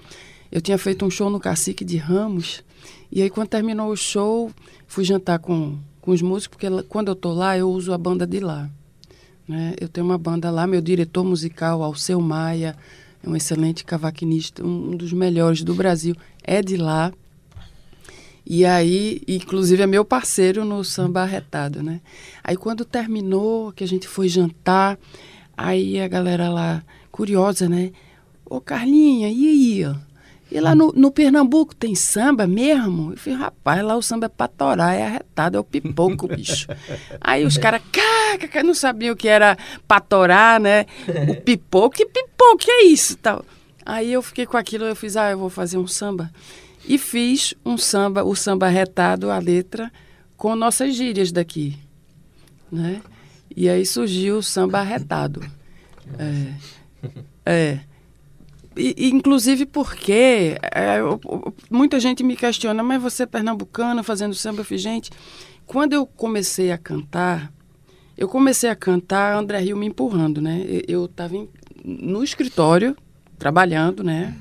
Eu 0.52 0.60
tinha 0.60 0.78
feito 0.78 1.04
um 1.04 1.10
show 1.10 1.28
no 1.28 1.40
Cacique 1.40 1.84
de 1.84 1.96
Ramos. 1.96 2.62
E 3.10 3.20
aí, 3.20 3.30
quando 3.30 3.48
terminou 3.48 3.90
o 3.90 3.96
show, 3.96 4.48
fui 4.86 5.02
jantar 5.02 5.40
com, 5.40 5.76
com 6.08 6.12
os 6.12 6.22
músicos, 6.22 6.56
porque 6.56 6.68
lá- 6.70 6.82
quando 6.88 7.08
eu 7.08 7.14
tô 7.14 7.34
lá, 7.34 7.58
eu 7.58 7.70
uso 7.70 7.92
a 7.92 7.98
banda 7.98 8.26
de 8.26 8.40
lá. 8.40 8.70
Né? 9.46 9.74
Eu 9.78 9.90
tenho 9.90 10.06
uma 10.06 10.16
banda 10.16 10.50
lá, 10.50 10.66
meu 10.66 10.80
diretor 10.80 11.22
musical, 11.22 11.82
Alceu 11.82 12.18
Maia, 12.18 12.74
é 13.22 13.28
um 13.28 13.36
excelente 13.36 13.84
cavaquinista, 13.84 14.64
um 14.64 14.96
dos 14.96 15.12
melhores 15.12 15.62
do 15.62 15.74
Brasil, 15.74 16.16
é 16.42 16.62
de 16.62 16.78
lá. 16.78 17.12
E 18.46 18.64
aí, 18.64 19.20
inclusive, 19.28 19.82
é 19.82 19.86
meu 19.86 20.02
parceiro 20.02 20.64
no 20.64 20.82
samba 20.82 21.20
arretado, 21.24 21.82
né? 21.82 22.00
Aí 22.42 22.56
quando 22.56 22.86
terminou, 22.86 23.70
que 23.72 23.84
a 23.84 23.88
gente 23.88 24.08
foi 24.08 24.28
jantar, 24.30 24.98
aí 25.54 26.00
a 26.00 26.08
galera 26.08 26.48
lá, 26.48 26.82
curiosa, 27.12 27.68
né? 27.68 27.92
Ô 28.46 28.62
Carlinha, 28.62 29.28
e 29.28 29.84
aí? 29.84 29.96
E 30.50 30.58
lá 30.60 30.74
no, 30.74 30.92
no 30.92 31.10
Pernambuco 31.10 31.74
tem 31.74 31.94
samba 31.94 32.46
mesmo? 32.46 33.12
Eu 33.12 33.18
falei, 33.18 33.38
rapaz, 33.38 33.82
lá 33.84 33.96
o 33.96 34.02
samba 34.02 34.26
é 34.26 34.28
pra 34.28 34.48
torar, 34.48 34.94
é 34.94 35.04
arretado, 35.04 35.58
é 35.58 35.60
o 35.60 35.64
pipoco, 35.64 36.26
bicho. 36.34 36.68
Aí 37.20 37.44
os 37.44 37.58
caras, 37.58 37.82
cara, 37.92 38.64
não 38.64 38.72
sabiam 38.72 39.12
o 39.12 39.16
que 39.16 39.28
era 39.28 39.58
pra 39.86 40.00
torar, 40.00 40.58
né? 40.58 40.86
O 41.28 41.40
pipoco, 41.42 41.96
que 41.96 42.06
pipoco, 42.06 42.58
que 42.58 42.70
é 42.70 42.84
isso? 42.86 43.16
Tal. 43.18 43.44
Aí 43.84 44.12
eu 44.12 44.22
fiquei 44.22 44.46
com 44.46 44.56
aquilo, 44.56 44.84
eu 44.84 44.96
fiz, 44.96 45.16
ah, 45.16 45.30
eu 45.30 45.38
vou 45.38 45.50
fazer 45.50 45.76
um 45.76 45.86
samba. 45.86 46.30
E 46.86 46.96
fiz 46.96 47.52
um 47.64 47.76
samba, 47.76 48.24
o 48.24 48.34
samba 48.34 48.66
arretado, 48.66 49.30
a 49.30 49.38
letra, 49.38 49.92
com 50.36 50.56
nossas 50.56 50.94
gírias 50.94 51.30
daqui. 51.30 51.78
Né? 52.72 53.02
E 53.54 53.68
aí 53.68 53.84
surgiu 53.84 54.38
o 54.38 54.42
samba 54.42 54.80
arretado. 54.80 55.44
É. 56.18 56.52
é. 57.44 57.80
E, 58.78 59.08
inclusive 59.10 59.66
porque 59.66 60.56
é, 60.62 60.98
muita 61.70 61.98
gente 61.98 62.22
me 62.22 62.36
questiona, 62.36 62.82
mas 62.82 63.02
você 63.02 63.24
é 63.24 63.26
pernambucana 63.26 64.02
fazendo 64.02 64.34
samba? 64.34 64.60
Eu 64.60 64.64
fiz, 64.64 64.80
gente, 64.80 65.10
quando 65.66 65.92
eu 65.92 66.06
comecei 66.06 66.70
a 66.70 66.78
cantar, 66.78 67.52
eu 68.16 68.28
comecei 68.28 68.70
a 68.70 68.76
cantar, 68.76 69.36
André 69.36 69.58
Rio 69.60 69.76
me 69.76 69.86
empurrando, 69.86 70.40
né? 70.40 70.64
Eu 70.86 71.06
estava 71.06 71.34
no 71.84 72.22
escritório, 72.22 72.96
trabalhando, 73.38 74.02
né? 74.04 74.34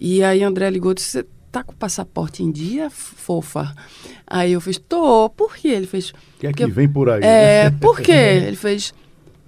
E 0.00 0.22
aí 0.22 0.42
André 0.42 0.68
ligou 0.70 0.92
e 0.92 0.94
disse, 0.96 1.10
você 1.10 1.26
tá 1.50 1.62
com 1.62 1.72
o 1.72 1.76
passaporte 1.76 2.42
em 2.42 2.50
dia, 2.50 2.90
fofa? 2.90 3.74
Aí 4.26 4.52
eu 4.52 4.60
fiz, 4.60 4.76
tô, 4.78 5.30
por 5.30 5.54
quê? 5.56 5.68
Ele 5.68 5.86
fez... 5.86 6.10
O 6.10 6.14
que 6.40 6.46
é 6.48 6.52
que 6.52 6.58
"Porque- 6.62 6.72
vem 6.72 6.88
por 6.88 7.08
aí? 7.08 7.20
é, 7.22 7.70
né? 7.70 7.76
por 7.80 8.00
quê? 8.00 8.12
Ele 8.46 8.56
fez, 8.56 8.92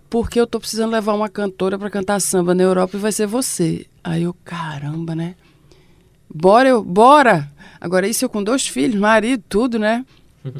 porque 0.09 0.41
eu 0.41 0.47
tô 0.47 0.59
precisando 0.59 0.93
levar 0.93 1.15
uma 1.15 1.29
cantora 1.29 1.79
para 1.79 1.91
cantar 1.91 2.21
samba 2.21 2.55
na 2.55 2.63
Europa 2.63 2.97
e 2.97 3.01
vai 3.01 3.13
ser 3.13 3.27
você. 3.27 3.87
Aí 4.03 4.23
eu, 4.23 4.35
caramba, 4.45 5.15
né? 5.15 5.35
Bora, 6.33 6.69
eu, 6.69 6.83
bora! 6.83 7.51
Agora 7.81 8.09
isso 8.09 8.25
eu 8.25 8.29
com 8.29 8.43
dois 8.43 8.67
filhos, 8.67 8.99
marido, 8.99 9.43
tudo, 9.49 9.79
né? 9.79 10.05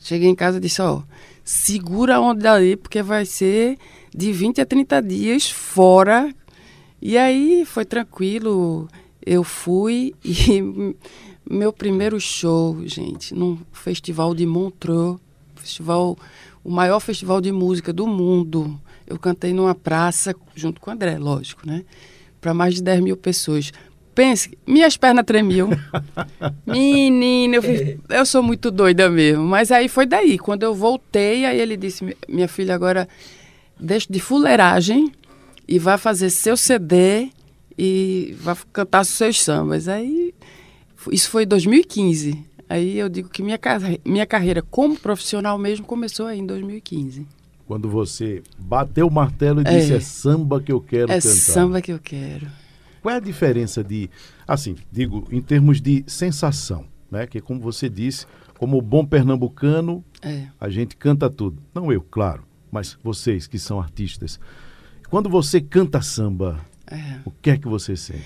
Cheguei 0.00 0.28
em 0.28 0.34
casa 0.34 0.58
e 0.58 0.60
disse, 0.60 0.80
ó, 0.80 1.02
segura 1.44 2.16
a 2.16 2.20
onda 2.20 2.52
ali, 2.52 2.76
porque 2.76 3.02
vai 3.02 3.24
ser 3.24 3.78
de 4.14 4.32
20 4.32 4.60
a 4.60 4.66
30 4.66 5.02
dias 5.02 5.50
fora. 5.50 6.32
E 7.00 7.16
aí 7.16 7.64
foi 7.64 7.84
tranquilo, 7.84 8.88
eu 9.24 9.44
fui 9.44 10.14
e 10.24 10.62
meu 11.48 11.72
primeiro 11.72 12.20
show, 12.20 12.80
gente, 12.86 13.34
num 13.34 13.58
festival 13.72 14.34
de 14.34 14.46
Montreux, 14.46 15.18
festival, 15.56 16.18
o 16.68 16.70
maior 16.70 17.00
festival 17.00 17.40
de 17.40 17.50
música 17.50 17.94
do 17.94 18.06
mundo. 18.06 18.78
Eu 19.06 19.18
cantei 19.18 19.54
numa 19.54 19.74
praça, 19.74 20.34
junto 20.54 20.78
com 20.82 20.90
o 20.90 20.92
André, 20.92 21.16
lógico, 21.18 21.66
né? 21.66 21.82
Para 22.42 22.52
mais 22.52 22.74
de 22.74 22.82
10 22.82 23.00
mil 23.00 23.16
pessoas. 23.16 23.72
Pense, 24.14 24.50
minhas 24.66 24.94
pernas 24.96 25.24
tremiam. 25.24 25.70
Menina, 26.66 27.56
eu, 27.56 27.62
fiz- 27.62 27.96
eu 28.10 28.26
sou 28.26 28.42
muito 28.42 28.70
doida 28.70 29.08
mesmo. 29.08 29.44
Mas 29.44 29.70
aí 29.72 29.88
foi 29.88 30.04
daí. 30.04 30.38
Quando 30.38 30.62
eu 30.62 30.74
voltei, 30.74 31.46
aí 31.46 31.58
ele 31.58 31.76
disse: 31.76 32.04
"Mi- 32.04 32.16
Minha 32.28 32.48
filha, 32.48 32.74
agora 32.74 33.08
deixa 33.80 34.06
de 34.10 34.20
fuleiragem 34.20 35.10
e 35.66 35.78
vai 35.78 35.96
fazer 35.96 36.28
seu 36.30 36.56
CD 36.56 37.28
e 37.78 38.36
vai 38.40 38.56
cantar 38.72 39.04
seus 39.04 39.40
sambas. 39.40 39.88
Aí, 39.88 40.34
isso 41.10 41.30
foi 41.30 41.44
em 41.44 41.46
2015. 41.46 42.44
Aí 42.68 42.98
eu 42.98 43.08
digo 43.08 43.28
que 43.28 43.42
minha, 43.42 43.56
carre- 43.58 44.00
minha 44.04 44.26
carreira 44.26 44.60
como 44.62 44.98
profissional 44.98 45.56
mesmo 45.58 45.86
começou 45.86 46.26
aí 46.26 46.38
em 46.38 46.46
2015. 46.46 47.26
Quando 47.66 47.88
você 47.88 48.42
bateu 48.58 49.06
o 49.06 49.10
martelo 49.10 49.60
e 49.62 49.64
É. 49.68 49.78
disse, 49.78 49.94
é 49.94 50.00
samba 50.00 50.60
que 50.60 50.72
eu 50.72 50.80
quero 50.80 51.10
é 51.12 51.16
cantar. 51.16 51.28
samba 51.34 51.80
que 51.82 51.92
eu 51.92 51.98
quero. 51.98 52.46
Qual 53.02 53.14
é 53.14 53.18
a 53.18 53.20
diferença 53.20 53.82
de, 53.84 54.10
assim, 54.46 54.74
digo, 54.90 55.26
em 55.30 55.40
termos 55.40 55.80
de 55.80 56.02
sensação, 56.06 56.84
né? 57.10 57.26
Que 57.26 57.40
como 57.40 57.60
você 57.60 57.88
disse, 57.88 58.26
como 58.58 58.80
bom 58.82 59.04
pernambucano, 59.04 60.04
É. 60.20 60.46
a 60.60 60.68
gente 60.68 60.96
canta 60.96 61.30
tudo. 61.30 61.62
Não 61.74 61.92
eu, 61.92 62.02
claro, 62.02 62.42
mas 62.72 62.98
vocês 63.02 63.46
que 63.46 63.58
são 63.58 63.80
artistas. 63.80 64.38
Quando 65.08 65.28
você 65.30 65.60
canta 65.60 66.02
samba, 66.02 66.60
É. 66.90 67.18
o 67.24 67.30
que 67.30 67.50
é 67.50 67.56
que 67.58 67.68
você 67.68 67.96
sente? 67.96 68.24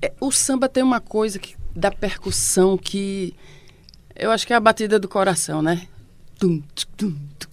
É, 0.00 0.12
o 0.20 0.30
samba 0.30 0.68
tem 0.68 0.82
uma 0.82 1.00
coisa 1.00 1.38
que, 1.38 1.54
da 1.74 1.90
percussão 1.90 2.78
que 2.78 3.34
eu 4.16 4.30
acho 4.30 4.46
que 4.46 4.52
é 4.52 4.56
a 4.56 4.60
batida 4.60 4.98
do 4.98 5.08
coração, 5.08 5.60
né? 5.62 5.86
Tum, 6.38 6.62
tum, 6.96 7.14
tum. 7.38 7.48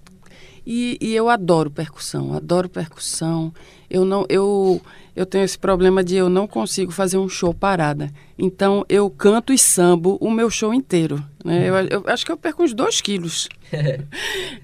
E, 0.66 0.98
e 1.02 1.16
eu 1.16 1.30
adoro 1.30 1.72
percussão, 1.72 2.34
adoro 2.36 2.70
percussão. 2.70 3.52
Eu 3.90 4.06
não, 4.06 4.24
eu, 4.30 4.80
eu 5.16 5.26
tenho 5.26 5.44
esse 5.44 5.58
problema 5.58 6.04
de 6.04 6.16
eu 6.16 6.30
não 6.30 6.48
consigo 6.48 6.92
fazer 6.92 7.18
um 7.18 7.28
show 7.28 7.54
parada. 7.54 8.12
Então 8.38 8.86
eu 8.88 9.10
canto 9.10 9.52
e 9.52 9.58
sambo 9.58 10.18
o 10.22 10.30
meu 10.30 10.50
show 10.50 10.72
inteiro. 10.74 11.26
Né? 11.44 11.68
Eu, 11.70 11.76
eu 11.76 12.04
acho 12.08 12.24
que 12.26 12.32
eu 12.32 12.38
perco 12.38 12.64
uns 12.64 12.74
dois 12.74 13.02
quilos. 13.02 13.48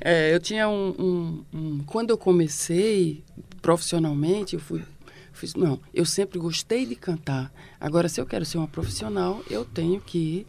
É, 0.02 0.34
eu 0.34 0.40
tinha 0.40 0.68
um, 0.70 0.94
um- 1.00 1.44
um- 1.58 1.84
Quando 1.86 2.10
eu 2.12 2.18
comecei, 2.18 3.24
profissionalmente, 3.62 4.56
eu 4.56 4.60
fui 4.60 4.82
fiz, 5.34 5.54
não, 5.56 5.80
eu 5.94 6.06
sempre 6.06 6.40
gostei 6.40 6.86
de 6.86 6.96
cantar. 6.96 7.52
Agora, 7.80 8.08
se 8.08 8.22
eu 8.22 8.26
quero 8.26 8.46
ser 8.46 8.58
uma 8.58 8.68
profissional, 8.68 9.42
eu 9.50 9.66
tenho 9.66 10.00
que 10.00 10.46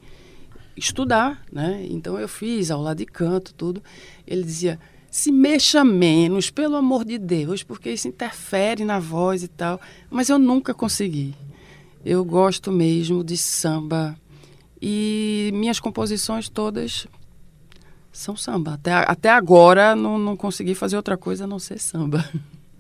estudar, 0.77 1.43
né? 1.51 1.87
Então 1.89 2.19
eu 2.19 2.29
fiz 2.29 2.71
aula 2.71 2.95
de 2.95 3.07
canto, 3.07 3.55
tudo. 3.55 3.83
Ele 4.27 4.43
dizia: 4.43 4.79
se 5.11 5.33
mexa 5.33 5.83
menos, 5.85 6.51
pelo 6.51 6.77
amor 6.77 7.05
de 7.05 7.19
Deus, 7.19 7.63
porque 7.63 7.91
isso 7.91 8.07
interfere 8.07 8.85
na 8.85 8.99
voz 8.99 9.43
e 9.43 9.49
tal. 9.49 9.81
Mas 10.11 10.29
eu 10.29 10.39
nunca 10.39 10.75
consegui. 10.75 11.35
Eu 12.05 12.25
gosto 12.25 12.71
mesmo 12.71 13.25
de 13.25 13.37
samba 13.37 14.17
e 14.81 15.51
minhas 15.55 15.81
composições 15.81 16.49
todas 16.49 17.07
são 18.13 18.37
samba. 18.37 18.75
Até, 18.75 18.93
até 18.93 19.31
agora 19.31 19.97
não, 19.97 20.19
não 20.19 20.37
consegui 20.37 20.75
fazer 20.75 20.97
outra 20.97 21.17
coisa 21.17 21.45
a 21.45 21.47
não 21.47 21.59
ser 21.59 21.79
samba. 21.79 22.29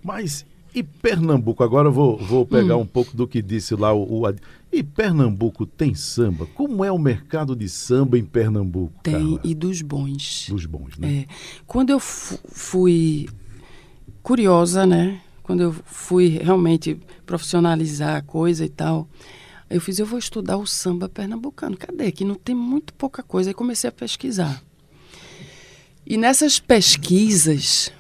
Mas 0.02 0.46
e 0.76 0.82
Pernambuco? 0.82 1.64
Agora 1.64 1.88
eu 1.88 1.92
vou, 1.92 2.18
vou 2.18 2.44
pegar 2.46 2.76
Hum. 2.76 2.80
um 2.82 2.86
pouco 2.86 3.16
do 3.16 3.26
que 3.26 3.40
disse 3.40 3.74
lá 3.74 3.92
o, 3.92 4.22
o 4.24 4.34
E 4.70 4.82
Pernambuco 4.82 5.64
tem 5.64 5.94
samba? 5.94 6.46
Como 6.54 6.84
é 6.84 6.92
o 6.92 6.98
mercado 6.98 7.56
de 7.56 7.68
samba 7.68 8.18
em 8.18 8.24
Pernambuco? 8.24 8.92
Tem, 9.02 9.12
Carla? 9.14 9.40
e 9.42 9.54
dos 9.54 9.80
bons. 9.82 10.46
Dos 10.50 10.66
bons, 10.66 10.98
né? 10.98 11.08
É, 11.20 11.26
quando 11.66 11.90
eu 11.90 11.98
fu- 11.98 12.38
fui 12.48 13.28
curiosa, 14.22 14.84
né? 14.86 15.20
Quando 15.42 15.62
eu 15.62 15.72
fui 15.84 16.28
realmente 16.28 16.98
profissionalizar 17.24 18.16
a 18.16 18.22
coisa 18.22 18.64
e 18.64 18.68
tal, 18.68 19.08
eu 19.70 19.80
fiz, 19.80 19.98
eu 19.98 20.06
vou 20.06 20.18
estudar 20.18 20.56
o 20.56 20.66
samba 20.66 21.08
pernambucano. 21.08 21.76
Cadê? 21.76 22.10
Que 22.12 22.24
não 22.24 22.34
tem 22.34 22.54
muito 22.54 22.92
pouca 22.94 23.22
coisa. 23.22 23.50
Aí 23.50 23.54
comecei 23.54 23.88
a 23.88 23.92
pesquisar. 23.92 24.62
E 26.04 26.16
nessas 26.16 26.58
pesquisas 26.60 27.90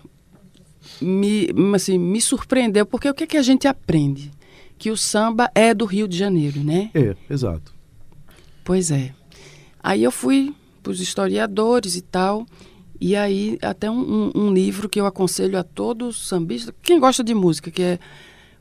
me, 1.00 1.48
assim, 1.74 1.98
me 1.98 2.20
surpreendeu, 2.20 2.86
porque 2.86 3.08
o 3.08 3.14
que, 3.14 3.24
é 3.24 3.26
que 3.26 3.36
a 3.36 3.42
gente 3.42 3.66
aprende? 3.68 4.30
Que 4.78 4.90
o 4.90 4.96
samba 4.96 5.50
é 5.54 5.72
do 5.72 5.84
Rio 5.84 6.06
de 6.06 6.16
Janeiro, 6.16 6.62
né? 6.62 6.90
É, 6.94 7.14
exato. 7.30 7.74
Pois 8.64 8.90
é. 8.90 9.12
Aí 9.82 10.02
eu 10.02 10.10
fui 10.10 10.54
para 10.82 10.90
os 10.92 11.00
historiadores 11.00 11.96
e 11.96 12.00
tal, 12.02 12.46
e 13.00 13.14
aí 13.16 13.58
até 13.62 13.90
um, 13.90 14.00
um- 14.00 14.32
um 14.46 14.52
livro 14.54 14.88
que 14.88 15.00
eu 15.00 15.06
aconselho 15.06 15.58
a 15.58 15.62
todos 15.62 16.28
sambistas, 16.28 16.74
quem 16.82 16.98
gosta 16.98 17.22
de 17.24 17.34
música, 17.34 17.70
que 17.70 17.82
é 17.82 17.98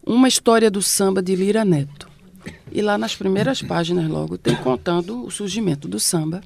Uma 0.05 0.27
História 0.27 0.69
do 0.69 0.81
Samba 0.81 1.21
de 1.21 1.35
Lira 1.35 1.65
Neto. 1.65 2.07
E 2.71 2.81
lá 2.81 2.97
nas 2.97 3.15
primeiras 3.15 3.61
páginas 3.61 4.07
logo 4.07 4.37
tem 4.37 4.55
contando 4.57 5.25
o 5.25 5.31
surgimento 5.31 5.87
do 5.87 5.99
samba. 5.99 6.41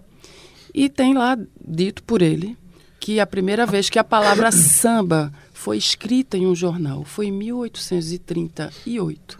E 0.73 0.88
tem 0.88 1.13
lá 1.13 1.38
dito 1.60 2.04
por 2.04 2.21
ele 2.21 2.56
que 2.99 3.19
a 3.19 3.25
primeira 3.28 3.65
vez 3.65 3.89
que 3.89 3.99
a 3.99 4.04
palavra 4.04 4.52
samba 4.52 5.34
foi 5.60 5.78
escrita 5.78 6.38
em 6.38 6.48
um 6.48 6.56
jornal 6.56 7.04
foi 7.04 7.28
em 7.28 7.32
1838 7.32 9.39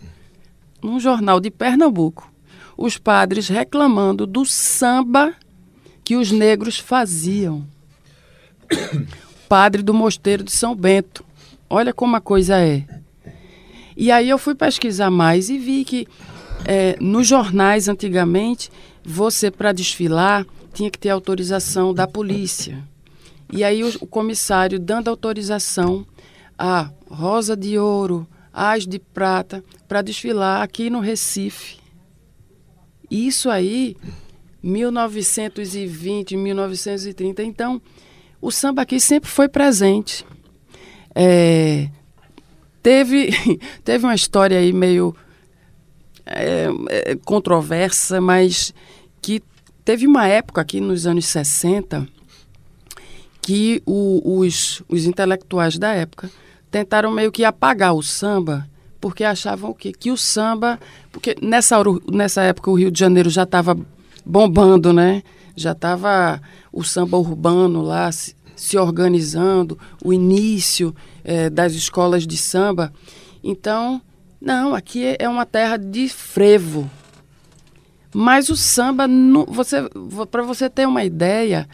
num 0.82 1.00
jornal 1.00 1.40
de 1.40 1.52
Pernambuco, 1.52 2.32
os 2.78 2.98
padres 2.98 3.48
reclamando 3.48 4.26
do 4.26 4.46
samba 4.46 5.34
que 6.04 6.16
os 6.16 6.32
negros 6.32 6.80
faziam. 6.80 7.66
Padre 9.50 9.82
do 9.82 9.94
Mosteiro 9.94 10.44
de 10.44 10.52
São 10.52 10.76
Bento. 10.76 11.26
Olha 11.70 11.94
como 11.94 12.16
a 12.16 12.22
coisa 12.22 12.60
é. 12.60 12.86
E 13.98 14.12
aí 14.12 14.30
eu 14.30 14.38
fui 14.38 14.56
pesquisar 14.56 15.10
mais 15.10 15.50
e 15.50 15.58
vi 15.58 15.84
que 15.84 16.08
eh, 16.66 16.96
nos 17.00 17.28
jornais 17.28 17.90
antigamente, 17.90 18.72
você 19.04 19.52
para 19.52 19.72
desfilar 19.72 20.46
tinha 20.74 20.90
que 20.90 21.00
ter 21.00 21.10
autorização 21.10 21.94
da 21.94 22.08
polícia. 22.08 22.84
E 23.52 23.64
aí 23.64 23.84
o, 23.84 23.90
o 24.02 24.08
comissário 24.08 24.80
dando 24.80 25.10
autorização 25.10 26.06
a 26.60 26.92
Rosa 27.10 27.56
de 27.56 27.78
Ouro, 27.78 28.28
As 28.52 28.86
de 28.86 29.00
Prata, 29.00 29.64
para 29.88 30.02
desfilar 30.02 30.62
aqui 30.62 30.90
no 30.90 31.00
Recife. 31.00 31.78
Isso 33.10 33.50
aí, 33.50 33.96
1920, 34.62 36.36
1930. 36.36 37.44
Então, 37.44 37.82
o 38.42 38.52
samba 38.52 38.82
aqui 38.82 39.00
sempre 39.00 39.30
foi 39.30 39.48
presente. 39.48 40.26
É, 41.16 41.90
teve, 42.84 43.30
teve 43.84 44.06
uma 44.06 44.16
história 44.16 44.60
aí 44.60 44.74
meio 44.74 45.16
é, 46.26 46.68
é, 46.90 47.16
controversa, 47.16 48.20
mas 48.20 48.74
que 49.22 49.42
teve 49.86 50.06
uma 50.06 50.28
época 50.28 50.60
aqui 50.60 50.82
nos 50.82 51.08
anos 51.08 51.26
60 51.26 52.19
que 53.42 53.82
o- 53.86 54.40
os, 54.40 54.82
os 54.88 55.06
intelectuais 55.06 55.78
da 55.78 55.90
época 55.94 56.30
tentaram 56.70 57.12
meio 57.12 57.32
que 57.32 57.44
apagar 57.44 57.94
o 57.96 58.04
samba, 58.04 58.68
porque 59.02 59.24
achavam 59.24 59.72
o 59.72 59.74
quê? 59.74 59.92
Que 59.92 60.12
o 60.12 60.18
samba. 60.18 60.80
Porque 61.12 61.36
nessa, 61.42 61.78
nessa 62.12 62.44
época 62.44 62.70
o 62.70 62.76
Rio 62.78 62.92
de 62.92 63.00
Janeiro 63.00 63.30
já 63.30 63.44
estava 63.44 63.78
bombando, 64.26 64.92
né? 64.94 65.24
Já 65.56 65.72
estava 65.72 66.42
o 66.72 66.84
samba 66.84 67.18
urbano 67.18 67.82
lá 67.82 68.12
se, 68.12 68.36
se 68.56 68.78
organizando, 68.78 69.80
o 70.04 70.14
início 70.14 70.94
eh, 71.24 71.50
das 71.50 71.74
escolas 71.74 72.28
de 72.28 72.38
samba. 72.38 72.94
Então, 73.44 74.02
não, 74.40 74.76
aqui 74.76 75.16
é 75.18 75.28
uma 75.28 75.46
terra 75.46 75.78
de 75.78 76.08
frevo. 76.10 76.90
Mas 78.14 78.50
o 78.50 78.56
samba, 78.56 79.06
para 80.32 80.44
você 80.44 80.70
ter 80.70 80.88
uma 80.88 81.04
ideia, 81.04 81.68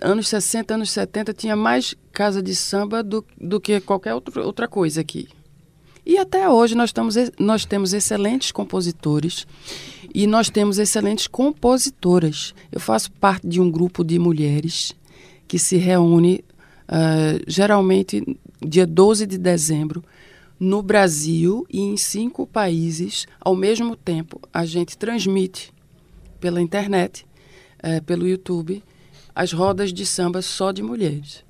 anos 0.00 0.28
60, 0.28 0.74
anos 0.74 0.90
70, 0.90 1.32
tinha 1.34 1.56
mais 1.56 1.94
casa 2.12 2.42
de 2.42 2.54
samba 2.54 3.02
do, 3.02 3.24
do 3.40 3.60
que 3.60 3.80
qualquer 3.80 4.14
outro, 4.14 4.44
outra 4.44 4.66
coisa 4.68 5.00
aqui. 5.00 5.28
E 6.04 6.18
até 6.18 6.48
hoje 6.48 6.74
nós, 6.74 6.90
estamos, 6.90 7.16
nós 7.38 7.64
temos 7.64 7.92
excelentes 7.92 8.52
compositores 8.52 9.46
e 10.14 10.26
nós 10.26 10.48
temos 10.48 10.78
excelentes 10.78 11.26
compositoras. 11.26 12.54
Eu 12.70 12.78
faço 12.78 13.10
parte 13.12 13.46
de 13.46 13.60
um 13.60 13.70
grupo 13.70 14.04
de 14.04 14.18
mulheres 14.18 14.94
que 15.48 15.58
se 15.58 15.76
reúne 15.76 16.44
ah, 16.88 17.38
geralmente 17.46 18.24
dia 18.64 18.86
12 18.86 19.26
de 19.26 19.36
dezembro 19.36 20.04
no 20.58 20.82
Brasil 20.82 21.66
e 21.68 21.80
em 21.80 21.96
cinco 21.96 22.46
países 22.46 23.26
ao 23.40 23.54
mesmo 23.54 23.96
tempo. 23.96 24.40
A 24.52 24.64
gente 24.64 24.96
transmite 24.96 25.72
pela 26.40 26.62
internet, 26.62 27.26
eh, 27.82 28.00
pelo 28.00 28.26
YouTube, 28.26 28.82
as 29.36 29.52
rodas 29.52 29.92
de 29.92 30.06
samba 30.06 30.40
só 30.40 30.72
de 30.72 30.82
mulheres. 30.82 31.44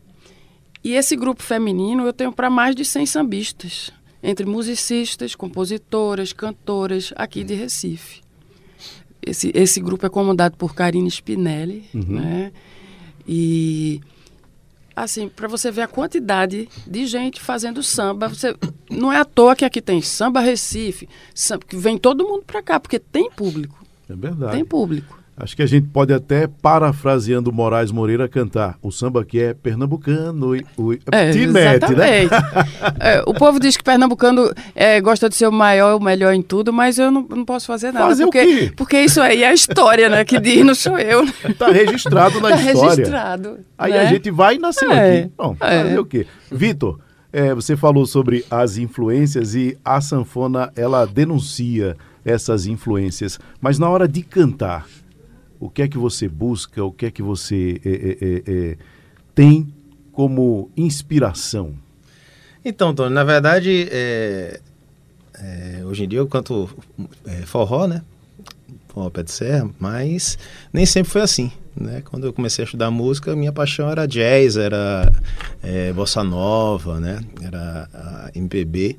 E 0.83 0.93
esse 0.95 1.15
grupo 1.17 1.43
feminino 1.43 2.05
eu 2.05 2.13
tenho 2.13 2.33
para 2.33 2.51
mais 2.51 2.75
de 2.75 2.85
100 2.85 3.07
sambistas, 3.07 3.91
entre 4.23 4.45
musicistas, 4.45 5.35
compositoras, 5.37 6.33
cantoras 6.33 7.13
aqui 7.17 7.45
de 7.45 7.55
Recife. 7.55 8.21
Esse, 9.25 9.53
esse 9.55 9.81
grupo 9.81 10.05
é 10.05 10.09
comandado 10.09 10.57
por 10.57 10.75
Karine 10.75 11.09
Spinelli, 11.11 11.89
né? 11.95 12.53
E 13.27 14.01
assim, 14.95 15.29
para 15.29 15.47
você 15.49 15.71
ver 15.71 15.83
a 15.83 15.89
quantidade 15.89 16.69
de 16.87 17.07
gente 17.07 17.41
fazendo 17.41 17.83
samba, 17.83 18.29
você 18.29 18.55
não 18.91 19.13
é 19.13 19.19
à 19.19 19.25
toa 19.25 19.55
que 19.57 19.65
aqui 19.65 19.81
tem 19.83 20.01
samba 20.03 20.41
Recife, 20.41 21.09
samba, 21.35 21.65
que 21.69 21.77
vem 21.77 21.99
todo 21.99 22.25
mundo 22.27 22.45
para 22.47 22.63
cá, 22.63 22.79
porque 22.81 22.99
tem 22.99 23.31
público, 23.31 23.85
É 24.09 24.15
verdade. 24.15 24.53
tem 24.53 24.65
público. 24.65 25.21
Acho 25.39 25.55
que 25.55 25.63
a 25.63 25.67
gente 25.67 25.87
pode 25.89 26.15
até, 26.15 26.47
parafraseando 26.47 27.53
Moraes 27.53 27.91
Moreira, 27.91 28.27
cantar. 28.27 28.79
O 28.81 28.91
samba 28.91 29.21
aqui 29.21 29.39
é 29.39 29.53
pernambucano. 29.53 30.57
E, 30.57 30.65
o, 30.79 30.95
É, 31.13 31.31
te 31.31 31.47
mete, 31.47 31.95
né? 31.95 32.25
É, 32.99 33.23
o 33.27 33.35
povo 33.35 33.61
diz 33.61 33.77
que 33.77 33.85
pernambucano 33.85 34.51
é, 34.75 34.99
gosta 35.01 35.29
de 35.29 35.35
ser 35.37 35.47
o 35.47 35.53
maior, 35.53 35.97
o 35.97 36.03
melhor 36.03 36.33
em 36.33 36.41
tudo, 36.41 36.73
mas 36.73 36.99
eu 36.99 37.11
não, 37.11 37.21
não 37.29 37.45
posso 37.45 37.67
fazer 37.67 37.93
nada. 37.93 38.07
Fazer 38.07 38.25
o 38.25 38.29
porque, 38.29 38.47
quê? 38.47 38.73
porque 38.75 39.01
isso 39.03 39.21
aí 39.21 39.43
é 39.43 39.49
a 39.49 39.53
história, 39.53 40.09
né? 40.09 40.25
Que 40.25 40.41
diz, 40.41 40.65
não 40.65 40.75
sou 40.75 40.99
eu. 40.99 41.25
né? 41.27 41.33
Tá 41.59 41.69
registrado 41.69 42.41
na 42.41 42.49
Tá 42.51 42.57
história. 42.63 42.91
registrado. 42.97 43.59
Aí 43.77 43.93
né? 43.93 44.01
a 44.01 44.07
gente 44.07 44.31
vai 44.31 44.55
e 44.55 44.59
nasceu 44.59 44.91
É, 44.91 45.19
aqui. 45.21 45.33
Bom, 45.37 45.55
é. 45.61 45.83
fazer 45.83 45.99
o 45.99 46.05
quê? 46.07 46.27
Vitor, 46.51 46.99
é, 47.31 47.55
você 47.55 47.77
falou 47.77 48.07
sobre 48.07 48.43
as 48.51 48.79
influências 48.79 49.55
e 49.55 49.77
a 49.85 50.01
sanfona, 50.01 50.73
ela 50.75 51.05
denuncia 51.05 51.95
essas 52.25 52.67
influências. 52.67 53.39
Mas 53.61 53.79
na 53.79 53.89
hora 53.91 54.09
de 54.09 54.23
cantar, 54.23 54.87
o 55.59 55.71
que 55.71 55.83
é 55.83 55.89
que 55.89 55.99
você 55.99 56.29
busca? 56.29 56.85
O 56.85 56.93
que 56.93 57.07
é 57.07 57.11
que 57.11 57.23
você 57.23 57.81
é, 57.85 57.91
é, 57.91 58.71
é, 58.73 58.77
tem 59.35 59.73
como 60.13 60.71
inspiração? 60.77 61.75
Então, 62.65 62.95
Tony, 62.95 63.15
na 63.15 63.25
verdade, 63.25 63.89
é, 63.91 64.61
é, 65.39 65.83
hoje 65.85 66.05
em 66.05 66.09
dia 66.09 66.19
eu 66.19 66.27
canto 66.27 66.69
é, 67.25 67.43
forró, 67.43 67.87
né? 67.87 68.03
Forró 68.89 69.11
pé 69.11 69.23
de 69.23 69.31
serra, 69.31 69.71
mas 69.79 70.39
nem 70.73 70.85
sempre 70.85 71.13
foi 71.13 71.23
assim, 71.23 71.53
né? 71.77 72.03
Quando 72.05 72.27
eu 72.27 72.33
comecei 72.33 72.65
a 72.65 72.67
estudar 72.67 72.91
música, 72.91 73.37
minha 73.37 73.53
paixão 73.53 73.89
era 73.91 74.07
jazz, 74.07 74.57
era 74.57 75.11
bossa 75.95 76.25
nova, 76.25 76.99
né? 76.99 77.21
Era 77.43 78.31
MPB. 78.35 78.99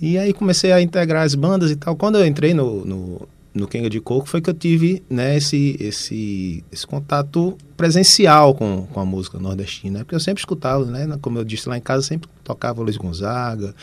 E 0.00 0.18
aí 0.18 0.32
comecei 0.32 0.72
a 0.72 0.80
integrar 0.80 1.24
as 1.24 1.34
bandas 1.34 1.70
e 1.70 1.76
tal. 1.76 1.96
Quando 1.96 2.18
eu 2.18 2.26
entrei 2.26 2.52
no, 2.52 2.84
no, 2.84 3.28
no 3.56 3.66
Kenga 3.66 3.88
de 3.88 4.00
Coco 4.00 4.28
foi 4.28 4.40
que 4.40 4.50
eu 4.50 4.54
tive 4.54 5.02
né, 5.08 5.36
esse, 5.36 5.76
esse, 5.80 6.62
esse 6.70 6.86
contato 6.86 7.56
presencial 7.76 8.54
com, 8.54 8.86
com 8.86 9.00
a 9.00 9.04
música 9.04 9.38
nordestina. 9.38 10.00
Porque 10.00 10.14
eu 10.14 10.20
sempre 10.20 10.40
escutava, 10.40 10.84
né? 10.84 11.18
Como 11.20 11.38
eu 11.38 11.44
disse 11.44 11.68
lá 11.68 11.76
em 11.76 11.80
casa, 11.80 12.02
sempre 12.02 12.28
tocava 12.44 12.82
Luiz 12.82 12.96
Gonzaga, 12.96 13.74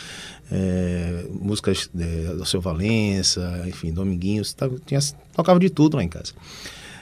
é, 0.51 1.25
músicas 1.29 1.89
é, 1.99 2.36
do 2.36 2.45
Seu 2.45 2.62
Valença, 2.62 3.63
enfim, 3.67 3.91
Dominguinhos, 3.91 4.53
tava, 4.53 4.75
tinha, 4.86 4.99
tocava 5.33 5.59
de 5.59 5.69
tudo 5.69 5.97
lá 5.97 6.03
em 6.03 6.09
casa. 6.09 6.33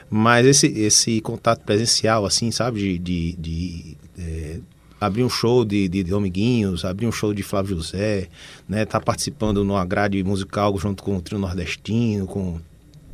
Mas 0.10 0.46
esse, 0.46 0.68
esse 0.68 1.22
contato 1.22 1.64
presencial, 1.64 2.26
assim, 2.26 2.52
sabe, 2.52 2.80
de, 2.80 3.00
de, 3.00 3.34
de 3.38 3.98
é, 4.18 4.60
abrir 5.02 5.24
um 5.24 5.30
show 5.30 5.66
de, 5.66 5.90
de 5.90 6.04
Dominguinhos, 6.04 6.86
abrir 6.86 7.08
um 7.08 7.12
show 7.12 7.34
de 7.34 7.42
Flávio 7.42 7.76
José, 7.76 8.28
né, 8.70 8.86
tá 8.86 9.02
participando 9.02 9.64
numa 9.64 9.84
grade 9.84 10.24
musical 10.24 10.78
junto 10.78 11.02
com 11.02 11.18
o 11.18 11.22
trio 11.22 11.40
nordestino, 11.40 12.28
com 12.28 12.60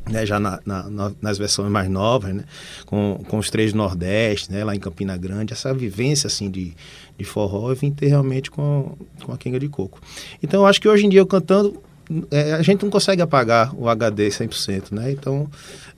né, 0.06 0.26
já 0.26 0.38
na, 0.38 0.60
na, 0.66 1.12
nas 1.20 1.38
versões 1.38 1.70
mais 1.70 1.88
novas, 1.88 2.34
né, 2.34 2.44
com, 2.84 3.24
com 3.26 3.38
os 3.38 3.48
três 3.48 3.72
do 3.72 3.78
Nordeste, 3.78 4.52
né, 4.52 4.62
lá 4.64 4.74
em 4.74 4.78
Campina 4.78 5.16
Grande, 5.16 5.54
essa 5.54 5.72
vivência 5.72 6.26
assim 6.26 6.50
de, 6.50 6.74
de 7.16 7.24
forró 7.24 7.70
eu 7.70 7.76
vim 7.76 7.90
ter 7.90 8.08
realmente 8.08 8.50
com, 8.50 8.94
com 9.24 9.32
a 9.32 9.38
Quenga 9.38 9.58
de 9.58 9.68
Coco. 9.68 9.98
Então 10.42 10.60
eu 10.60 10.66
acho 10.66 10.80
que 10.80 10.88
hoje 10.88 11.06
em 11.06 11.08
dia 11.08 11.20
eu 11.20 11.26
cantando, 11.26 11.82
é, 12.30 12.52
a 12.52 12.62
gente 12.62 12.82
não 12.82 12.90
consegue 12.90 13.22
apagar 13.22 13.74
o 13.74 13.88
HD 13.88 14.28
100%, 14.28 14.92
né? 14.92 15.10
Então, 15.12 15.46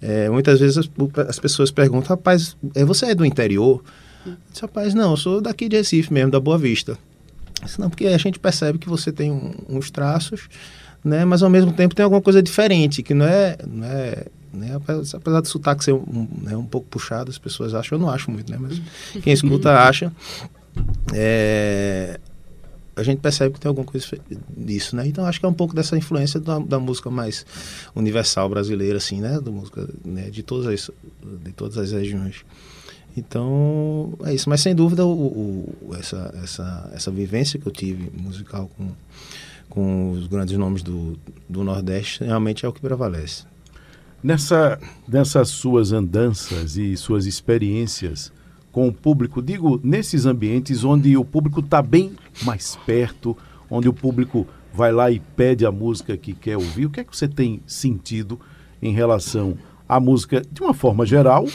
é, 0.02 0.28
muitas 0.28 0.58
vezes 0.58 0.76
as, 0.78 0.90
as, 1.28 1.38
pessoas 1.38 1.70
perguntam, 1.70 2.16
rapaz, 2.16 2.56
é, 2.74 2.84
você 2.84 3.06
é 3.06 3.14
do 3.14 3.24
interior? 3.24 3.80
Eu 4.26 4.36
disse, 4.50 4.62
rapaz, 4.62 4.94
não, 4.94 5.12
eu 5.12 5.16
sou 5.16 5.40
daqui 5.40 5.68
de 5.68 5.76
Recife 5.76 6.12
mesmo, 6.12 6.30
da 6.30 6.40
Boa 6.40 6.58
Vista. 6.58 6.98
Disse, 7.62 7.80
não, 7.80 7.90
porque 7.90 8.06
a 8.06 8.18
gente 8.18 8.38
percebe 8.38 8.78
que 8.78 8.88
você 8.88 9.12
tem 9.12 9.30
um, 9.30 9.52
uns 9.68 9.90
traços, 9.90 10.48
né? 11.04 11.24
Mas 11.24 11.42
ao 11.42 11.50
mesmo 11.50 11.72
tempo 11.72 11.94
tem 11.94 12.04
alguma 12.04 12.22
coisa 12.22 12.42
diferente, 12.42 13.02
que 13.02 13.14
não 13.14 13.26
é... 13.26 13.56
Não 13.66 13.86
é 13.86 14.26
né? 14.52 14.74
Apesar 14.74 15.40
do 15.40 15.48
sotaque 15.48 15.84
ser 15.84 15.92
um, 15.92 16.26
né, 16.42 16.56
um 16.56 16.64
pouco 16.64 16.88
puxado, 16.88 17.30
as 17.30 17.38
pessoas 17.38 17.72
acham, 17.72 17.96
eu 17.96 18.02
não 18.02 18.10
acho 18.10 18.30
muito, 18.30 18.50
né? 18.50 18.58
Mas 18.60 18.80
quem 19.22 19.32
escuta 19.32 19.70
acha. 19.78 20.12
É, 21.14 22.18
a 22.96 23.02
gente 23.02 23.20
percebe 23.20 23.54
que 23.54 23.60
tem 23.60 23.68
alguma 23.68 23.86
coisa 23.86 24.06
disso, 24.56 24.96
né? 24.96 25.06
Então 25.06 25.24
acho 25.24 25.40
que 25.40 25.46
é 25.46 25.48
um 25.48 25.54
pouco 25.54 25.74
dessa 25.74 25.96
influência 25.96 26.40
da, 26.40 26.58
da 26.58 26.78
música 26.78 27.10
mais 27.10 27.46
universal 27.94 28.48
brasileira, 28.48 28.98
assim, 28.98 29.20
né? 29.20 29.40
Da 29.40 29.50
música 29.50 29.88
né? 30.04 30.30
de 30.30 30.42
todas 30.42 30.66
as 30.66 30.90
de 31.44 31.52
todas 31.52 31.78
as 31.78 31.92
regiões. 31.92 32.44
Então 33.16 34.12
é 34.24 34.34
isso, 34.34 34.48
mas 34.48 34.60
sem 34.60 34.74
dúvida 34.74 35.04
o, 35.04 35.10
o, 35.10 35.94
essa, 35.98 36.32
essa, 36.42 36.90
essa 36.94 37.10
vivência 37.10 37.58
que 37.58 37.66
eu 37.66 37.72
tive 37.72 38.10
musical 38.16 38.70
com, 38.76 38.88
com 39.68 40.10
os 40.12 40.26
grandes 40.26 40.56
nomes 40.56 40.82
do, 40.82 41.18
do 41.48 41.64
Nordeste 41.64 42.24
realmente 42.24 42.64
é 42.64 42.68
o 42.68 42.72
que 42.72 42.80
prevalece. 42.80 43.44
Nessa, 44.22 44.78
nessas 45.08 45.48
suas 45.48 45.92
andanças 45.92 46.76
e 46.76 46.96
suas 46.96 47.26
experiências 47.26 48.30
com 48.70 48.86
o 48.86 48.92
público, 48.92 49.42
digo, 49.42 49.80
nesses 49.82 50.26
ambientes 50.26 50.84
onde 50.84 51.16
o 51.16 51.24
público 51.24 51.60
está 51.60 51.82
bem 51.82 52.12
mais 52.42 52.76
perto, 52.86 53.36
onde 53.68 53.88
o 53.88 53.92
público 53.92 54.46
vai 54.72 54.92
lá 54.92 55.10
e 55.10 55.18
pede 55.18 55.66
a 55.66 55.72
música 55.72 56.16
que 56.16 56.32
quer 56.32 56.56
ouvir, 56.56 56.86
o 56.86 56.90
que 56.90 57.00
é 57.00 57.04
que 57.04 57.16
você 57.16 57.26
tem 57.26 57.60
sentido 57.66 58.38
em 58.80 58.92
relação 58.92 59.56
à 59.88 59.98
música 59.98 60.42
de 60.52 60.62
uma 60.62 60.72
forma 60.72 61.04
geral 61.04 61.46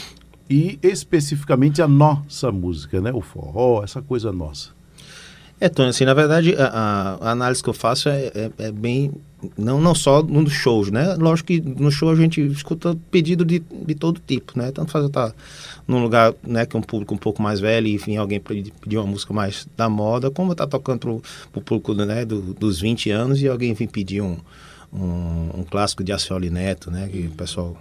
e 0.48 0.78
especificamente 0.82 1.82
a 1.82 1.88
nossa 1.88 2.52
música, 2.52 3.00
né? 3.00 3.12
O 3.12 3.20
forró, 3.20 3.82
essa 3.82 4.00
coisa 4.00 4.32
nossa. 4.32 4.76
É, 5.58 5.70
Tony, 5.70 5.88
assim, 5.88 6.04
na 6.04 6.12
verdade, 6.12 6.54
a, 6.58 7.18
a 7.18 7.30
análise 7.30 7.62
que 7.62 7.70
eu 7.70 7.74
faço 7.74 8.10
é, 8.10 8.26
é, 8.34 8.50
é, 8.58 8.70
bem, 8.70 9.10
não, 9.56 9.80
não 9.80 9.94
só 9.94 10.22
nos 10.22 10.52
shows, 10.52 10.90
né? 10.90 11.14
Lógico 11.14 11.46
que 11.46 11.60
no 11.62 11.90
show 11.90 12.10
a 12.10 12.14
gente 12.14 12.42
escuta 12.42 12.94
pedido 13.10 13.42
de, 13.42 13.60
de 13.60 13.94
todo 13.94 14.20
tipo, 14.24 14.58
né? 14.58 14.70
Tanto 14.70 14.92
faz 14.92 15.02
eu 15.02 15.08
estar 15.08 15.34
num 15.88 16.02
lugar, 16.02 16.34
né, 16.42 16.66
que 16.66 16.76
é 16.76 16.78
um 16.78 16.82
público 16.82 17.14
um 17.14 17.18
pouco 17.18 17.40
mais 17.40 17.58
velho 17.58 17.86
e, 17.86 17.94
enfim, 17.94 18.16
alguém 18.16 18.38
pedir 18.38 18.98
uma 18.98 19.06
música 19.06 19.32
mais 19.32 19.66
da 19.76 19.88
moda, 19.88 20.30
como 20.30 20.50
eu 20.50 20.52
estar 20.52 20.66
tocando 20.66 21.22
pro 21.52 21.62
público, 21.62 21.94
né, 21.94 22.24
do, 22.24 22.52
dos 22.54 22.78
20 22.80 23.10
anos 23.10 23.40
e 23.40 23.48
alguém 23.48 23.72
vir 23.72 23.88
pedir 23.88 24.20
um, 24.20 24.36
um, 24.92 25.60
um 25.60 25.64
clássico 25.64 26.04
de 26.04 26.12
Acioli 26.12 26.50
Neto, 26.50 26.90
né? 26.90 27.08
Que 27.08 27.28
o 27.28 27.30
pessoal 27.30 27.76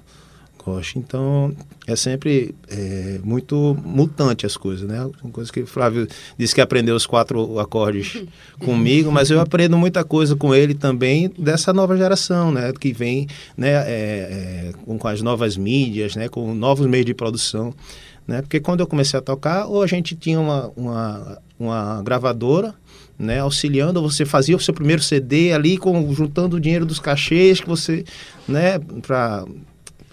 então, 0.97 1.55
é 1.85 1.95
sempre 1.95 2.55
é, 2.69 3.19
muito 3.23 3.77
mutante 3.85 4.45
as 4.45 4.57
coisas, 4.57 4.87
né? 4.87 5.05
Uma 5.23 5.31
coisa 5.31 5.51
que 5.51 5.61
o 5.61 5.67
Flávio 5.67 6.07
disse 6.37 6.55
que 6.55 6.61
aprendeu 6.61 6.95
os 6.95 7.05
quatro 7.05 7.59
acordes 7.59 8.23
comigo, 8.59 9.11
mas 9.11 9.29
eu 9.29 9.39
aprendo 9.39 9.77
muita 9.77 10.03
coisa 10.03 10.35
com 10.35 10.55
ele 10.55 10.73
também 10.73 11.31
dessa 11.37 11.71
nova 11.71 11.95
geração, 11.95 12.51
né? 12.51 12.73
Que 12.73 12.91
vem 12.91 13.27
né, 13.55 13.69
é, 13.69 13.83
é, 13.87 14.71
com, 14.85 14.97
com 14.97 15.07
as 15.07 15.21
novas 15.21 15.55
mídias, 15.55 16.15
né? 16.15 16.27
Com 16.27 16.53
novos 16.55 16.87
meios 16.87 17.05
de 17.05 17.13
produção, 17.13 17.73
né? 18.27 18.41
Porque 18.41 18.59
quando 18.59 18.79
eu 18.79 18.87
comecei 18.87 19.19
a 19.19 19.21
tocar, 19.21 19.67
ou 19.67 19.83
a 19.83 19.87
gente 19.87 20.15
tinha 20.15 20.39
uma, 20.39 20.71
uma, 20.75 21.37
uma 21.59 22.01
gravadora, 22.01 22.73
né, 23.17 23.39
auxiliando, 23.39 24.01
você 24.01 24.25
fazia 24.25 24.55
o 24.55 24.59
seu 24.59 24.73
primeiro 24.73 25.01
CD 25.01 25.53
ali, 25.53 25.77
com, 25.77 26.13
juntando 26.13 26.57
o 26.57 26.59
dinheiro 26.59 26.85
dos 26.85 26.99
cachês 26.99 27.61
que 27.61 27.67
você, 27.67 28.03
né, 28.47 28.77
para 29.01 29.45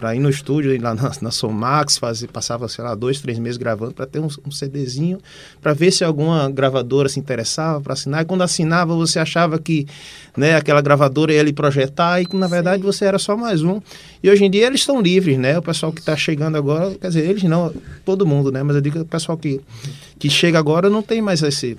para 0.03 0.13
ir 0.13 0.19
no 0.19 0.29
estúdio, 0.29 0.73
ir 0.73 0.81
lá 0.81 0.93
na, 0.93 1.13
na 1.21 1.31
Somax, 1.31 1.97
fazer, 1.97 2.27
passava, 2.27 2.67
sei 2.67 2.83
lá, 2.83 2.93
dois, 2.93 3.21
três 3.21 3.39
meses 3.39 3.55
gravando 3.55 3.93
para 3.93 4.05
ter 4.05 4.19
um, 4.19 4.27
um 4.45 4.51
CDzinho, 4.51 5.17
para 5.61 5.71
ver 5.71 5.91
se 5.91 6.03
alguma 6.03 6.51
gravadora 6.51 7.07
se 7.07 7.21
interessava 7.21 7.79
para 7.79 7.93
assinar. 7.93 8.21
E 8.21 8.25
quando 8.25 8.41
assinava, 8.41 8.93
você 8.93 9.17
achava 9.17 9.57
que 9.57 9.87
né, 10.35 10.57
aquela 10.57 10.81
gravadora 10.81 11.31
ia 11.31 11.41
lhe 11.41 11.53
projetar 11.53 12.21
e 12.21 12.25
que, 12.25 12.35
na 12.35 12.47
verdade, 12.47 12.81
Sim. 12.81 12.85
você 12.85 13.05
era 13.05 13.17
só 13.17 13.37
mais 13.37 13.63
um. 13.63 13.79
E 14.21 14.29
hoje 14.29 14.43
em 14.43 14.51
dia 14.51 14.67
eles 14.67 14.81
estão 14.81 15.01
livres, 15.01 15.37
né? 15.37 15.57
O 15.57 15.61
pessoal 15.61 15.93
que 15.93 16.01
está 16.01 16.17
chegando 16.17 16.57
agora, 16.57 16.93
quer 16.95 17.07
dizer, 17.07 17.29
eles 17.29 17.43
não, 17.43 17.73
todo 18.03 18.27
mundo, 18.27 18.51
né? 18.51 18.61
Mas 18.61 18.75
eu 18.75 18.81
digo 18.81 18.97
que 18.97 19.01
o 19.03 19.05
pessoal 19.05 19.37
que, 19.37 19.61
que 20.19 20.29
chega 20.29 20.59
agora 20.59 20.89
não 20.89 21.01
tem 21.01 21.21
mais 21.21 21.41
esse 21.41 21.77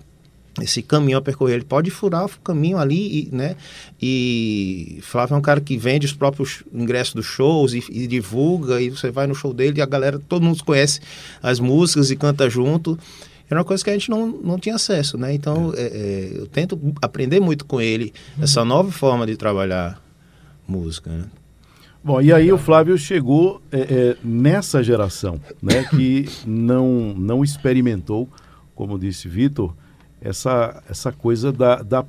esse 0.60 0.82
caminho 0.82 1.18
a 1.18 1.22
percorrer. 1.22 1.54
Ele 1.54 1.64
pode 1.64 1.90
furar 1.90 2.26
o 2.26 2.28
caminho 2.40 2.78
ali, 2.78 3.28
e, 3.28 3.34
né? 3.34 3.56
E 4.00 4.98
Flávio 5.02 5.34
é 5.34 5.38
um 5.38 5.42
cara 5.42 5.60
que 5.60 5.76
vende 5.76 6.06
os 6.06 6.12
próprios 6.12 6.62
ingressos 6.72 7.14
dos 7.14 7.26
shows 7.26 7.74
e, 7.74 7.82
e, 7.90 8.06
divulga, 8.06 8.80
e 8.80 8.90
você 8.90 9.10
vai 9.10 9.26
no 9.26 9.34
show 9.34 9.52
dele 9.52 9.78
e 9.78 9.82
a 9.82 9.86
galera, 9.86 10.20
todo 10.28 10.42
mundo 10.42 10.62
conhece 10.64 11.00
as 11.42 11.58
músicas 11.58 12.10
e 12.10 12.16
canta 12.16 12.48
junto. 12.48 12.98
Era 13.50 13.60
uma 13.60 13.64
coisa 13.64 13.84
que 13.84 13.90
a 13.90 13.92
gente 13.92 14.10
não, 14.10 14.26
não 14.26 14.58
tinha 14.58 14.74
acesso, 14.74 15.18
né? 15.18 15.34
Então, 15.34 15.72
é, 15.76 15.82
é, 15.82 16.32
eu 16.34 16.46
tento 16.46 16.78
aprender 17.02 17.40
muito 17.40 17.64
com 17.64 17.80
ele 17.80 18.12
essa 18.40 18.64
nova 18.64 18.90
forma 18.90 19.26
de 19.26 19.36
trabalhar 19.36 20.00
música, 20.66 21.10
né? 21.10 21.24
Bom, 22.02 22.20
e 22.20 22.32
aí 22.32 22.52
o 22.52 22.58
Flávio 22.58 22.98
chegou 22.98 23.62
é, 23.72 23.80
é 23.80 24.16
nessa 24.22 24.82
geração, 24.82 25.40
né? 25.62 25.84
Que 25.84 26.28
não, 26.46 27.14
não 27.14 27.42
experimentou, 27.42 28.28
como 28.74 28.98
disse 28.98 29.28
Vitor, 29.28 29.74
essa, 30.24 30.82
essa 30.88 31.12
coisa 31.12 31.52
da, 31.52 31.82
da, 31.82 32.02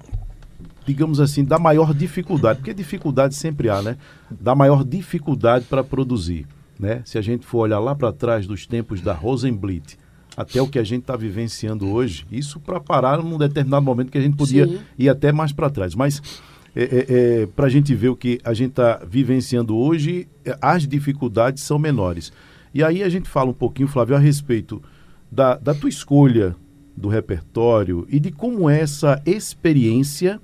digamos 0.85 1.19
assim, 1.19 1.43
da 1.43 1.59
maior 1.59 1.93
dificuldade, 1.93 2.59
porque 2.59 2.73
dificuldade 2.73 3.35
sempre 3.35 3.69
há, 3.69 3.81
né? 3.81 3.97
Da 4.31 4.55
maior 4.55 4.85
dificuldade 4.85 5.65
para 5.65 5.83
produzir, 5.83 6.47
né? 6.79 7.01
Se 7.03 7.17
a 7.17 7.21
gente 7.21 7.45
for 7.45 7.59
olhar 7.59 7.79
lá 7.79 7.93
para 7.93 8.13
trás 8.13 8.47
dos 8.47 8.65
tempos 8.65 9.01
da 9.01 9.13
Rosenblit, 9.13 9.97
até 10.37 10.61
o 10.61 10.67
que 10.67 10.79
a 10.79 10.83
gente 10.83 11.01
está 11.01 11.15
vivenciando 11.17 11.87
hoje, 11.89 12.25
isso 12.31 12.59
para 12.59 12.79
parar 12.79 13.21
num 13.21 13.37
determinado 13.37 13.85
momento 13.85 14.11
que 14.11 14.17
a 14.17 14.21
gente 14.21 14.37
podia 14.37 14.65
Sim. 14.65 14.79
ir 14.97 15.09
até 15.09 15.31
mais 15.31 15.51
para 15.51 15.69
trás. 15.69 15.93
Mas 15.93 16.21
é, 16.73 16.83
é, 16.83 17.05
é, 17.09 17.45
para 17.47 17.67
a 17.67 17.69
gente 17.69 17.93
ver 17.93 18.09
o 18.09 18.15
que 18.15 18.39
a 18.43 18.53
gente 18.53 18.71
está 18.71 19.01
vivenciando 19.05 19.75
hoje, 19.75 20.27
as 20.61 20.87
dificuldades 20.87 21.63
são 21.63 21.77
menores. 21.77 22.31
E 22.73 22.83
aí 22.83 23.03
a 23.03 23.09
gente 23.09 23.29
fala 23.29 23.49
um 23.49 23.53
pouquinho, 23.53 23.87
Flávio, 23.87 24.15
a 24.15 24.19
respeito 24.19 24.81
da, 25.31 25.55
da 25.55 25.73
tua 25.73 25.89
escolha 25.89 26.55
do 26.95 27.07
repertório 27.07 28.07
e 28.09 28.19
de 28.19 28.31
como 28.31 28.69
é 28.69 28.79
essa 28.79 29.21
experiência 29.25 30.39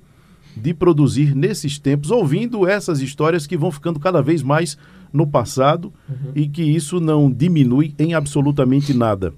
de 0.56 0.74
produzir 0.74 1.34
nesses 1.34 1.78
tempos, 1.78 2.10
ouvindo 2.10 2.66
essas 2.66 3.00
histórias 3.00 3.46
que 3.46 3.56
vão 3.56 3.70
ficando 3.70 3.98
cada 3.98 4.20
vez 4.20 4.42
mais 4.42 4.76
no 5.12 5.26
passado 5.26 5.92
uhum. 6.08 6.32
e 6.34 6.48
que 6.48 6.62
isso 6.62 7.00
não 7.00 7.30
diminui 7.30 7.94
em 7.98 8.14
absolutamente 8.14 8.92
nada. 8.92 9.32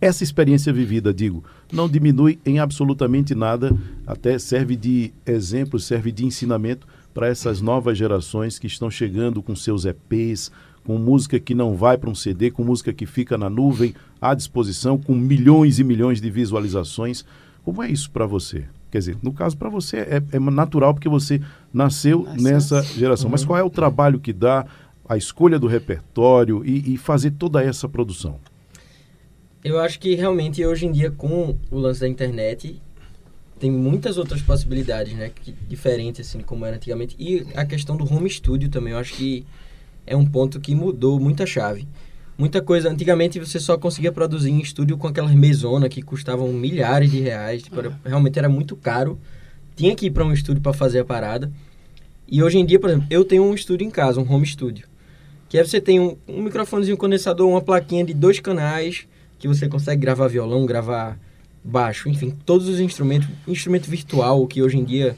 Essa 0.00 0.24
experiência 0.24 0.72
vivida, 0.72 1.14
digo, 1.14 1.44
não 1.72 1.88
diminui 1.88 2.38
em 2.44 2.58
absolutamente 2.58 3.34
nada, 3.36 3.76
até 4.04 4.36
serve 4.36 4.74
de 4.74 5.12
exemplo, 5.24 5.78
serve 5.78 6.10
de 6.10 6.24
ensinamento 6.24 6.86
para 7.14 7.28
essas 7.28 7.60
novas 7.60 7.96
gerações 7.96 8.58
que 8.58 8.66
estão 8.66 8.90
chegando 8.90 9.40
com 9.42 9.54
seus 9.54 9.84
EPs, 9.84 10.50
com 10.84 10.98
música 10.98 11.38
que 11.38 11.54
não 11.54 11.76
vai 11.76 11.96
para 11.96 12.10
um 12.10 12.14
CD, 12.14 12.50
com 12.50 12.64
música 12.64 12.92
que 12.92 13.06
fica 13.06 13.38
na 13.38 13.48
nuvem, 13.48 13.94
à 14.20 14.34
disposição, 14.34 14.98
com 14.98 15.14
milhões 15.14 15.78
e 15.78 15.84
milhões 15.84 16.20
de 16.20 16.30
visualizações. 16.30 17.24
Como 17.64 17.82
é 17.82 17.90
isso 17.90 18.10
para 18.10 18.26
você? 18.26 18.64
Quer 18.90 18.98
dizer, 18.98 19.16
no 19.22 19.32
caso 19.32 19.56
para 19.56 19.70
você 19.70 19.98
é, 19.98 20.22
é, 20.32 20.38
natural 20.38 20.92
porque 20.92 21.08
você 21.08 21.40
nasceu 21.72 22.24
Nasceu. 22.24 22.42
nessa 22.42 22.82
geração. 22.82 23.26
Uhum. 23.26 23.32
Mas 23.32 23.44
qual 23.44 23.58
é 23.58 23.62
o 23.62 23.70
trabalho 23.70 24.20
que 24.20 24.32
dá, 24.32 24.66
a 25.08 25.16
escolha 25.16 25.58
do 25.58 25.66
repertório 25.66 26.62
e, 26.64 26.94
e 26.94 26.96
fazer 26.98 27.30
toda 27.32 27.62
essa 27.62 27.88
produção? 27.88 28.38
Eu 29.64 29.78
acho 29.80 29.98
que 29.98 30.14
realmente 30.14 30.64
hoje 30.66 30.86
em 30.86 30.92
dia 30.92 31.10
com 31.10 31.56
o 31.70 31.78
lance 31.78 32.00
da 32.00 32.08
internet 32.08 32.82
tem 33.58 33.70
muitas 33.70 34.18
outras 34.18 34.42
possibilidades, 34.42 35.14
né? 35.14 35.30
Que, 35.32 35.52
diferentes, 35.68 36.26
assim, 36.26 36.40
como 36.40 36.66
era 36.66 36.74
antigamente. 36.74 37.14
E 37.16 37.46
a 37.54 37.64
questão 37.64 37.96
do 37.96 38.12
home 38.12 38.28
studio 38.28 38.68
também, 38.68 38.92
eu 38.92 38.98
acho 38.98 39.14
que 39.14 39.46
é 40.06 40.16
um 40.16 40.24
ponto 40.26 40.60
que 40.60 40.74
mudou 40.74 41.18
muita 41.20 41.46
chave. 41.46 41.86
Muita 42.38 42.60
coisa, 42.62 42.88
antigamente 42.90 43.38
você 43.38 43.60
só 43.60 43.76
conseguia 43.76 44.10
produzir 44.10 44.50
em 44.50 44.60
estúdio 44.60 44.96
com 44.96 45.06
aquelas 45.06 45.32
mesonas 45.34 45.88
que 45.88 46.02
custavam 46.02 46.52
milhares 46.52 47.10
de 47.10 47.20
reais, 47.20 47.62
tipo, 47.62 47.78
era- 47.78 47.98
realmente 48.04 48.38
era 48.38 48.48
muito 48.48 48.74
caro. 48.74 49.18
Tinha 49.76 49.94
que 49.94 50.06
ir 50.06 50.10
para 50.10 50.24
um 50.24 50.32
estúdio 50.32 50.60
para 50.62 50.72
fazer 50.72 51.00
a 51.00 51.04
parada. 51.04 51.50
E 52.26 52.42
hoje 52.42 52.58
em 52.58 52.64
dia, 52.66 52.80
por 52.80 52.88
exemplo, 52.90 53.06
eu 53.10 53.24
tenho 53.24 53.44
um 53.44 53.54
estúdio 53.54 53.86
em 53.86 53.90
casa, 53.90 54.20
um 54.20 54.30
home 54.32 54.46
studio. 54.46 54.86
Que 55.48 55.58
aí 55.58 55.66
você 55.66 55.80
tem 55.80 56.00
um, 56.00 56.16
um 56.26 56.42
microfonezinho 56.42 56.96
condensador, 56.96 57.46
uma 57.48 57.60
plaquinha 57.60 58.04
de 58.04 58.14
dois 58.14 58.40
canais, 58.40 59.06
que 59.38 59.46
você 59.46 59.68
consegue 59.68 60.00
gravar 60.00 60.28
violão, 60.28 60.64
gravar 60.64 61.18
baixo, 61.62 62.08
enfim, 62.08 62.34
todos 62.46 62.66
os 62.68 62.80
instrumentos, 62.80 63.28
instrumento 63.46 63.88
virtual, 63.88 64.46
que 64.46 64.62
hoje 64.62 64.78
em 64.78 64.84
dia 64.84 65.14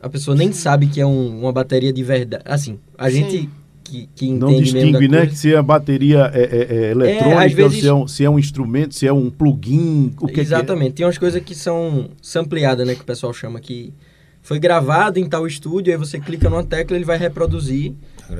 a 0.00 0.08
pessoa 0.08 0.36
nem 0.36 0.52
sabe 0.52 0.86
que 0.86 1.00
é 1.00 1.06
um- 1.06 1.40
uma 1.40 1.52
bateria 1.52 1.92
de 1.92 2.02
verdade. 2.04 2.42
Assim, 2.46 2.78
a 2.98 3.08
Sim. 3.10 3.16
gente 3.16 3.50
que, 3.92 4.08
que 4.14 4.26
entende 4.26 4.40
Não 4.40 4.48
mesmo 4.48 4.64
da 4.64 4.80
distingue, 4.80 5.08
né? 5.08 5.16
coisa- 5.18 5.32
Que 5.32 5.38
se 5.38 5.54
a 5.54 5.62
bateria 5.62 6.30
é, 6.34 6.40
é- 6.42 6.76
é 6.86 6.90
eletrônica, 6.92 7.44
às 7.44 7.52
vezes- 7.52 7.74
ou 7.74 7.80
se, 7.80 7.86
é 7.86 7.94
um, 7.94 8.08
se 8.08 8.24
é 8.24 8.30
um 8.30 8.38
instrumento, 8.38 8.94
se 8.94 9.06
é 9.06 9.12
um 9.12 9.28
plugin, 9.30 10.12
o 10.20 10.26
que 10.26 10.40
Exatamente. 10.40 10.94
Tem 10.94 11.06
umas 11.06 11.18
coisas 11.18 11.42
que 11.42 11.54
são 11.54 12.08
sampleadas, 12.22 12.86
né? 12.86 12.94
Que 12.94 13.02
o 13.02 13.04
pessoal 13.04 13.32
chama 13.32 13.60
que 13.60 13.92
foi 14.40 14.58
gravado 14.58 15.18
em 15.18 15.26
tal 15.28 15.46
estúdio, 15.46 15.92
aí 15.92 15.98
você 15.98 16.18
clica 16.18 16.48
numa 16.50 16.64
tecla 16.64 16.96
ele 16.96 17.04
vai 17.04 17.16
reproduzir. 17.18 17.92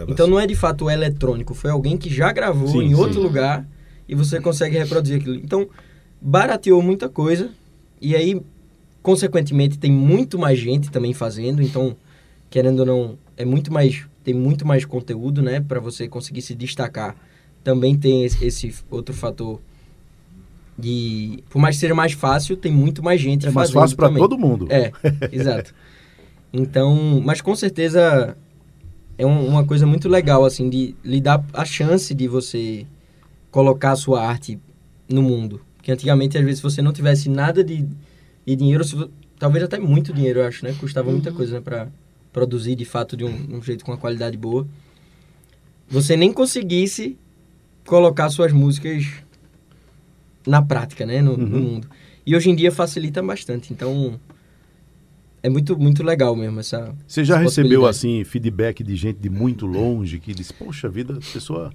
Então 0.08 0.26
não 0.26 0.40
é 0.40 0.46
de 0.46 0.54
fato 0.54 0.88
eletrônico, 0.88 1.52
foi 1.54 1.70
alguém 1.70 1.98
que 1.98 2.08
já 2.08 2.32
gravou 2.32 2.68
Sim, 2.68 2.84
em 2.84 2.88
sim. 2.88 2.94
outro 2.94 3.20
lugar 3.20 3.66
e 4.08 4.14
você 4.14 4.40
consegue 4.40 4.78
reproduzir 4.78 5.20
aquilo. 5.20 5.34
Então 5.36 5.68
barateou 6.20 6.80
muita 6.82 7.08
coisa 7.08 7.50
e 8.00 8.16
aí 8.16 8.40
consequentemente 9.02 9.78
tem 9.78 9.90
muito 9.92 10.38
mais 10.38 10.58
gente 10.58 10.90
também 10.90 11.12
fazendo, 11.12 11.60
então 11.62 11.96
querendo 12.48 12.80
ou 12.80 12.86
não 12.86 13.18
é 13.36 13.44
muito 13.44 13.72
mais 13.72 14.04
tem 14.22 14.34
muito 14.34 14.66
mais 14.66 14.84
conteúdo, 14.84 15.42
né, 15.42 15.60
para 15.60 15.80
você 15.80 16.08
conseguir 16.08 16.42
se 16.42 16.54
destacar. 16.54 17.16
Também 17.64 17.96
tem 17.96 18.24
esse, 18.24 18.74
outro 18.90 19.14
fator 19.14 19.60
de 20.78 21.42
por 21.48 21.58
mais 21.60 21.76
que 21.76 21.80
seja 21.80 21.94
mais 21.94 22.12
fácil, 22.12 22.56
tem 22.56 22.72
muito 22.72 23.02
mais 23.02 23.20
gente 23.20 23.46
É 23.46 23.50
mais 23.50 23.68
fazendo 23.68 23.82
fácil 23.82 23.96
para 23.96 24.10
todo 24.12 24.38
mundo. 24.38 24.66
É, 24.70 24.90
exato. 25.30 25.74
Então, 26.52 27.20
mas 27.24 27.40
com 27.40 27.54
certeza 27.54 28.36
é 29.16 29.26
um- 29.26 29.46
uma 29.48 29.64
coisa 29.64 29.86
muito 29.86 30.08
legal, 30.08 30.44
assim, 30.44 30.68
de 30.68 30.94
lhe 31.04 31.20
dar 31.20 31.44
a 31.52 31.64
chance 31.64 32.14
de 32.14 32.26
você 32.26 32.86
colocar 33.50 33.92
a 33.92 33.96
sua 33.96 34.26
arte 34.26 34.58
no 35.08 35.22
mundo. 35.22 35.60
Porque 35.76 35.92
antigamente, 35.92 36.38
às 36.38 36.44
vezes, 36.44 36.58
se 36.58 36.62
você 36.62 36.80
não 36.82 36.92
tivesse 36.92 37.28
nada 37.28 37.62
de, 37.62 37.86
de 38.46 38.56
dinheiro, 38.56 38.84
talvez 39.38 39.64
até 39.64 39.78
muito 39.78 40.12
dinheiro, 40.12 40.40
eu 40.40 40.46
acho, 40.46 40.64
né? 40.64 40.74
Custava 40.78 41.10
muita 41.10 41.32
coisa, 41.32 41.54
né? 41.54 41.60
Pra 41.60 41.88
produzir, 42.32 42.74
de 42.74 42.84
fato, 42.84 43.16
de 43.16 43.24
um, 43.24 43.56
um 43.58 43.62
jeito 43.62 43.84
com 43.84 43.92
uma 43.92 43.98
qualidade 43.98 44.36
boa. 44.36 44.66
Você 45.88 46.16
nem 46.16 46.32
conseguisse 46.32 47.16
colocar 47.84 48.30
suas 48.30 48.52
músicas 48.52 49.06
na 50.46 50.62
prática, 50.62 51.04
né? 51.06 51.20
No, 51.20 51.36
no 51.36 51.56
Uhum. 51.56 51.62
mundo. 51.62 51.88
E 52.24 52.34
hoje 52.36 52.50
em 52.50 52.54
dia 52.54 52.70
facilita 52.72 53.22
bastante. 53.22 53.72
Então, 53.72 54.18
é 55.42 55.48
muito, 55.50 55.76
muito 55.78 56.02
legal 56.02 56.34
mesmo 56.36 56.60
essa... 56.60 56.94
Você 57.06 57.24
já 57.24 57.34
essa 57.34 57.42
recebeu, 57.44 57.84
assim, 57.84 58.22
feedback 58.24 58.82
de 58.82 58.94
gente 58.96 59.18
de 59.18 59.28
muito 59.28 59.66
longe 59.66 60.18
que 60.18 60.32
diz, 60.32 60.50
poxa 60.52 60.88
vida, 60.88 61.18
pessoa... 61.32 61.72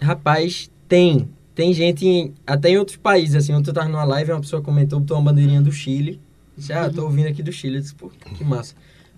Rapaz, 0.00 0.68
tem. 0.88 1.28
Tem 1.54 1.72
gente 1.72 2.04
em- 2.04 2.34
até 2.44 2.70
em 2.70 2.76
outros 2.76 2.96
países, 2.96 3.36
assim. 3.36 3.52
Ontem 3.54 3.70
eu 3.70 3.74
tava 3.74 3.88
numa 3.88 4.04
live, 4.04 4.32
uma 4.32 4.40
pessoa 4.40 4.60
comentou, 4.60 4.98
botou 5.00 5.16
uma 5.16 5.30
bandeirinha 5.30 5.62
do 5.62 5.70
Chile. 5.70 6.20
Disse, 6.56 6.72
ah, 6.72 6.90
tô 6.90 7.04
ouvindo 7.04 7.28
aqui 7.28 7.42
do 7.42 7.52
Chile. 7.52 7.76
Eu 7.76 7.80
disse, 7.80 7.94
pô, 7.94 8.10
que 8.10 8.44
massa. 8.44 8.74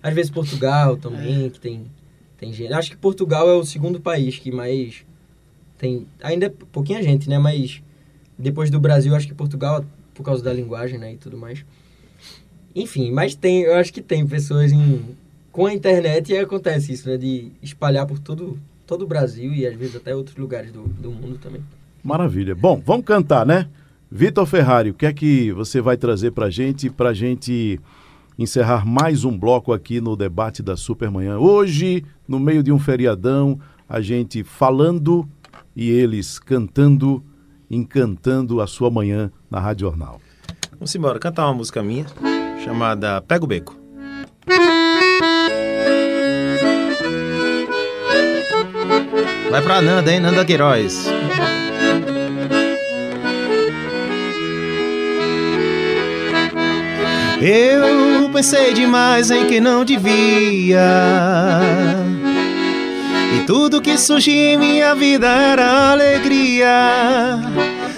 Às 0.07 0.13
vezes 0.13 0.31
Portugal 0.31 0.95
também, 0.95 1.49
que 1.49 1.59
tem, 1.59 1.85
tem 2.37 2.53
gente. 2.53 2.71
Acho 2.71 2.91
que 2.91 2.95
Portugal 2.95 3.49
é 3.49 3.53
o 3.53 3.65
segundo 3.65 3.99
país 3.99 4.39
que 4.39 4.53
mais 4.53 5.05
tem... 5.77 6.07
Ainda 6.23 6.45
é 6.45 6.49
pouquinha 6.49 7.03
gente, 7.03 7.27
né? 7.27 7.37
Mas 7.37 7.83
depois 8.39 8.69
do 8.69 8.79
Brasil, 8.79 9.13
acho 9.13 9.27
que 9.27 9.33
Portugal, 9.33 9.83
por 10.13 10.23
causa 10.23 10.41
da 10.41 10.53
linguagem, 10.53 10.97
né? 10.97 11.11
E 11.11 11.17
tudo 11.17 11.37
mais. 11.37 11.65
Enfim, 12.73 13.11
mas 13.11 13.35
tem... 13.35 13.63
Eu 13.63 13.75
acho 13.75 13.91
que 13.91 14.01
tem 14.01 14.25
pessoas 14.25 14.71
em... 14.71 15.03
Com 15.51 15.65
a 15.65 15.73
internet 15.73 16.31
e 16.31 16.37
acontece 16.37 16.93
isso, 16.93 17.09
né? 17.09 17.17
De 17.17 17.51
espalhar 17.61 18.05
por 18.07 18.17
todo, 18.17 18.57
todo 18.85 19.01
o 19.01 19.07
Brasil 19.07 19.53
e 19.53 19.67
às 19.67 19.75
vezes 19.75 19.97
até 19.97 20.15
outros 20.15 20.37
lugares 20.37 20.71
do, 20.71 20.83
do 20.83 21.11
mundo 21.11 21.37
também. 21.37 21.61
Maravilha. 22.01 22.55
Bom, 22.55 22.81
vamos 22.85 23.05
cantar, 23.05 23.45
né? 23.45 23.67
Vitor 24.09 24.45
Ferrari, 24.45 24.91
o 24.91 24.93
que 24.93 25.05
é 25.05 25.11
que 25.11 25.51
você 25.51 25.81
vai 25.81 25.97
trazer 25.97 26.31
pra 26.31 26.49
gente, 26.49 26.89
pra 26.89 27.13
gente 27.13 27.77
encerrar 28.37 28.85
mais 28.85 29.23
um 29.25 29.37
bloco 29.37 29.73
aqui 29.73 29.99
no 29.99 30.15
debate 30.15 30.61
da 30.61 30.77
Supermanhã? 30.77 31.37
Hoje, 31.37 32.05
no 32.27 32.39
meio 32.39 32.61
de 32.61 32.71
um 32.71 32.77
feriadão, 32.77 33.59
a 33.89 33.99
gente 34.01 34.43
falando 34.43 35.27
e 35.75 35.89
eles 35.89 36.37
cantando, 36.37 37.23
encantando 37.69 38.61
a 38.61 38.67
sua 38.67 38.91
manhã 38.91 39.31
na 39.49 39.59
Rádio 39.59 39.87
Jornal. 39.87 40.21
Vamos 40.73 40.93
embora, 40.93 41.17
cantar 41.19 41.45
uma 41.45 41.53
música 41.55 41.81
minha 41.81 42.05
chamada 42.63 43.21
Pega 43.21 43.43
o 43.43 43.47
Beco. 43.47 43.75
Vai 49.49 49.61
pra 49.61 49.81
Nanda, 49.81 50.11
hein? 50.11 50.19
Nanda 50.19 50.45
Queiroz. 50.45 51.07
Eu 57.39 58.16
pensei 58.37 58.71
demais 58.71 59.31
em 59.31 59.47
que 59.47 59.59
não 59.59 59.83
devia. 59.83 60.79
E 63.35 63.39
tudo 63.47 63.81
que 63.81 63.97
surgia 63.97 64.53
em 64.53 64.57
minha 64.57 64.93
vida 64.93 65.27
era 65.27 65.91
alegria. 65.91 67.39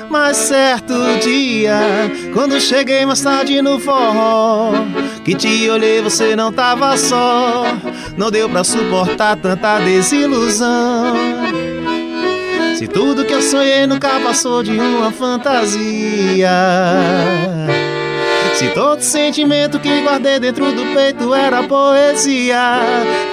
Mas 0.09 0.37
certo 0.37 0.93
dia, 1.21 1.77
quando 2.33 2.57
cheguei 2.61 3.05
mais 3.05 3.19
tarde 3.19 3.61
no 3.61 3.77
forró, 3.79 4.71
que 5.25 5.35
te 5.35 5.69
olhei, 5.69 6.01
você 6.01 6.37
não 6.37 6.53
tava 6.53 6.95
só. 6.95 7.65
Não 8.15 8.31
deu 8.31 8.47
pra 8.49 8.63
suportar 8.63 9.35
tanta 9.35 9.79
desilusão. 9.79 11.15
Se 12.77 12.87
tudo 12.87 13.25
que 13.25 13.33
eu 13.33 13.41
sonhei 13.41 13.85
nunca 13.85 14.21
passou 14.21 14.63
de 14.63 14.71
uma 14.71 15.11
fantasia. 15.11 16.49
Se 18.59 18.67
todo 18.71 19.01
sentimento 19.01 19.79
que 19.79 20.01
guardei 20.01 20.37
dentro 20.37 20.69
do 20.73 20.93
peito 20.93 21.33
era 21.33 21.63
poesia, 21.63 22.81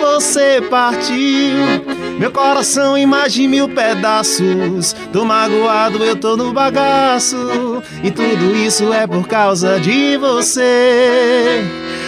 você 0.01 0.63
partiu. 0.71 1.57
Meu 2.17 2.31
coração 2.31 2.97
em 2.97 3.07
mais 3.07 3.33
de 3.33 3.49
mil 3.49 3.69
pedaços. 3.69 4.95
Tô 5.13 5.25
magoado, 5.25 5.99
eu 6.05 6.15
tô 6.15 6.37
no 6.37 6.53
bagaço. 6.53 7.83
E 8.05 8.11
tudo 8.13 8.55
isso 8.55 8.93
é 8.93 9.05
por 9.05 9.27
causa 9.27 9.81
de 9.81 10.17
você. 10.17 11.61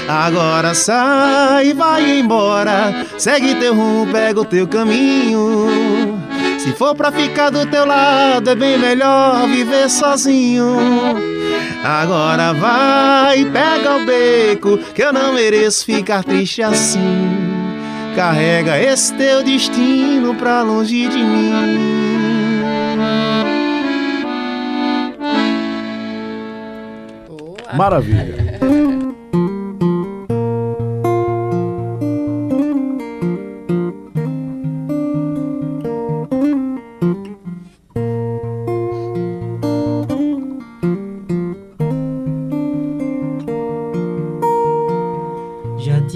Agora 0.07 0.73
sai, 0.73 1.75
vai 1.75 2.21
embora. 2.21 3.05
Segue 3.19 3.57
teu 3.57 3.75
rumo, 3.75 4.13
pega 4.13 4.43
o 4.43 4.45
teu 4.45 4.69
caminho. 4.69 6.23
Se 6.57 6.71
for 6.71 6.95
pra 6.95 7.11
ficar 7.11 7.51
do 7.51 7.67
teu 7.67 7.85
lado, 7.85 8.49
é 8.49 8.55
bem 8.55 8.79
melhor 8.79 9.45
viver 9.49 9.91
sozinho. 9.91 11.38
Agora 11.85 12.53
vai, 12.55 13.45
pega 13.45 13.97
o 13.97 14.05
beco, 14.05 14.79
que 14.95 15.03
eu 15.03 15.13
não 15.13 15.33
mereço 15.33 15.85
ficar 15.85 16.25
triste 16.25 16.63
assim. 16.63 17.29
Carrega 18.17 18.79
esse 18.81 19.15
teu 19.15 19.45
destino 19.45 20.35
pra 20.35 20.63
longe 20.63 21.09
de 21.09 21.19
mim. 21.19 21.99
Maravilha. 27.75 28.48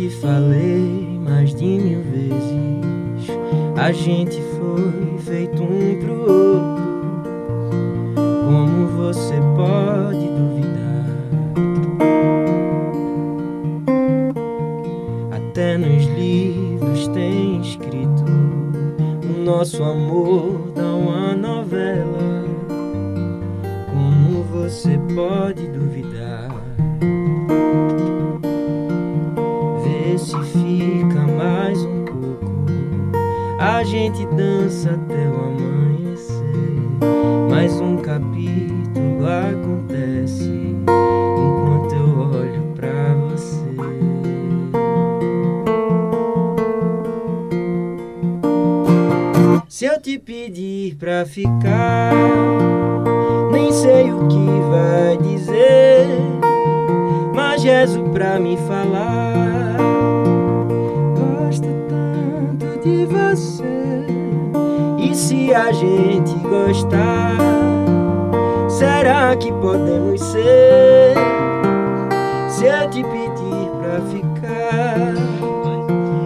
Te 0.03 0.11
falei 0.17 1.21
mais 1.25 1.55
de 1.55 1.65
mil 1.65 2.03
vezes. 2.03 3.31
A 3.77 3.93
gente 3.93 4.43
foi 4.59 5.19
feito 5.19 5.63
um 5.63 6.01
pro 6.01 6.21
outro. 6.21 6.83
Como 8.45 8.87
você 8.89 9.35
pode 9.57 10.27
duvidar? 10.27 11.07
Até 15.31 15.79
nos 15.79 16.05
livros 16.07 17.07
tem 17.09 17.61
escrito: 17.61 18.25
O 19.25 19.45
nosso 19.45 19.85
amor 19.85 20.73
dá 20.75 20.95
uma 20.95 21.35
novela. 21.37 22.45
Como 23.93 24.43
você 24.43 24.99
pode 25.15 25.72
gente 34.03 34.27
dança 34.35 34.91
até 34.91 35.29
o 35.29 35.35
amanhecer. 35.35 36.43
Mais 37.49 37.81
um 37.81 37.99
capítulo 37.99 39.25
acontece 39.29 40.75
enquanto 41.39 41.95
eu 41.95 42.19
olho 42.19 42.73
pra 42.75 43.15
você. 43.15 43.63
Se 49.69 49.85
eu 49.85 50.01
te 50.01 50.19
pedir 50.19 50.97
pra 50.97 51.25
ficar, 51.25 52.13
nem 53.53 53.71
sei 53.71 54.13
o 54.13 54.27
que 54.27 54.47
vai 54.69 55.17
dizer, 55.19 56.09
mas 57.33 57.63
rezo 57.63 58.03
pra 58.13 58.41
me 58.41 58.57
falar. 58.57 59.52
E 65.13 65.15
se 65.15 65.53
a 65.53 65.71
gente 65.73 66.35
gostar, 66.39 67.37
será 68.67 69.37
que 69.37 69.53
podemos 69.53 70.19
ser? 70.23 71.15
Se 72.49 72.65
eu 72.65 72.89
te 72.89 73.03
pedir 73.03 73.71
pra 73.79 74.01
ficar, 74.11 75.15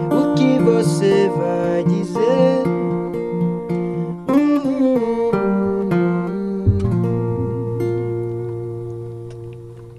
o 0.09 0.33
que 0.35 0.57
você 0.59 1.29
vai 1.35 1.83
dizer? 1.83 2.63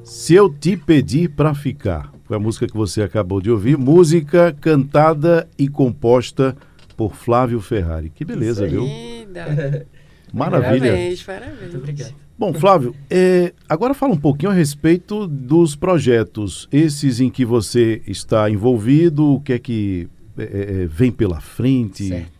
Se 0.03 0.35
eu 0.35 0.49
te 0.49 0.79
pedir 0.79 1.29
pra 1.29 1.53
ficar, 1.53 2.11
foi 2.25 2.39
a 2.39 2.41
música 2.41 2.67
que 2.67 2.77
você 2.77 3.03
acabou 3.03 3.43
de 3.43 3.51
ouvir, 3.51 3.77
música 3.77 4.57
cantada 4.59 5.47
e 5.59 5.69
composta 5.69 6.55
por 6.55 6.78
Flávio 7.07 7.61
Ferrari. 7.61 8.11
Que 8.11 8.25
beleza, 8.25 8.67
viu? 8.67 8.85
Linda. 8.85 9.87
Maravilha. 10.33 10.91
Parabéns, 10.91 11.23
parabéns. 11.23 11.61
Muito 11.61 11.77
obrigado. 11.77 12.15
Bom, 12.39 12.55
Flávio, 12.55 12.95
é, 13.11 13.53
agora 13.69 13.93
fala 13.95 14.15
um 14.15 14.19
pouquinho 14.19 14.53
a 14.53 14.55
respeito 14.55 15.27
dos 15.27 15.75
projetos, 15.75 16.69
esses 16.71 17.19
em 17.19 17.29
que 17.29 17.45
você 17.45 18.01
está 18.07 18.49
envolvido, 18.49 19.35
o 19.35 19.41
que 19.41 19.55
é 19.55 19.59
que 19.59 20.09
é, 20.37 20.43
é, 20.83 20.87
vem 20.87 21.11
pela 21.11 21.41
frente. 21.41 22.09
Certo. 22.09 22.39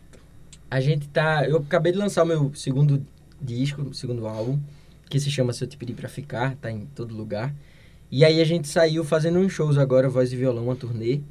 A 0.71 0.79
gente 0.79 1.09
tá. 1.09 1.45
Eu 1.47 1.57
acabei 1.57 1.91
de 1.91 1.97
lançar 1.97 2.23
o 2.23 2.25
meu 2.25 2.51
segundo 2.53 3.05
disco, 3.41 3.93
segundo 3.93 4.25
álbum, 4.27 4.59
que 5.09 5.19
se 5.19 5.29
chama 5.29 5.51
Se 5.51 5.63
Eu 5.63 5.67
Te 5.67 5.75
Pedir 5.75 5.95
Pra 5.95 6.07
Ficar, 6.07 6.55
tá 6.55 6.71
em 6.71 6.85
todo 6.95 7.15
lugar. 7.15 7.53
E 8.11 8.23
aí 8.23 8.39
a 8.39 8.45
gente 8.45 8.67
saiu 8.67 9.03
fazendo 9.03 9.39
uns 9.39 9.51
shows 9.51 9.77
agora, 9.77 10.07
voz 10.07 10.31
e 10.31 10.35
violão, 10.35 10.65
uma 10.65 10.75
turnê. 10.75 11.21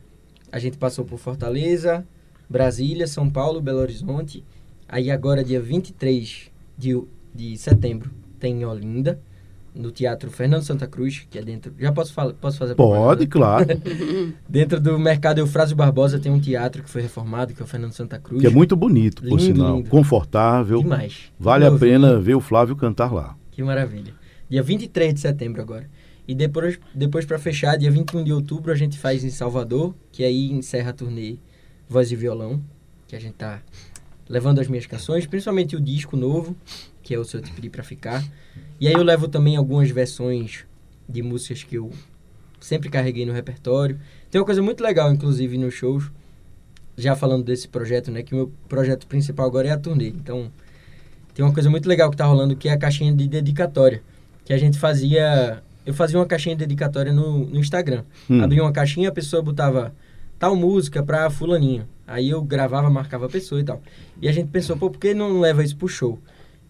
A 0.53 0.59
gente 0.59 0.77
passou 0.77 1.05
por 1.05 1.19
Fortaleza, 1.19 2.07
Brasília, 2.49 3.07
São 3.07 3.29
Paulo, 3.29 3.61
Belo 3.61 3.79
Horizonte. 3.81 4.43
Aí 4.89 5.11
agora, 5.11 5.45
dia 5.45 5.61
23 5.61 6.51
de, 6.77 7.01
de 7.35 7.57
setembro, 7.59 8.11
tem 8.39 8.63
em 8.63 8.65
Olinda, 8.65 9.21
no 9.75 9.91
Teatro 9.93 10.31
Fernando 10.31 10.63
Santa 10.63 10.87
Cruz, 10.87 11.27
que 11.31 11.39
é 11.39 11.43
dentro... 11.43 11.73
Já 11.79 11.93
posso, 11.93 12.13
falar, 12.13 12.33
posso 12.33 12.59
fazer 12.59 12.75
Pode, 12.75 13.27
claro. 13.27 13.67
Dentro 14.49 14.81
do 14.81 14.99
Mercado 14.99 15.39
Eufrásio 15.39 15.77
Barbosa 15.77 16.19
tem 16.19 16.33
um 16.33 16.41
teatro 16.41 16.83
que 16.83 16.91
foi 16.91 17.03
reformado, 17.03 17.53
que 17.53 17.61
é 17.61 17.65
o 17.65 17.69
Fernando 17.69 17.93
Santa 17.93 18.19
Cruz. 18.19 18.41
Que 18.41 18.47
é 18.47 18.51
muito 18.51 18.75
bonito, 18.75 19.23
por 19.23 19.39
Lindo, 19.39 19.43
sinal. 19.43 19.77
lindo. 19.77 19.91
Confortável. 19.91 20.83
Demais. 20.83 21.31
Vale 21.39 21.67
a 21.67 21.71
pena 21.71 22.19
ver 22.19 22.35
o 22.35 22.41
Flávio 22.41 22.75
cantar 22.75 23.13
lá. 23.13 23.37
Que 23.53 23.63
maravilha. 23.63 24.15
Dia 24.49 24.63
23 24.63 25.15
de 25.15 25.21
setembro 25.21 25.61
agora. 25.61 25.89
E 26.27 26.35
depois, 26.35 26.79
depois 26.95 27.25
para 27.25 27.39
fechar, 27.39 27.77
dia 27.77 27.91
21 27.91 28.25
de 28.25 28.33
outubro, 28.33 28.73
a 28.73 28.75
gente 28.75 28.99
faz 28.99 29.23
em 29.23 29.31
Salvador, 29.31 29.95
que 30.11 30.25
aí 30.25 30.51
encerra 30.51 30.91
a 30.91 30.93
turnê 30.93 31.37
Voz 31.89 32.13
e 32.13 32.17
Violão, 32.17 32.63
que 33.07 33.17
a 33.17 33.21
gente 33.21 33.35
tá 33.35 33.63
levando 34.29 34.61
as 34.61 34.69
minhas 34.69 34.85
canções, 34.85 35.27
principalmente 35.27 35.75
o 35.75 35.81
disco 35.81 36.17
novo, 36.17 36.55
que 37.03 37.15
é 37.15 37.19
o 37.19 37.25
Se 37.25 37.37
Eu 37.37 37.41
Te 37.41 37.51
Pedir 37.51 37.71
Pra 37.71 37.83
Ficar. 37.83 38.23
E 38.79 38.87
aí 38.87 38.93
eu 38.93 39.03
levo 39.03 39.27
também 39.27 39.57
algumas 39.57 39.91
versões 39.91 40.67
de 41.09 41.23
músicas 41.23 41.65
que 41.65 41.77
eu 41.77 41.91
sempre 42.61 42.91
carreguei 42.91 43.25
no 43.25 43.33
repertório. 43.33 43.99
Tem 44.31 44.39
uma 44.39 44.45
coisa 44.45 44.61
muito 44.61 44.83
legal, 44.83 45.11
inclusive, 45.11 45.57
nos 45.57 45.73
shows, 45.73 46.11
já 46.97 47.17
falando 47.17 47.45
desse 47.45 47.67
projeto, 47.67 48.11
né, 48.11 48.23
que 48.23 48.35
o 48.35 48.37
meu 48.37 48.53
projeto 48.69 49.07
principal 49.07 49.47
agora 49.47 49.69
é 49.69 49.71
a 49.71 49.79
turnê. 49.79 50.09
Então, 50.09 50.53
tem 51.33 51.43
uma 51.45 51.55
coisa 51.55 51.71
muito 51.71 51.89
legal 51.89 52.11
que 52.11 52.17
tá 52.17 52.27
rolando, 52.27 52.55
que 52.55 52.69
é 52.69 52.73
a 52.73 52.79
caixinha 52.79 53.15
de 53.15 53.27
dedicatória, 53.27 54.03
que 54.45 54.53
a 54.53 54.59
gente 54.59 54.79
fazia... 54.79 55.63
Eu 55.87 55.95
fazia 55.95 56.19
uma 56.19 56.27
caixinha 56.27 56.55
de 56.55 56.59
dedicatória 56.59 57.15
no, 57.15 57.47
no 57.47 57.59
Instagram. 57.59 58.05
Hum. 58.29 58.43
Abria 58.43 58.63
uma 58.63 58.73
caixinha, 58.73 59.09
a 59.09 59.13
pessoa 59.13 59.41
botava 59.41 59.95
tal 60.39 60.55
música 60.57 61.03
pra 61.03 61.29
fulaninho. 61.31 61.87
Aí 62.07 62.31
eu 62.31 62.43
gravava, 62.43 62.89
marcava 62.89 63.27
a 63.27 63.29
pessoa 63.29 63.61
e 63.61 63.65
tal. 63.65 63.83
E 64.21 64.29
a 64.29 64.33
gente 64.33 64.49
pensou, 64.49 64.77
pô, 64.77 64.91
por 64.91 64.99
que 64.99 65.13
não 65.13 65.41
leva 65.41 65.63
isso 65.63 65.77
pro 65.77 65.89
show? 65.89 66.19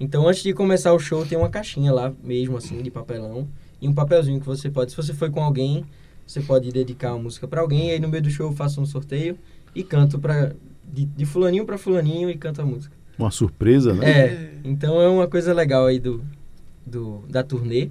Então, 0.01 0.29
antes 0.29 0.43
de 0.43 0.53
começar 0.53 0.93
o 0.93 0.99
show, 0.99 1.27
tem 1.27 1.37
uma 1.37 1.49
caixinha 1.49 1.93
lá 1.93 2.13
mesmo, 2.23 2.57
assim, 2.57 2.83
de 2.83 2.91
papelão. 2.91 3.49
E 3.81 3.89
um 3.89 3.93
papelzinho 3.93 4.41
que 4.41 4.47
você 4.47 4.71
pode, 4.71 4.91
se 4.91 4.97
você 4.97 5.13
foi 5.13 5.31
com 5.31 5.43
alguém, 5.43 5.85
você 6.27 6.41
pode 6.41 6.71
dedicar 6.71 7.13
uma 7.13 7.23
música 7.25 7.47
pra 7.49 7.61
alguém. 7.61 7.89
E 7.89 7.91
aí 7.93 8.01
no 8.01 8.09
meio 8.09 8.23
do 8.23 8.31
show 8.31 8.51
eu 8.51 8.57
faço 8.57 8.81
um 8.81 8.87
sorteio 8.87 9.39
e 9.75 9.83
canto 9.83 10.19
pra, 10.19 10.53
de, 10.85 11.05
de 11.05 11.25
fulaninho 11.25 11.65
pra 11.65 11.79
fulaninho 11.79 12.29
e 12.31 12.37
canto 12.37 12.61
a 12.61 12.65
música. 12.65 12.97
Uma 13.19 13.31
surpresa, 13.31 13.95
né? 13.95 14.11
É, 14.11 14.55
então 14.65 15.01
é 15.01 15.09
uma 15.09 15.27
coisa 15.27 15.53
legal 15.53 15.87
aí 15.87 15.99
do, 15.99 16.23
do, 16.87 17.25
da 17.29 17.43
turnê. 17.43 17.91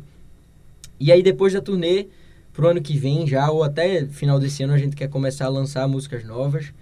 E 0.99 1.11
aí 1.11 1.21
depois 1.21 1.53
da 1.53 1.61
turnê, 1.61 2.07
pro 2.57 2.67
ano 2.69 2.81
que 2.81 2.97
vem 2.97 3.27
já, 3.27 3.49
ou 3.51 3.63
até 3.63 4.05
final 4.07 4.39
desse 4.39 4.63
ano, 4.63 4.73
a 4.73 4.77
gente 4.79 4.95
quer 4.95 5.07
começar 5.07 5.45
a 5.45 5.49
lançar 5.49 5.87
músicas 5.87 6.25
novas, 6.25 6.73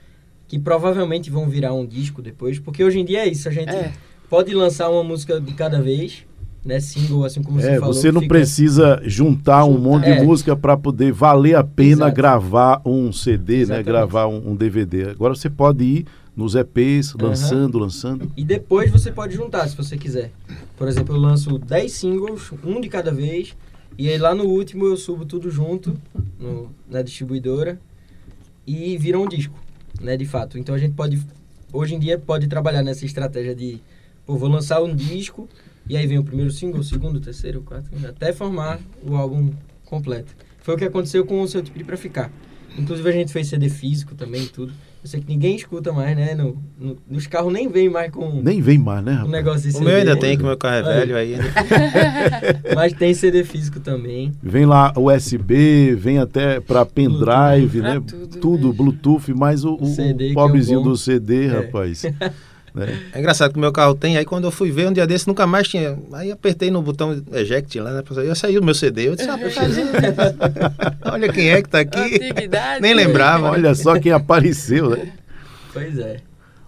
que 0.47 0.57
provavelmente 0.57 1.29
vão 1.29 1.49
virar 1.49 1.73
um 1.73 1.85
disco 1.85 2.21
depois, 2.21 2.57
porque 2.57 2.81
hoje 2.81 2.99
em 2.99 3.03
dia 3.05 3.19
é 3.25 3.27
isso, 3.27 3.49
a 3.49 3.51
gente 3.51 3.69
É. 3.75 3.91
pode 4.29 4.53
lançar 4.53 4.89
uma 4.89 5.03
música 5.03 5.39
de 5.41 5.51
cada 5.53 5.81
vez, 5.81 6.25
né, 6.63 6.79
single, 6.79 7.25
assim 7.25 7.43
como 7.43 7.59
você 7.59 7.71
É, 7.71 7.79
falou. 7.79 7.93
você 7.93 8.09
não 8.11 8.21
fica- 8.21 8.33
precisa 8.35 9.01
juntar 9.03 9.65
um 9.65 9.73
Juntar, 9.73 9.81
monte 9.83 10.03
de 10.05 10.11
é. 10.11 10.23
música 10.23 10.55
para 10.55 10.77
poder 10.77 11.11
valer 11.11 11.55
a 11.55 11.63
pena 11.63 12.05
Exato. 12.05 12.15
gravar 12.15 12.81
um 12.85 13.11
CD, 13.11 13.53
né? 13.57 13.61
Exatamente. 13.61 13.85
Gravar 13.85 14.27
um, 14.27 14.51
um 14.51 14.55
DVD. 14.55 15.09
Agora 15.09 15.35
você 15.35 15.49
pode 15.49 15.83
ir 15.83 16.05
nos 16.35 16.55
EPs, 16.55 17.13
lançando, 17.19 17.77
lançando. 17.77 18.31
E 18.37 18.43
depois 18.45 18.89
você 18.89 19.11
pode 19.11 19.35
juntar, 19.35 19.67
se 19.67 19.75
você 19.75 19.97
quiser. 19.97 20.31
Por 20.77 20.87
exemplo, 20.87 21.15
eu 21.15 21.19
lanço 21.19 21.57
10 21.59 21.91
singles, 21.91 22.51
um 22.63 22.79
de 22.81 22.87
cada 22.89 23.11
vez, 23.11 23.55
e 23.97 24.09
aí 24.09 24.17
lá 24.17 24.33
no 24.35 24.45
último 24.45 24.85
eu 24.85 24.97
subo 24.97 25.25
tudo 25.25 25.49
junto 25.49 25.99
no- 26.39 26.71
na 26.89 27.01
distribuidora 27.01 27.79
e 28.65 28.97
vira 28.97 29.19
um 29.19 29.27
disco, 29.27 29.57
né, 30.01 30.17
de 30.17 30.25
fato. 30.25 30.57
Então 30.57 30.73
a 30.75 30.77
gente 30.77 30.93
pode, 30.93 31.21
hoje 31.71 31.95
em 31.95 31.99
dia, 31.99 32.17
pode 32.17 32.47
trabalhar 32.47 32.81
nessa 32.83 33.05
estratégia 33.05 33.55
de, 33.55 33.79
pô, 34.25 34.37
vou 34.37 34.49
lançar 34.49 34.81
um 34.81 34.95
disco, 34.95 35.47
e 35.87 35.95
aí 35.95 36.07
vem 36.07 36.17
o 36.17 36.23
primeiro 36.23 36.51
single, 36.51 36.79
o 36.79 36.83
segundo, 36.83 37.17
o 37.17 37.21
terceiro, 37.21 37.59
o 37.59 37.63
quarto, 37.63 37.89
até 38.07 38.33
formar 38.33 38.79
o 39.03 39.15
álbum 39.15 39.51
completo. 39.85 40.35
Foi 40.59 40.73
o 40.73 40.77
que 40.77 40.85
aconteceu 40.85 41.25
com 41.25 41.41
o 41.41 41.47
Seu 41.47 41.63
Pedir 41.63 41.83
Pra 41.85 41.95
Ficar. 41.95 42.31
Inclusive 42.77 43.07
a 43.07 43.11
gente 43.11 43.31
fez 43.31 43.47
CD 43.47 43.69
físico 43.69 44.15
também 44.15 44.47
tudo. 44.47 44.73
Eu 45.05 45.09
sei 45.09 45.19
que 45.21 45.27
ninguém 45.29 45.55
escuta 45.55 45.93
mais, 45.93 46.17
né? 46.17 46.33
No, 46.33 46.57
no- 46.79 46.97
nos 47.07 47.27
carros 47.27 47.53
nem 47.53 47.67
vem 47.69 47.87
mais 47.87 48.09
com 48.11 48.41
Nem 48.41 48.59
vem 48.59 48.79
mais, 48.79 49.05
né, 49.05 49.21
um 49.23 49.27
negócio 49.29 49.69
de 49.69 49.77
O 49.77 49.81
meu 49.81 49.95
ainda 49.95 50.17
tem, 50.17 50.35
que 50.35 50.41
o 50.41 50.47
meu 50.47 50.57
carro 50.57 50.77
é 50.77 50.81
velho 50.81 51.15
aí. 51.15 51.35
né? 51.37 51.43
Mas 52.73 52.91
tem 52.91 53.13
CD 53.13 53.43
físico 53.43 53.79
também. 53.79 54.31
Vem 54.41 54.65
lá 54.65 54.91
USB, 54.97 55.93
vem 55.93 56.17
até 56.17 56.59
para 56.59 56.83
pendrive, 56.87 57.79
Bluetooth, 57.79 57.83
né? 57.83 57.99
pra 57.99 58.01
tudo, 58.17 58.39
Tudo, 58.39 58.67
né? 58.69 58.73
Bluetooth, 58.75 59.33
mas 59.35 59.63
o, 59.63 59.75
o- 59.75 59.95
é 60.01 60.31
o 60.31 60.33
pobrezinho 60.33 60.79
bom. 60.81 60.89
do 60.89 60.97
CD, 60.97 61.45
É. 61.45 61.47
rapaz. 61.49 62.01
né? 62.75 63.09
É 63.13 63.19
engraçado 63.19 63.51
que 63.51 63.57
o 63.57 63.61
meu 63.61 63.71
carro 63.71 63.95
tem, 63.95 64.17
aí 64.17 64.25
quando 64.25 64.43
eu 64.43 64.51
fui 64.51 64.69
ver 64.71 64.87
um 64.87 64.93
dia 64.93 65.07
desse, 65.07 65.27
nunca 65.27 65.47
mais 65.47 65.67
tinha. 65.67 65.97
Aí 66.13 66.31
apertei 66.31 66.69
no 66.69 66.81
botão 66.81 67.21
eject 67.33 67.79
lá, 67.79 67.91
né? 67.91 68.03
Aí 68.17 68.35
saiu 68.35 68.61
o 68.61 68.65
meu 68.65 68.75
CD. 68.75 69.07
Eu 69.07 69.15
disse, 69.15 69.27
rapaz, 69.29 69.55
olha 71.05 71.31
quem 71.31 71.49
é 71.49 71.61
que 71.61 71.69
tá 71.69 71.79
aqui. 71.79 71.99
Antiguidade. 71.99 72.81
Nem 72.81 72.93
lembrava. 72.93 73.51
Olha 73.51 73.73
só 73.75 73.99
quem 73.99 74.11
apareceu, 74.11 74.89
né? 74.91 75.11
Pois 75.73 75.97
é. 75.97 76.17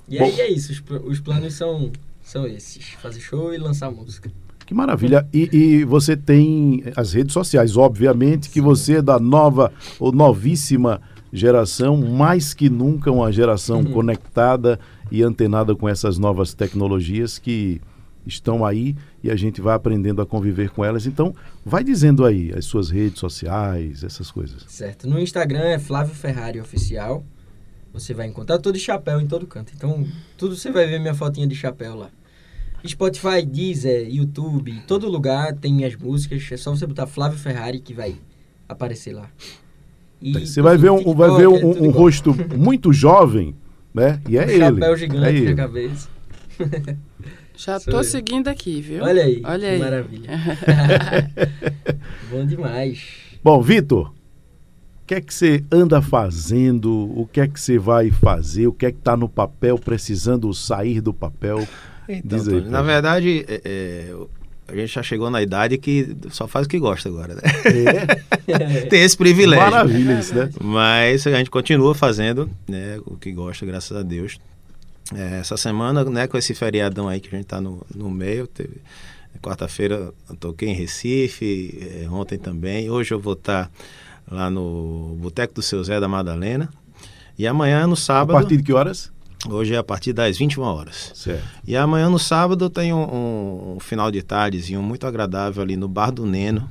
E 0.10 0.18
Bom. 0.18 0.26
aí 0.26 0.40
é 0.42 0.52
isso. 0.52 0.72
Os, 0.72 0.80
pl- 0.80 1.02
os 1.06 1.20
planos 1.20 1.54
são, 1.54 1.92
são 2.24 2.48
esses: 2.48 2.86
fazer 3.02 3.20
show 3.20 3.54
e 3.54 3.58
lançar 3.58 3.92
música. 3.92 4.32
Que 4.66 4.74
maravilha. 4.74 5.26
E, 5.34 5.50
e 5.56 5.84
você 5.86 6.16
tem 6.18 6.84
as 6.96 7.14
redes 7.14 7.34
sociais, 7.34 7.78
obviamente, 7.78 8.50
que 8.50 8.60
você 8.60 8.96
é 8.98 9.02
da 9.02 9.18
nova 9.20 9.72
ou 10.00 10.12
novíssima 10.12 11.02
geração, 11.38 11.98
mais 11.98 12.54
que 12.54 12.70
nunca 12.70 13.12
uma 13.12 13.32
geração 13.32 13.80
Uhum. 13.80 13.92
conectada 13.94 14.80
e 15.12 15.24
antenada 15.24 15.76
com 15.76 15.88
essas 15.88 16.18
novas 16.18 16.54
tecnologias 16.54 17.38
que 17.40 17.80
estão 18.26 18.66
aí 18.66 18.96
e 19.24 19.32
a 19.32 19.36
gente 19.38 19.62
vai 19.62 19.74
aprendendo 19.74 20.22
a 20.22 20.26
conviver 20.26 20.70
com 20.72 20.84
elas. 20.84 21.06
Então, 21.06 21.34
vai 21.66 21.84
dizendo 21.84 22.26
aí 22.26 22.52
as 22.54 22.66
suas 22.66 22.90
redes 22.90 23.20
sociais, 23.20 24.04
essas 24.04 24.30
coisas. 24.30 24.66
Certo. 24.68 25.08
No 25.08 25.18
Instagram 25.20 25.64
é 25.64 25.80
Flávio 25.80 26.14
Ferrari 26.14 26.60
Oficial. 26.60 27.24
Você 27.94 28.14
vai 28.14 28.28
encontrar 28.28 28.60
todo 28.60 28.76
de 28.76 28.82
chapéu 28.82 29.22
em 29.22 29.28
todo 29.28 29.48
canto. 29.48 29.72
Então, 29.76 30.06
tudo 30.38 30.56
você 30.58 30.70
vai 30.72 30.86
ver 30.86 31.00
minha 31.00 31.16
fotinha 31.16 31.48
de 31.48 31.56
chapéu 31.56 31.96
lá. 31.96 32.10
Spotify, 32.86 33.44
Deezer, 33.46 34.08
YouTube, 34.14 34.82
todo 34.88 35.10
lugar 35.10 35.54
tem 35.56 35.74
minhas 35.74 35.96
músicas. 35.96 36.48
É 36.52 36.58
só 36.58 36.76
você 36.76 36.86
botar 36.86 37.08
Flávio 37.08 37.40
Ferrari 37.40 37.80
que 37.80 37.94
vai 37.94 38.16
aparecer 38.68 39.14
lá. 39.14 39.30
E, 40.22 40.46
Você 40.46 40.62
vai 40.62 40.78
ver 40.78 40.92
um, 40.92 41.14
vai 41.14 41.30
ver 41.38 41.44
é 41.44 41.48
um, 41.48 41.60
tudo 41.74 41.84
um 41.84 41.90
rosto 41.90 42.36
muito 42.56 42.92
jovem 42.92 43.56
né? 43.98 44.22
E 44.30 44.38
é 44.38 44.46
Um 44.46 44.50
ele. 44.50 44.60
chapéu 44.60 44.94
é 44.94 44.98
gigante 44.98 45.22
na 45.22 45.32
ele. 45.32 45.56
cabeça. 45.56 46.10
Já 47.56 47.80
Sou 47.80 47.92
tô 47.92 48.00
eu. 48.00 48.04
seguindo 48.04 48.48
aqui, 48.48 48.80
viu? 48.82 49.04
Olha 49.04 49.24
aí, 49.24 49.42
Olha 49.44 49.60
que 49.62 49.66
aí. 49.66 49.80
maravilha. 49.80 50.30
Bom 52.30 52.46
demais. 52.46 53.00
Bom, 53.44 53.60
Vitor, 53.62 54.10
o 54.10 54.14
que 55.08 55.16
é 55.16 55.22
que 55.22 55.34
você 55.34 55.64
anda 55.72 56.00
fazendo? 56.00 56.92
O 57.20 57.28
que 57.32 57.42
é 57.42 57.48
que 57.48 57.60
você 57.60 57.80
vai 57.80 58.12
fazer? 58.12 58.68
O 58.68 58.74
que 58.74 58.86
é 58.86 58.92
que 58.92 59.00
está 59.00 59.18
no 59.18 59.28
papel, 59.28 59.80
precisando 59.80 60.54
sair 60.54 61.02
do 61.02 61.12
papel? 61.12 61.68
Então, 62.08 62.38
Diz 62.38 62.48
aí, 62.48 62.60
Tony, 62.62 62.70
na 62.70 62.84
verdade, 62.84 63.44
é, 63.48 63.62
é, 63.66 64.16
a 64.68 64.76
gente 64.76 64.94
já 64.94 65.02
chegou 65.02 65.30
na 65.30 65.42
idade 65.42 65.78
que 65.78 66.16
só 66.30 66.48
faz 66.48 66.66
o 66.66 66.70
que 66.70 66.78
gosta 66.78 67.08
agora, 67.08 67.36
né? 67.36 67.42
É, 68.48 68.86
Tem 68.90 69.02
esse 69.02 69.16
privilégio. 69.16 69.64
maravilha 69.64 70.20
isso, 70.20 70.36
né? 70.36 70.50
Mas 70.62 71.26
a 71.26 71.32
gente 71.38 71.50
continua 71.50 71.96
fazendo 71.96 72.50
né, 72.68 73.00
o 73.06 73.16
que 73.16 73.32
gosta, 73.32 73.66
graças 73.66 73.96
a 73.96 74.04
Deus. 74.04 74.38
É, 75.16 75.40
essa 75.40 75.56
semana, 75.56 76.04
né, 76.04 76.28
com 76.28 76.38
esse 76.38 76.54
feriadão 76.54 77.08
aí 77.08 77.20
que 77.22 77.34
a 77.34 77.38
gente 77.38 77.48
tá 77.48 77.62
no, 77.62 77.86
no 77.96 78.10
meio, 78.10 78.46
teve, 78.46 78.82
quarta-feira 79.42 80.12
eu 80.30 80.36
toquei 80.36 80.70
em 80.70 80.74
Recife, 80.74 82.04
é, 82.04 82.10
ontem 82.10 82.38
também. 82.38 82.90
Hoje 82.90 83.14
eu 83.14 83.20
vou 83.20 83.34
estar 83.34 83.72
lá 84.30 84.50
no 84.50 85.18
Boteco 85.22 85.54
do 85.54 85.62
Seu 85.62 85.82
Zé 85.84 86.00
da 86.00 86.08
Madalena. 86.08 86.70
E 87.38 87.48
amanhã, 87.48 87.88
no 87.88 87.94
A 87.94 87.98
sábado, 87.98 88.38
partir 88.38 88.58
de 88.58 88.64
que 88.64 88.74
horas? 88.74 89.12
Hoje 89.50 89.74
é 89.74 89.78
a 89.78 89.84
partir 89.84 90.14
das 90.14 90.38
21 90.38 90.64
horas. 90.64 91.12
Certo. 91.14 91.44
E 91.66 91.76
amanhã 91.76 92.10
no 92.10 92.18
sábado 92.20 92.70
tem 92.70 92.94
um, 92.94 93.76
um- 93.76 93.80
final 93.80 94.10
de 94.12 94.22
tardezinho 94.22 94.82
muito 94.82 95.06
agradável 95.06 95.62
ali 95.62 95.76
no 95.78 95.88
Bar 95.88 96.12
do 96.12 96.26
Neno. 96.26 96.70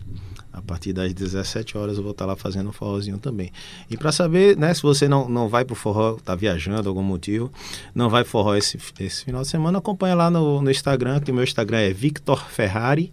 A 0.52 0.62
partir 0.62 0.94
das 0.94 1.12
17 1.12 1.76
horas 1.76 1.98
eu 1.98 2.02
vou 2.02 2.12
estar 2.12 2.24
lá 2.24 2.34
fazendo 2.34 2.70
um 2.70 2.72
forrozinho 2.72 3.18
também. 3.18 3.52
E 3.90 3.96
para 3.96 4.10
saber, 4.10 4.56
né, 4.56 4.72
se 4.72 4.80
você 4.82 5.06
não, 5.06 5.28
não 5.28 5.50
vai 5.50 5.66
pro 5.66 5.74
forró, 5.74 6.14
tá 6.14 6.34
viajando 6.34 6.88
algum 6.88 7.02
motivo, 7.02 7.52
não 7.94 8.08
vai 8.08 8.22
pro 8.22 8.30
forró 8.32 8.54
esse, 8.54 8.78
esse 8.98 9.24
final 9.26 9.42
de 9.42 9.48
semana, 9.48 9.76
acompanha 9.78 10.14
lá 10.14 10.30
no, 10.30 10.62
no 10.62 10.70
Instagram, 10.70 11.20
que 11.20 11.30
o 11.30 11.34
meu 11.34 11.44
Instagram 11.44 11.78
é 11.80 11.92
Victor 11.92 12.42
Ferrari. 12.48 13.12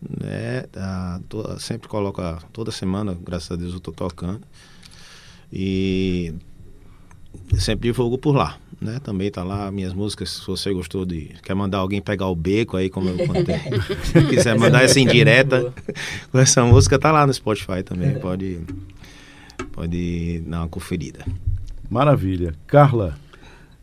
Né, 0.00 0.62
tá, 0.70 1.20
to- 1.28 1.58
sempre 1.60 1.88
coloca, 1.88 2.38
toda 2.52 2.70
semana, 2.70 3.18
graças 3.20 3.50
a 3.50 3.56
Deus 3.56 3.74
eu 3.74 3.80
tô 3.80 3.90
tocando. 3.90 4.40
E 5.52 6.32
sempre 7.58 7.88
divulgo 7.88 8.16
por 8.18 8.34
lá, 8.34 8.56
né? 8.80 8.98
Também 9.02 9.30
tá 9.30 9.42
lá 9.44 9.70
minhas 9.70 9.92
músicas, 9.92 10.30
se 10.30 10.46
você 10.46 10.72
gostou 10.72 11.04
de... 11.04 11.30
Quer 11.42 11.54
mandar 11.54 11.78
alguém 11.78 12.00
pegar 12.00 12.26
o 12.28 12.34
beco 12.36 12.76
aí, 12.76 12.88
como 12.90 13.08
eu 13.08 13.26
contei. 13.26 13.56
Se 14.04 14.22
quiser 14.28 14.58
mandar 14.58 14.82
essa 14.82 14.98
indireta 15.00 15.72
com 16.30 16.38
essa 16.38 16.64
música, 16.64 16.98
tá 16.98 17.10
lá 17.12 17.26
no 17.26 17.32
Spotify 17.32 17.82
também, 17.84 18.18
pode, 18.18 18.60
pode 19.72 20.40
dar 20.46 20.60
uma 20.60 20.68
conferida. 20.68 21.24
Maravilha. 21.90 22.54
Carla, 22.66 23.16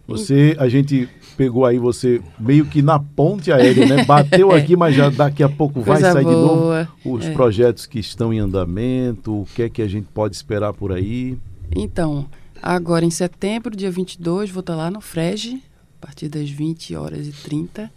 você, 0.07 0.55
a 0.59 0.67
gente 0.67 1.07
pegou 1.37 1.65
aí 1.65 1.77
você 1.77 2.19
meio 2.39 2.65
que 2.65 2.81
na 2.81 2.99
ponte 2.99 3.51
aérea, 3.51 3.85
né? 3.85 4.03
Bateu 4.03 4.51
aqui, 4.51 4.75
mas 4.75 4.95
já 4.95 5.09
daqui 5.09 5.41
a 5.43 5.47
pouco 5.49 5.79
vai 5.81 5.97
Coisa 6.01 6.11
sair 6.13 6.25
de 6.25 6.31
novo. 6.31 6.55
boa. 6.61 6.87
Os 7.05 7.25
É. 7.25 7.31
projetos 7.31 7.85
que 7.85 7.99
estão 7.99 8.33
em 8.33 8.39
andamento, 8.39 9.41
o 9.41 9.47
que 9.55 9.63
é 9.63 9.69
que 9.69 9.81
a 9.81 9.87
gente 9.87 10.07
pode 10.13 10.35
esperar 10.35 10.73
por 10.73 10.91
aí? 10.91 11.37
Então, 11.75 12.25
agora 12.62 13.05
em 13.05 13.10
setembro, 13.12 13.76
dia 13.76 13.91
22, 13.91 14.49
vou 14.49 14.62
estar 14.62 14.76
lá 14.76 14.89
no 14.89 15.01
Frege, 15.01 15.62
a 16.01 16.05
partir 16.05 16.30
das 16.30 16.49
20 16.49 16.95
horas 16.95 17.28
e 17.28 17.32
30. 17.32 17.91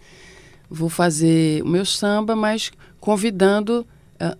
Vou 0.69 0.89
fazer 0.89 1.61
o 1.63 1.67
meu 1.67 1.85
samba, 1.85 2.35
mas 2.35 2.71
convidando 2.99 3.85
ah, 4.19 4.37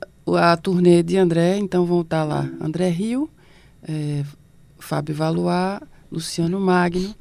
a, 0.51 0.57
turnê 0.57 1.03
de 1.03 1.17
André. 1.17 1.57
Então 1.57 1.85
vão 1.85 2.01
estar 2.01 2.23
lá 2.23 2.49
André 2.59 2.89
Rio, 2.89 3.29
eh, 3.87 4.23
Fábio 4.79 5.15
Valois, 5.15 5.79
Luciano 6.11 6.59
Magno, 6.59 7.13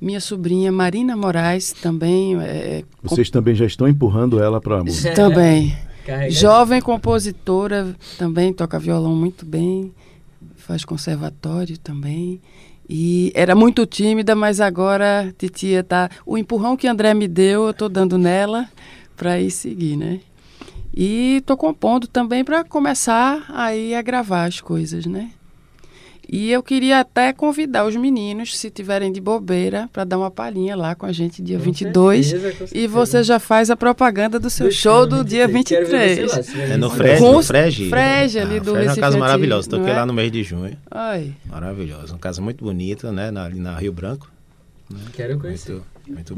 minha 0.00 0.20
sobrinha 0.20 0.70
Marina 0.70 1.16
Moraes 1.16 1.72
também. 1.72 2.36
eh, 2.40 2.84
Vocês 3.02 3.30
também 3.30 3.54
já 3.54 3.64
estão 3.66 3.88
empurrando 3.88 4.42
ela 4.42 4.60
para 4.60 4.80
a 4.80 4.84
música. 4.84 5.14
também. 5.14 5.76
Jovem 6.28 6.82
compositora, 6.82 7.96
também 8.18 8.52
toca 8.52 8.78
violão 8.78 9.16
muito 9.16 9.46
bem, 9.46 9.90
faz 10.64 10.84
conservatório 10.84 11.78
também. 11.78 12.40
E 12.88 13.32
era 13.34 13.54
muito 13.54 13.86
tímida, 13.86 14.34
mas 14.34 14.60
agora 14.60 15.32
titia 15.38 15.82
tá. 15.82 16.10
O 16.26 16.36
empurrão 16.36 16.76
que 16.76 16.86
André 16.86 17.14
me 17.14 17.28
deu, 17.28 17.66
eu 17.66 17.74
tô 17.74 17.88
dando 17.88 18.18
nela 18.18 18.68
para 19.16 19.40
ir 19.40 19.50
seguir, 19.50 19.96
né? 19.96 20.20
E 20.92 21.42
tô 21.46 21.56
compondo 21.56 22.06
também 22.06 22.44
para 22.44 22.62
começar 22.62 23.44
aí 23.48 23.94
a 23.94 24.02
gravar 24.02 24.44
as 24.44 24.60
coisas, 24.60 25.06
né? 25.06 25.30
E 26.28 26.50
eu 26.50 26.62
queria 26.62 27.00
até 27.00 27.32
convidar 27.32 27.84
os 27.86 27.94
meninos, 27.96 28.56
se 28.58 28.70
tiverem 28.70 29.12
de 29.12 29.20
bobeira, 29.20 29.88
para 29.92 30.04
dar 30.04 30.18
uma 30.18 30.30
palhinha 30.30 30.74
lá 30.74 30.94
com 30.94 31.06
a 31.06 31.12
gente 31.12 31.42
dia 31.42 31.58
Com 31.58 31.64
22. 31.64 32.26
certeza, 32.26 32.48
com 32.56 32.64
E 32.64 32.68
certeza. 32.68 32.88
você 32.88 33.22
já 33.22 33.38
faz 33.38 33.70
a 33.70 33.76
propaganda 33.76 34.38
do 34.40 34.48
seu 34.50 34.66
Do 34.68 34.72
show 34.72 35.06
do 35.06 35.18
23. 35.24 35.28
dia 35.28 35.46
Quero 35.76 35.88
ver 35.90 36.16
23. 36.16 36.30
você 36.46 36.56
lá, 36.56 36.64
É 36.64 36.76
no 36.76 36.90
Frege, 36.90 37.20
Com 37.22 37.32
no 37.32 37.42
Frege. 37.42 37.88
Frege 37.90 38.38
ali 38.38 38.60
do 38.60 38.72
Frege 38.72 38.88
é 38.88 38.92
uma 38.92 38.96
casa 38.96 39.18
maravilhosa. 39.18 39.68
Toquei 39.68 39.90
é? 39.92 39.96
lá 39.96 40.06
no 40.06 40.12
mês 40.12 40.32
de 40.32 40.42
junho. 40.42 40.76
Ai, 40.90 41.32
Maravilhosa. 41.46 42.12
Uma 42.14 42.18
casa 42.18 42.40
muito 42.42 42.64
bonita, 42.64 43.12
né? 43.12 43.30
Na, 43.30 43.44
ali 43.44 43.60
na 43.60 43.76
Rio 43.76 43.92
Branco. 43.92 44.30
Quero 45.12 45.38
conhecer. 45.38 45.72
Muito. 45.72 45.93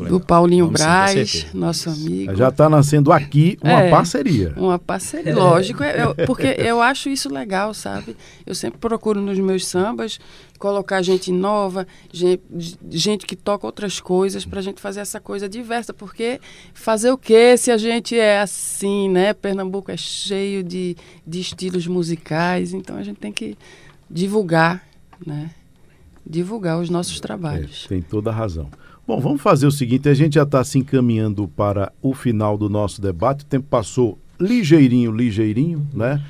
Do 0.09 0.21
Paulinho 0.21 0.67
Vamos 0.67 0.81
Braz, 0.81 1.47
nosso 1.53 1.91
amigo. 1.91 2.37
Já 2.37 2.49
está 2.51 2.69
nascendo 2.69 3.11
aqui 3.13 3.59
uma 3.63 3.83
É. 3.83 3.91
parceria. 3.91 4.55
Uma 4.57 4.79
parceria, 4.79 5.35
lógico, 5.35 5.83
é- 5.83 6.05
eu- 6.05 6.15
porque 6.27 6.55
eu 6.59 6.81
acho 6.81 7.09
isso 7.09 7.29
legal, 7.33 7.75
sabe? 7.75 8.17
Eu 8.47 8.55
sempre 8.55 8.79
procuro 8.79 9.21
nos 9.21 9.39
meus 9.39 9.67
sambas 9.67 10.21
colocar 10.59 11.03
gente 11.03 11.33
nova, 11.33 11.87
gente, 12.13 12.43
gente 12.91 13.27
que 13.27 13.35
toca 13.37 13.67
outras 13.67 13.99
coisas, 14.01 14.45
pra 14.47 14.61
gente 14.63 14.81
fazer 14.81 15.01
essa 15.01 15.21
coisa 15.21 15.49
diversa, 15.49 15.93
porque 15.93 16.41
fazer 16.73 17.11
o 17.11 17.19
quê 17.19 17.57
se 17.57 17.71
a 17.71 17.77
gente 17.77 18.17
é 18.19 18.41
assim, 18.41 19.09
né? 19.11 19.35
Pernambuco 19.35 19.91
é 19.91 19.97
cheio 19.97 20.63
de, 20.63 20.97
de 21.27 21.41
estilos 21.41 21.87
musicais, 21.87 22.73
então 22.73 22.97
a 22.97 23.03
gente 23.03 23.19
tem 23.19 23.33
que 23.33 23.59
divulgar, 24.09 24.87
né? 25.27 25.51
Divulgar 26.25 26.79
os 26.81 26.89
nossos 26.89 27.19
É, 27.19 27.21
trabalhos. 27.21 27.87
tem 27.89 28.01
toda 28.01 28.31
a 28.31 28.33
razão. 28.33 28.69
Bom, 29.07 29.21
vamos 29.21 29.41
fazer 29.41 29.67
o 29.67 29.71
seguinte: 29.71 30.09
a 30.09 30.15
gente 30.15 30.35
já 30.35 30.43
está 30.43 30.65
se 30.65 30.79
encaminhando 30.79 31.47
para 31.47 31.93
o 32.03 32.13
final 32.13 32.59
do 32.59 32.69
nosso 32.69 33.01
debate. 33.01 33.45
O 33.45 33.47
tempo 33.47 33.67
passou 33.69 34.19
ligeirinho, 34.41 35.13
ligeirinho, 35.13 35.87
né? 35.95 36.21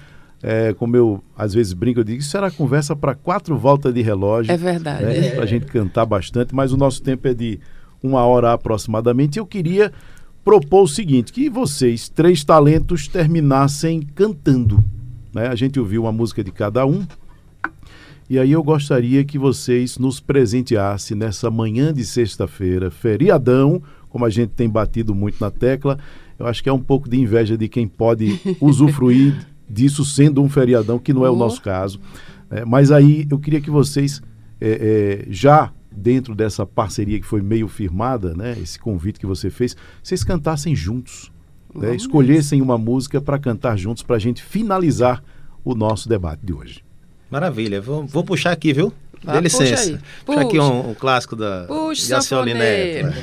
É, 0.42 0.74
como 0.74 0.94
eu 0.94 1.24
às 1.36 1.54
vezes 1.54 1.72
brinco, 1.72 2.00
eu 2.00 2.04
digo: 2.04 2.20
isso 2.20 2.36
era 2.36 2.50
conversa 2.50 2.94
para 2.94 3.14
quatro 3.14 3.56
voltas 3.56 3.94
de 3.94 4.02
relógio. 4.02 4.52
É 4.52 4.56
verdade. 4.56 5.04
né? 5.04 5.30
Para 5.30 5.44
a 5.44 5.46
gente 5.46 5.66
cantar 5.66 6.04
bastante, 6.04 6.54
mas 6.54 6.72
o 6.72 6.76
nosso 6.76 7.02
tempo 7.02 7.26
é 7.26 7.32
de 7.32 7.58
uma 8.02 8.24
hora 8.26 8.52
aproximadamente. 8.52 9.38
Eu 9.38 9.46
queria 9.46 9.90
propor 10.44 10.82
o 10.82 10.88
seguinte: 10.88 11.32
que 11.32 11.48
vocês, 11.48 12.10
três 12.10 12.44
talentos, 12.44 13.08
terminassem 13.08 14.02
cantando. 14.14 14.84
Né? 15.32 15.48
A 15.48 15.54
gente 15.54 15.80
ouviu 15.80 16.02
uma 16.02 16.12
música 16.12 16.44
de 16.44 16.52
cada 16.52 16.84
um. 16.84 17.06
E 18.28 18.40
aí 18.40 18.50
eu 18.50 18.62
gostaria 18.62 19.24
que 19.24 19.38
vocês 19.38 19.98
nos 19.98 20.18
presenteassem 20.18 21.16
nessa 21.16 21.48
manhã 21.48 21.94
de 21.94 22.04
sexta-feira, 22.04 22.90
feriadão, 22.90 23.80
como 24.08 24.24
a 24.24 24.30
gente 24.30 24.50
tem 24.50 24.68
batido 24.68 25.14
muito 25.14 25.40
na 25.40 25.48
tecla. 25.48 25.96
Eu 26.36 26.46
acho 26.46 26.60
que 26.60 26.68
é 26.68 26.72
um 26.72 26.82
pouco 26.82 27.08
de 27.08 27.16
inveja 27.16 27.56
de 27.56 27.68
quem 27.68 27.86
pode 27.86 28.40
usufruir 28.60 29.46
disso 29.68 30.04
sendo 30.04 30.42
um 30.42 30.48
feriadão, 30.48 30.98
que 30.98 31.12
não 31.12 31.24
é 31.24 31.30
o 31.30 31.36
nosso 31.36 31.62
caso. 31.62 32.00
É, 32.50 32.64
mas 32.64 32.90
aí 32.90 33.28
eu 33.30 33.38
queria 33.38 33.60
que 33.60 33.70
vocês, 33.70 34.20
é, 34.60 35.24
é, 35.28 35.32
já 35.32 35.72
dentro 35.90 36.34
dessa 36.34 36.66
parceria 36.66 37.20
que 37.20 37.26
foi 37.26 37.40
meio 37.40 37.68
firmada, 37.68 38.34
né, 38.34 38.56
esse 38.60 38.78
convite 38.78 39.20
que 39.20 39.26
você 39.26 39.50
fez, 39.50 39.76
vocês 40.02 40.24
cantassem 40.24 40.74
juntos. 40.74 41.32
né, 41.74 41.94
escolhessem 41.94 42.60
uma 42.60 42.76
música 42.76 43.20
para 43.20 43.38
cantar 43.38 43.76
juntos, 43.78 44.02
para 44.02 44.16
a 44.16 44.18
gente 44.18 44.42
finalizar 44.42 45.22
o 45.64 45.74
nosso 45.74 46.08
debate 46.08 46.44
de 46.44 46.52
hoje. 46.52 46.85
Maravilha. 47.30 47.80
Vou, 47.80 48.06
vou 48.06 48.24
puxar 48.24 48.52
aqui, 48.52 48.72
viu? 48.72 48.92
Dê 49.22 49.32
puxa 49.32 49.40
licença. 49.40 49.90
aí. 49.90 49.98
Puxa 50.24 50.40
aqui 50.40 50.56
Puxa. 50.58 50.72
um, 50.72 50.90
um 50.90 50.94
clássico 50.94 51.36
da 51.36 51.64
Puxa, 51.66 52.20
de. 52.20 52.54
Neto. 52.54 53.14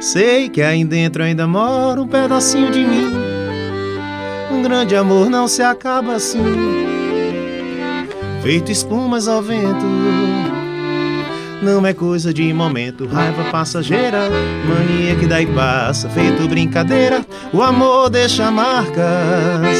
Sei 0.00 0.48
que 0.48 0.60
aí 0.60 0.84
dentro 0.84 1.22
ainda 1.22 1.46
mora 1.46 2.00
um 2.00 2.08
pedacinho 2.08 2.70
de 2.70 2.84
mim. 2.84 3.12
Um 4.50 4.62
grande 4.62 4.94
amor 4.96 5.30
não 5.30 5.48
se 5.48 5.62
acaba 5.62 6.14
assim. 6.14 6.42
Feito 8.42 8.70
espumas 8.70 9.28
ao 9.28 9.40
vento. 9.40 9.86
Não 11.62 11.86
é 11.86 11.94
coisa 11.94 12.34
de 12.34 12.52
momento, 12.52 13.06
raiva 13.06 13.44
passageira, 13.44 14.28
mania 14.66 15.14
que 15.14 15.28
daí 15.28 15.46
passa, 15.46 16.08
feito 16.10 16.48
brincadeira. 16.48 17.24
O 17.52 17.62
amor 17.62 18.10
deixa 18.10 18.50
marcas 18.50 19.78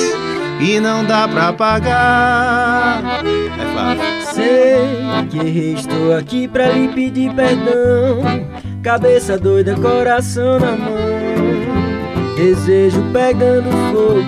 e 0.63 0.79
não 0.79 1.05
dá 1.05 1.27
pra 1.27 1.53
pagar. 1.53 3.03
É 3.25 3.75
fácil. 3.75 4.35
Sei 4.35 5.27
que 5.29 5.39
errei, 5.39 5.75
estou 5.75 6.17
aqui 6.17 6.47
pra 6.47 6.69
lhe 6.69 6.89
pedir 6.89 7.35
perdão. 7.35 8.23
Cabeça 8.83 9.37
doida, 9.39 9.75
coração 9.75 10.59
na 10.59 10.73
mão. 10.73 10.93
Desejo 12.37 13.03
pegando 13.13 13.71
fogo. 13.93 14.23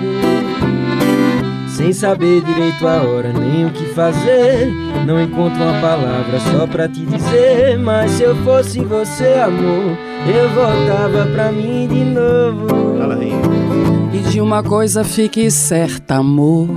sem 1.67 1.91
saber 1.91 2.41
direito 2.41 2.87
a 2.87 3.01
hora 3.01 3.33
nem 3.33 3.65
o 3.65 3.71
que 3.71 3.85
fazer. 3.93 4.71
Não 5.05 5.21
encontro 5.21 5.61
uma 5.61 5.81
palavra 5.81 6.39
só 6.39 6.67
pra 6.67 6.87
te 6.87 7.05
dizer. 7.05 7.77
Mas 7.77 8.11
se 8.11 8.23
eu 8.23 8.35
fosse 8.37 8.79
você, 8.79 9.33
amor, 9.33 9.97
eu 10.27 10.49
voltava 10.49 11.25
pra 11.33 11.51
mim 11.51 11.87
de 11.87 12.03
novo. 12.05 12.97
Fala 12.97 13.15
aí. 13.15 14.04
E 14.15 14.19
de 14.29 14.39
uma 14.39 14.63
coisa 14.63 15.03
fique 15.03 15.51
certa, 15.51 16.15
amor. 16.15 16.69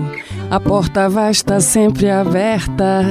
A 0.51 0.59
porta 0.59 1.09
vai 1.09 1.31
estar 1.31 1.61
sempre 1.61 2.11
aberta. 2.11 3.03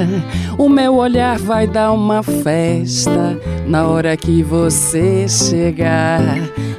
O 0.57 0.67
meu 0.67 0.95
olhar 0.95 1.39
vai 1.39 1.65
dar 1.65 1.93
uma 1.93 2.21
festa 2.21 3.39
na 3.65 3.88
hora 3.88 4.17
que 4.17 4.43
você 4.43 5.30
chegar. 5.30 6.19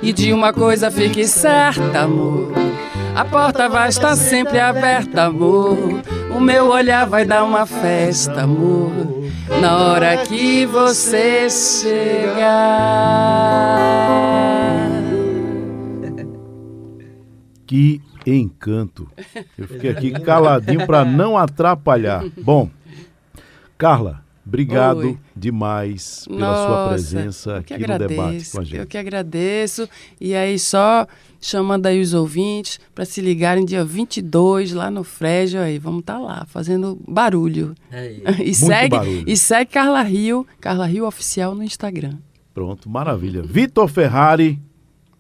E 0.03 0.13
de 0.13 0.31
uma 0.31 0.53
coisa 0.53 0.91
fique 0.91 1.27
certa, 1.27 2.01
amor. 2.01 2.53
A 3.17 3.25
porta 3.25 3.67
vai 3.67 3.89
estar 3.89 4.15
sempre 4.15 4.61
aberta, 4.61 5.23
amor. 5.23 6.03
O 6.37 6.41
meu 6.41 6.69
olhar 6.69 7.07
vai 7.07 7.25
dar 7.25 7.45
uma 7.45 7.65
festa, 7.65 8.43
amor. 8.43 8.93
Na 9.59 9.79
hora 9.79 10.19
que 10.19 10.67
você 10.67 11.49
chegar. 11.49 12.59
Que 17.69 18.01
encanto. 18.27 19.07
Eu 19.59 19.69
fiquei 19.69 19.91
aqui 19.91 20.11
caladinho 20.11 20.87
para 20.87 21.05
não 21.05 21.37
atrapalhar. 21.37 22.25
Bom, 22.43 22.71
Carla, 23.77 24.25
obrigado 24.45 25.01
Oi. 25.01 25.19
demais 25.37 26.25
pela 26.27 26.39
sua 26.41 26.69
Nossa, 26.69 26.89
presença 26.89 27.51
eu 27.59 27.63
que 27.63 27.75
aqui 27.75 27.87
no 27.87 27.99
debate 27.99 28.15
agradeço, 28.15 28.53
com 28.53 28.59
a 28.59 28.63
Eu 28.63 28.67
gente. 28.67 28.87
que 28.87 28.97
agradeço. 28.99 29.89
E 30.19 30.35
aí, 30.35 30.59
só 30.59 31.07
chamando 31.39 31.85
aí 31.87 32.01
os 32.01 32.15
ouvintes 32.15 32.81
para 32.95 33.05
se 33.05 33.21
ligarem 33.21 33.67
dia 33.67 33.85
22 33.85 34.73
lá 34.73 34.91
no 34.91 35.05
Frégio 35.05 35.61
aí. 35.61 35.79
Vamos 35.79 36.01
estar 36.01 36.19
lá 36.19 36.47
fazendo 36.49 36.99
barulho. 37.07 37.75
Aí. 37.93 38.23
E 38.43 38.55
segue, 38.55 38.97
barulho. 38.97 39.25
e 39.27 39.37
segue 39.37 39.71
Carla 39.71 40.01
Rio, 40.03 40.47
Carla 40.59 40.87
Rio 40.87 41.07
Oficial 41.07 41.55
no 41.55 41.63
Instagram. 41.63 42.15
Pronto, 42.55 42.89
maravilha. 42.89 43.43
Vitor 43.43 43.87
Ferrari, 43.89 44.59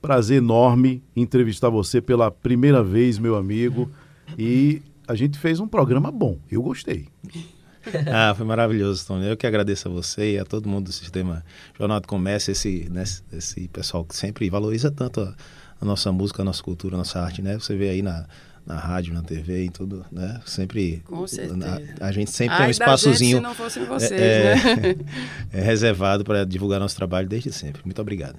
prazer 0.01 0.38
enorme 0.38 1.03
entrevistar 1.14 1.68
você 1.68 2.01
pela 2.01 2.30
primeira 2.30 2.82
vez, 2.82 3.18
meu 3.18 3.36
amigo. 3.36 3.90
E 4.38 4.82
a 5.07 5.14
gente 5.14 5.38
fez 5.38 5.59
um 5.61 5.66
programa 5.66 6.11
bom. 6.11 6.38
Eu 6.51 6.62
gostei. 6.62 7.09
Ah, 8.07 8.34
foi 8.36 8.44
maravilhoso, 8.44 9.07
Tony. 9.07 9.26
Eu 9.26 9.36
que 9.36 9.46
agradeço 9.46 9.88
a 9.88 9.90
você 9.90 10.34
e 10.34 10.38
a 10.38 10.44
todo 10.44 10.68
mundo 10.68 10.86
do 10.86 10.92
Sistema 10.92 11.42
Jornal 11.78 12.01
do 12.01 12.07
Comércio, 12.07 12.51
esse, 12.51 12.86
né, 12.90 13.05
esse 13.32 13.66
pessoal 13.68 14.05
que 14.05 14.14
sempre 14.14 14.51
valoriza 14.51 14.90
tanto 14.90 15.22
a, 15.22 15.34
a 15.80 15.84
nossa 15.86 16.12
música, 16.12 16.42
a 16.42 16.44
nossa 16.44 16.62
cultura, 16.62 16.96
a 16.96 16.99
nossa 16.99 17.18
arte, 17.18 17.40
né? 17.40 17.55
Você 17.55 17.76
vê 17.76 17.88
aí 17.88 18.03
na, 18.03 18.26
na 18.66 18.76
rádio, 18.76 19.14
na 19.14 19.22
TV, 19.22 19.64
em 19.64 19.70
tudo, 19.70 20.05
né? 20.12 20.38
Sempre. 20.44 21.03
Com 21.07 21.26
certeza. 21.26 21.82
A, 22.01 22.09
a 22.09 22.12
gente 22.12 22.30
sempre 22.30 22.57
Ai 22.57 22.59
tem 22.59 22.66
um 22.66 22.68
da 22.68 22.72
gente 22.72 22.82
espaçozinho 22.82 23.36
se 23.38 23.42
não 23.42 23.55
fossem 23.55 23.86
vocês, 23.86 24.20
é, 24.20 24.55
né? 24.55 24.96
é 25.51 25.61
reservado 25.62 26.24
para 26.24 26.44
divulgar 26.44 26.78
nosso 26.78 26.96
trabalho 26.96 27.26
desde 27.26 27.51
sempre. 27.53 27.80
Muito 27.84 28.03
obrigado. 28.03 28.38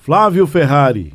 Flávio 0.00 0.46
Ferrari, 0.46 1.12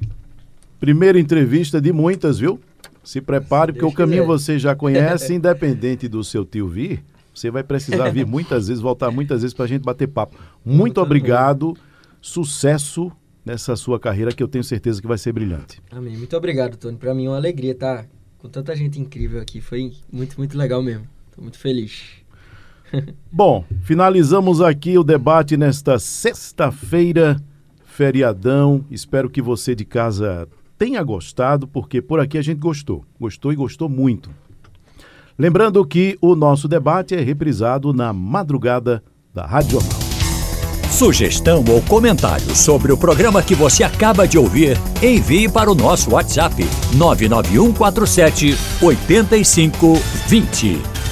primeira 0.79 1.19
entrevista 1.19 1.81
de 1.81 1.91
muitas, 1.91 2.37
viu? 2.37 2.59
Se 3.03 3.19
prepare, 3.19 3.71
porque 3.71 3.81
Deus 3.81 3.93
o 3.93 3.95
caminho 3.95 4.21
quiser. 4.21 4.27
você 4.27 4.59
já 4.59 4.75
conhece, 4.75 5.33
independente 5.35 6.07
do 6.07 6.23
seu 6.23 6.45
tio 6.45 6.67
vir. 6.67 7.03
Você 7.33 7.49
vai 7.49 7.63
precisar 7.63 8.11
vir 8.11 8.27
muitas 8.27 8.67
vezes, 8.67 8.81
voltar 8.81 9.09
muitas 9.09 9.41
vezes 9.41 9.55
para 9.55 9.65
a 9.65 9.67
gente 9.67 9.81
bater 9.81 10.07
papo. 10.07 10.37
Muito 10.63 11.01
obrigado, 11.01 11.75
sucesso 12.21 13.11
nessa 13.43 13.75
sua 13.75 13.99
carreira 13.99 14.31
que 14.31 14.41
eu 14.41 14.47
tenho 14.47 14.63
certeza 14.63 15.01
que 15.01 15.07
vai 15.07 15.17
ser 15.17 15.33
brilhante. 15.33 15.81
Amém. 15.89 16.15
Muito 16.15 16.37
obrigado, 16.37 16.77
Tony. 16.77 16.95
Pra 16.95 17.13
mim 17.15 17.25
é 17.25 17.29
uma 17.29 17.37
alegria 17.37 17.71
estar 17.71 18.05
com 18.37 18.47
tanta 18.47 18.75
gente 18.75 19.01
incrível 19.01 19.41
aqui. 19.41 19.61
Foi 19.61 19.93
muito, 20.13 20.37
muito 20.37 20.55
legal 20.55 20.83
mesmo. 20.83 21.07
Tô 21.35 21.41
muito 21.41 21.57
feliz. 21.57 22.03
Bom, 23.31 23.65
finalizamos 23.81 24.61
aqui 24.61 24.95
o 24.95 25.03
debate 25.03 25.57
nesta 25.57 25.97
sexta-feira, 25.97 27.41
feriadão. 27.95 28.83
Espero 28.91 29.29
que 29.29 29.41
você 29.41 29.73
de 29.73 29.85
casa 29.85 30.47
tenha 30.77 31.01
gostado, 31.01 31.65
porque 31.65 32.01
por 32.01 32.19
aqui 32.19 32.37
a 32.37 32.41
gente 32.41 32.59
gostou. 32.59 33.05
Gostou 33.19 33.53
e 33.53 33.55
gostou 33.55 33.87
muito. 33.87 34.29
Lembrando 35.37 35.85
que 35.85 36.17
o 36.21 36.35
nosso 36.35 36.67
debate 36.67 37.15
é 37.15 37.21
reprisado 37.21 37.93
na 37.93 38.13
madrugada 38.13 39.03
da 39.33 39.45
Rádio 39.45 39.79
Jornal. 39.79 39.99
Sugestão 40.91 41.63
ou 41.67 41.81
comentário 41.81 42.55
sobre 42.55 42.91
o 42.91 42.97
programa 42.97 43.43
que 43.43 43.53
você 43.53 43.83
acaba 43.83 44.25
de 44.25 44.37
ouvir, 44.37 44.77
envie 45.03 45.49
para 45.49 45.69
o 45.69 45.75
nosso 45.75 46.11
WhatsApp 46.11 46.55
99147 46.95 48.55
8520. 48.81 51.04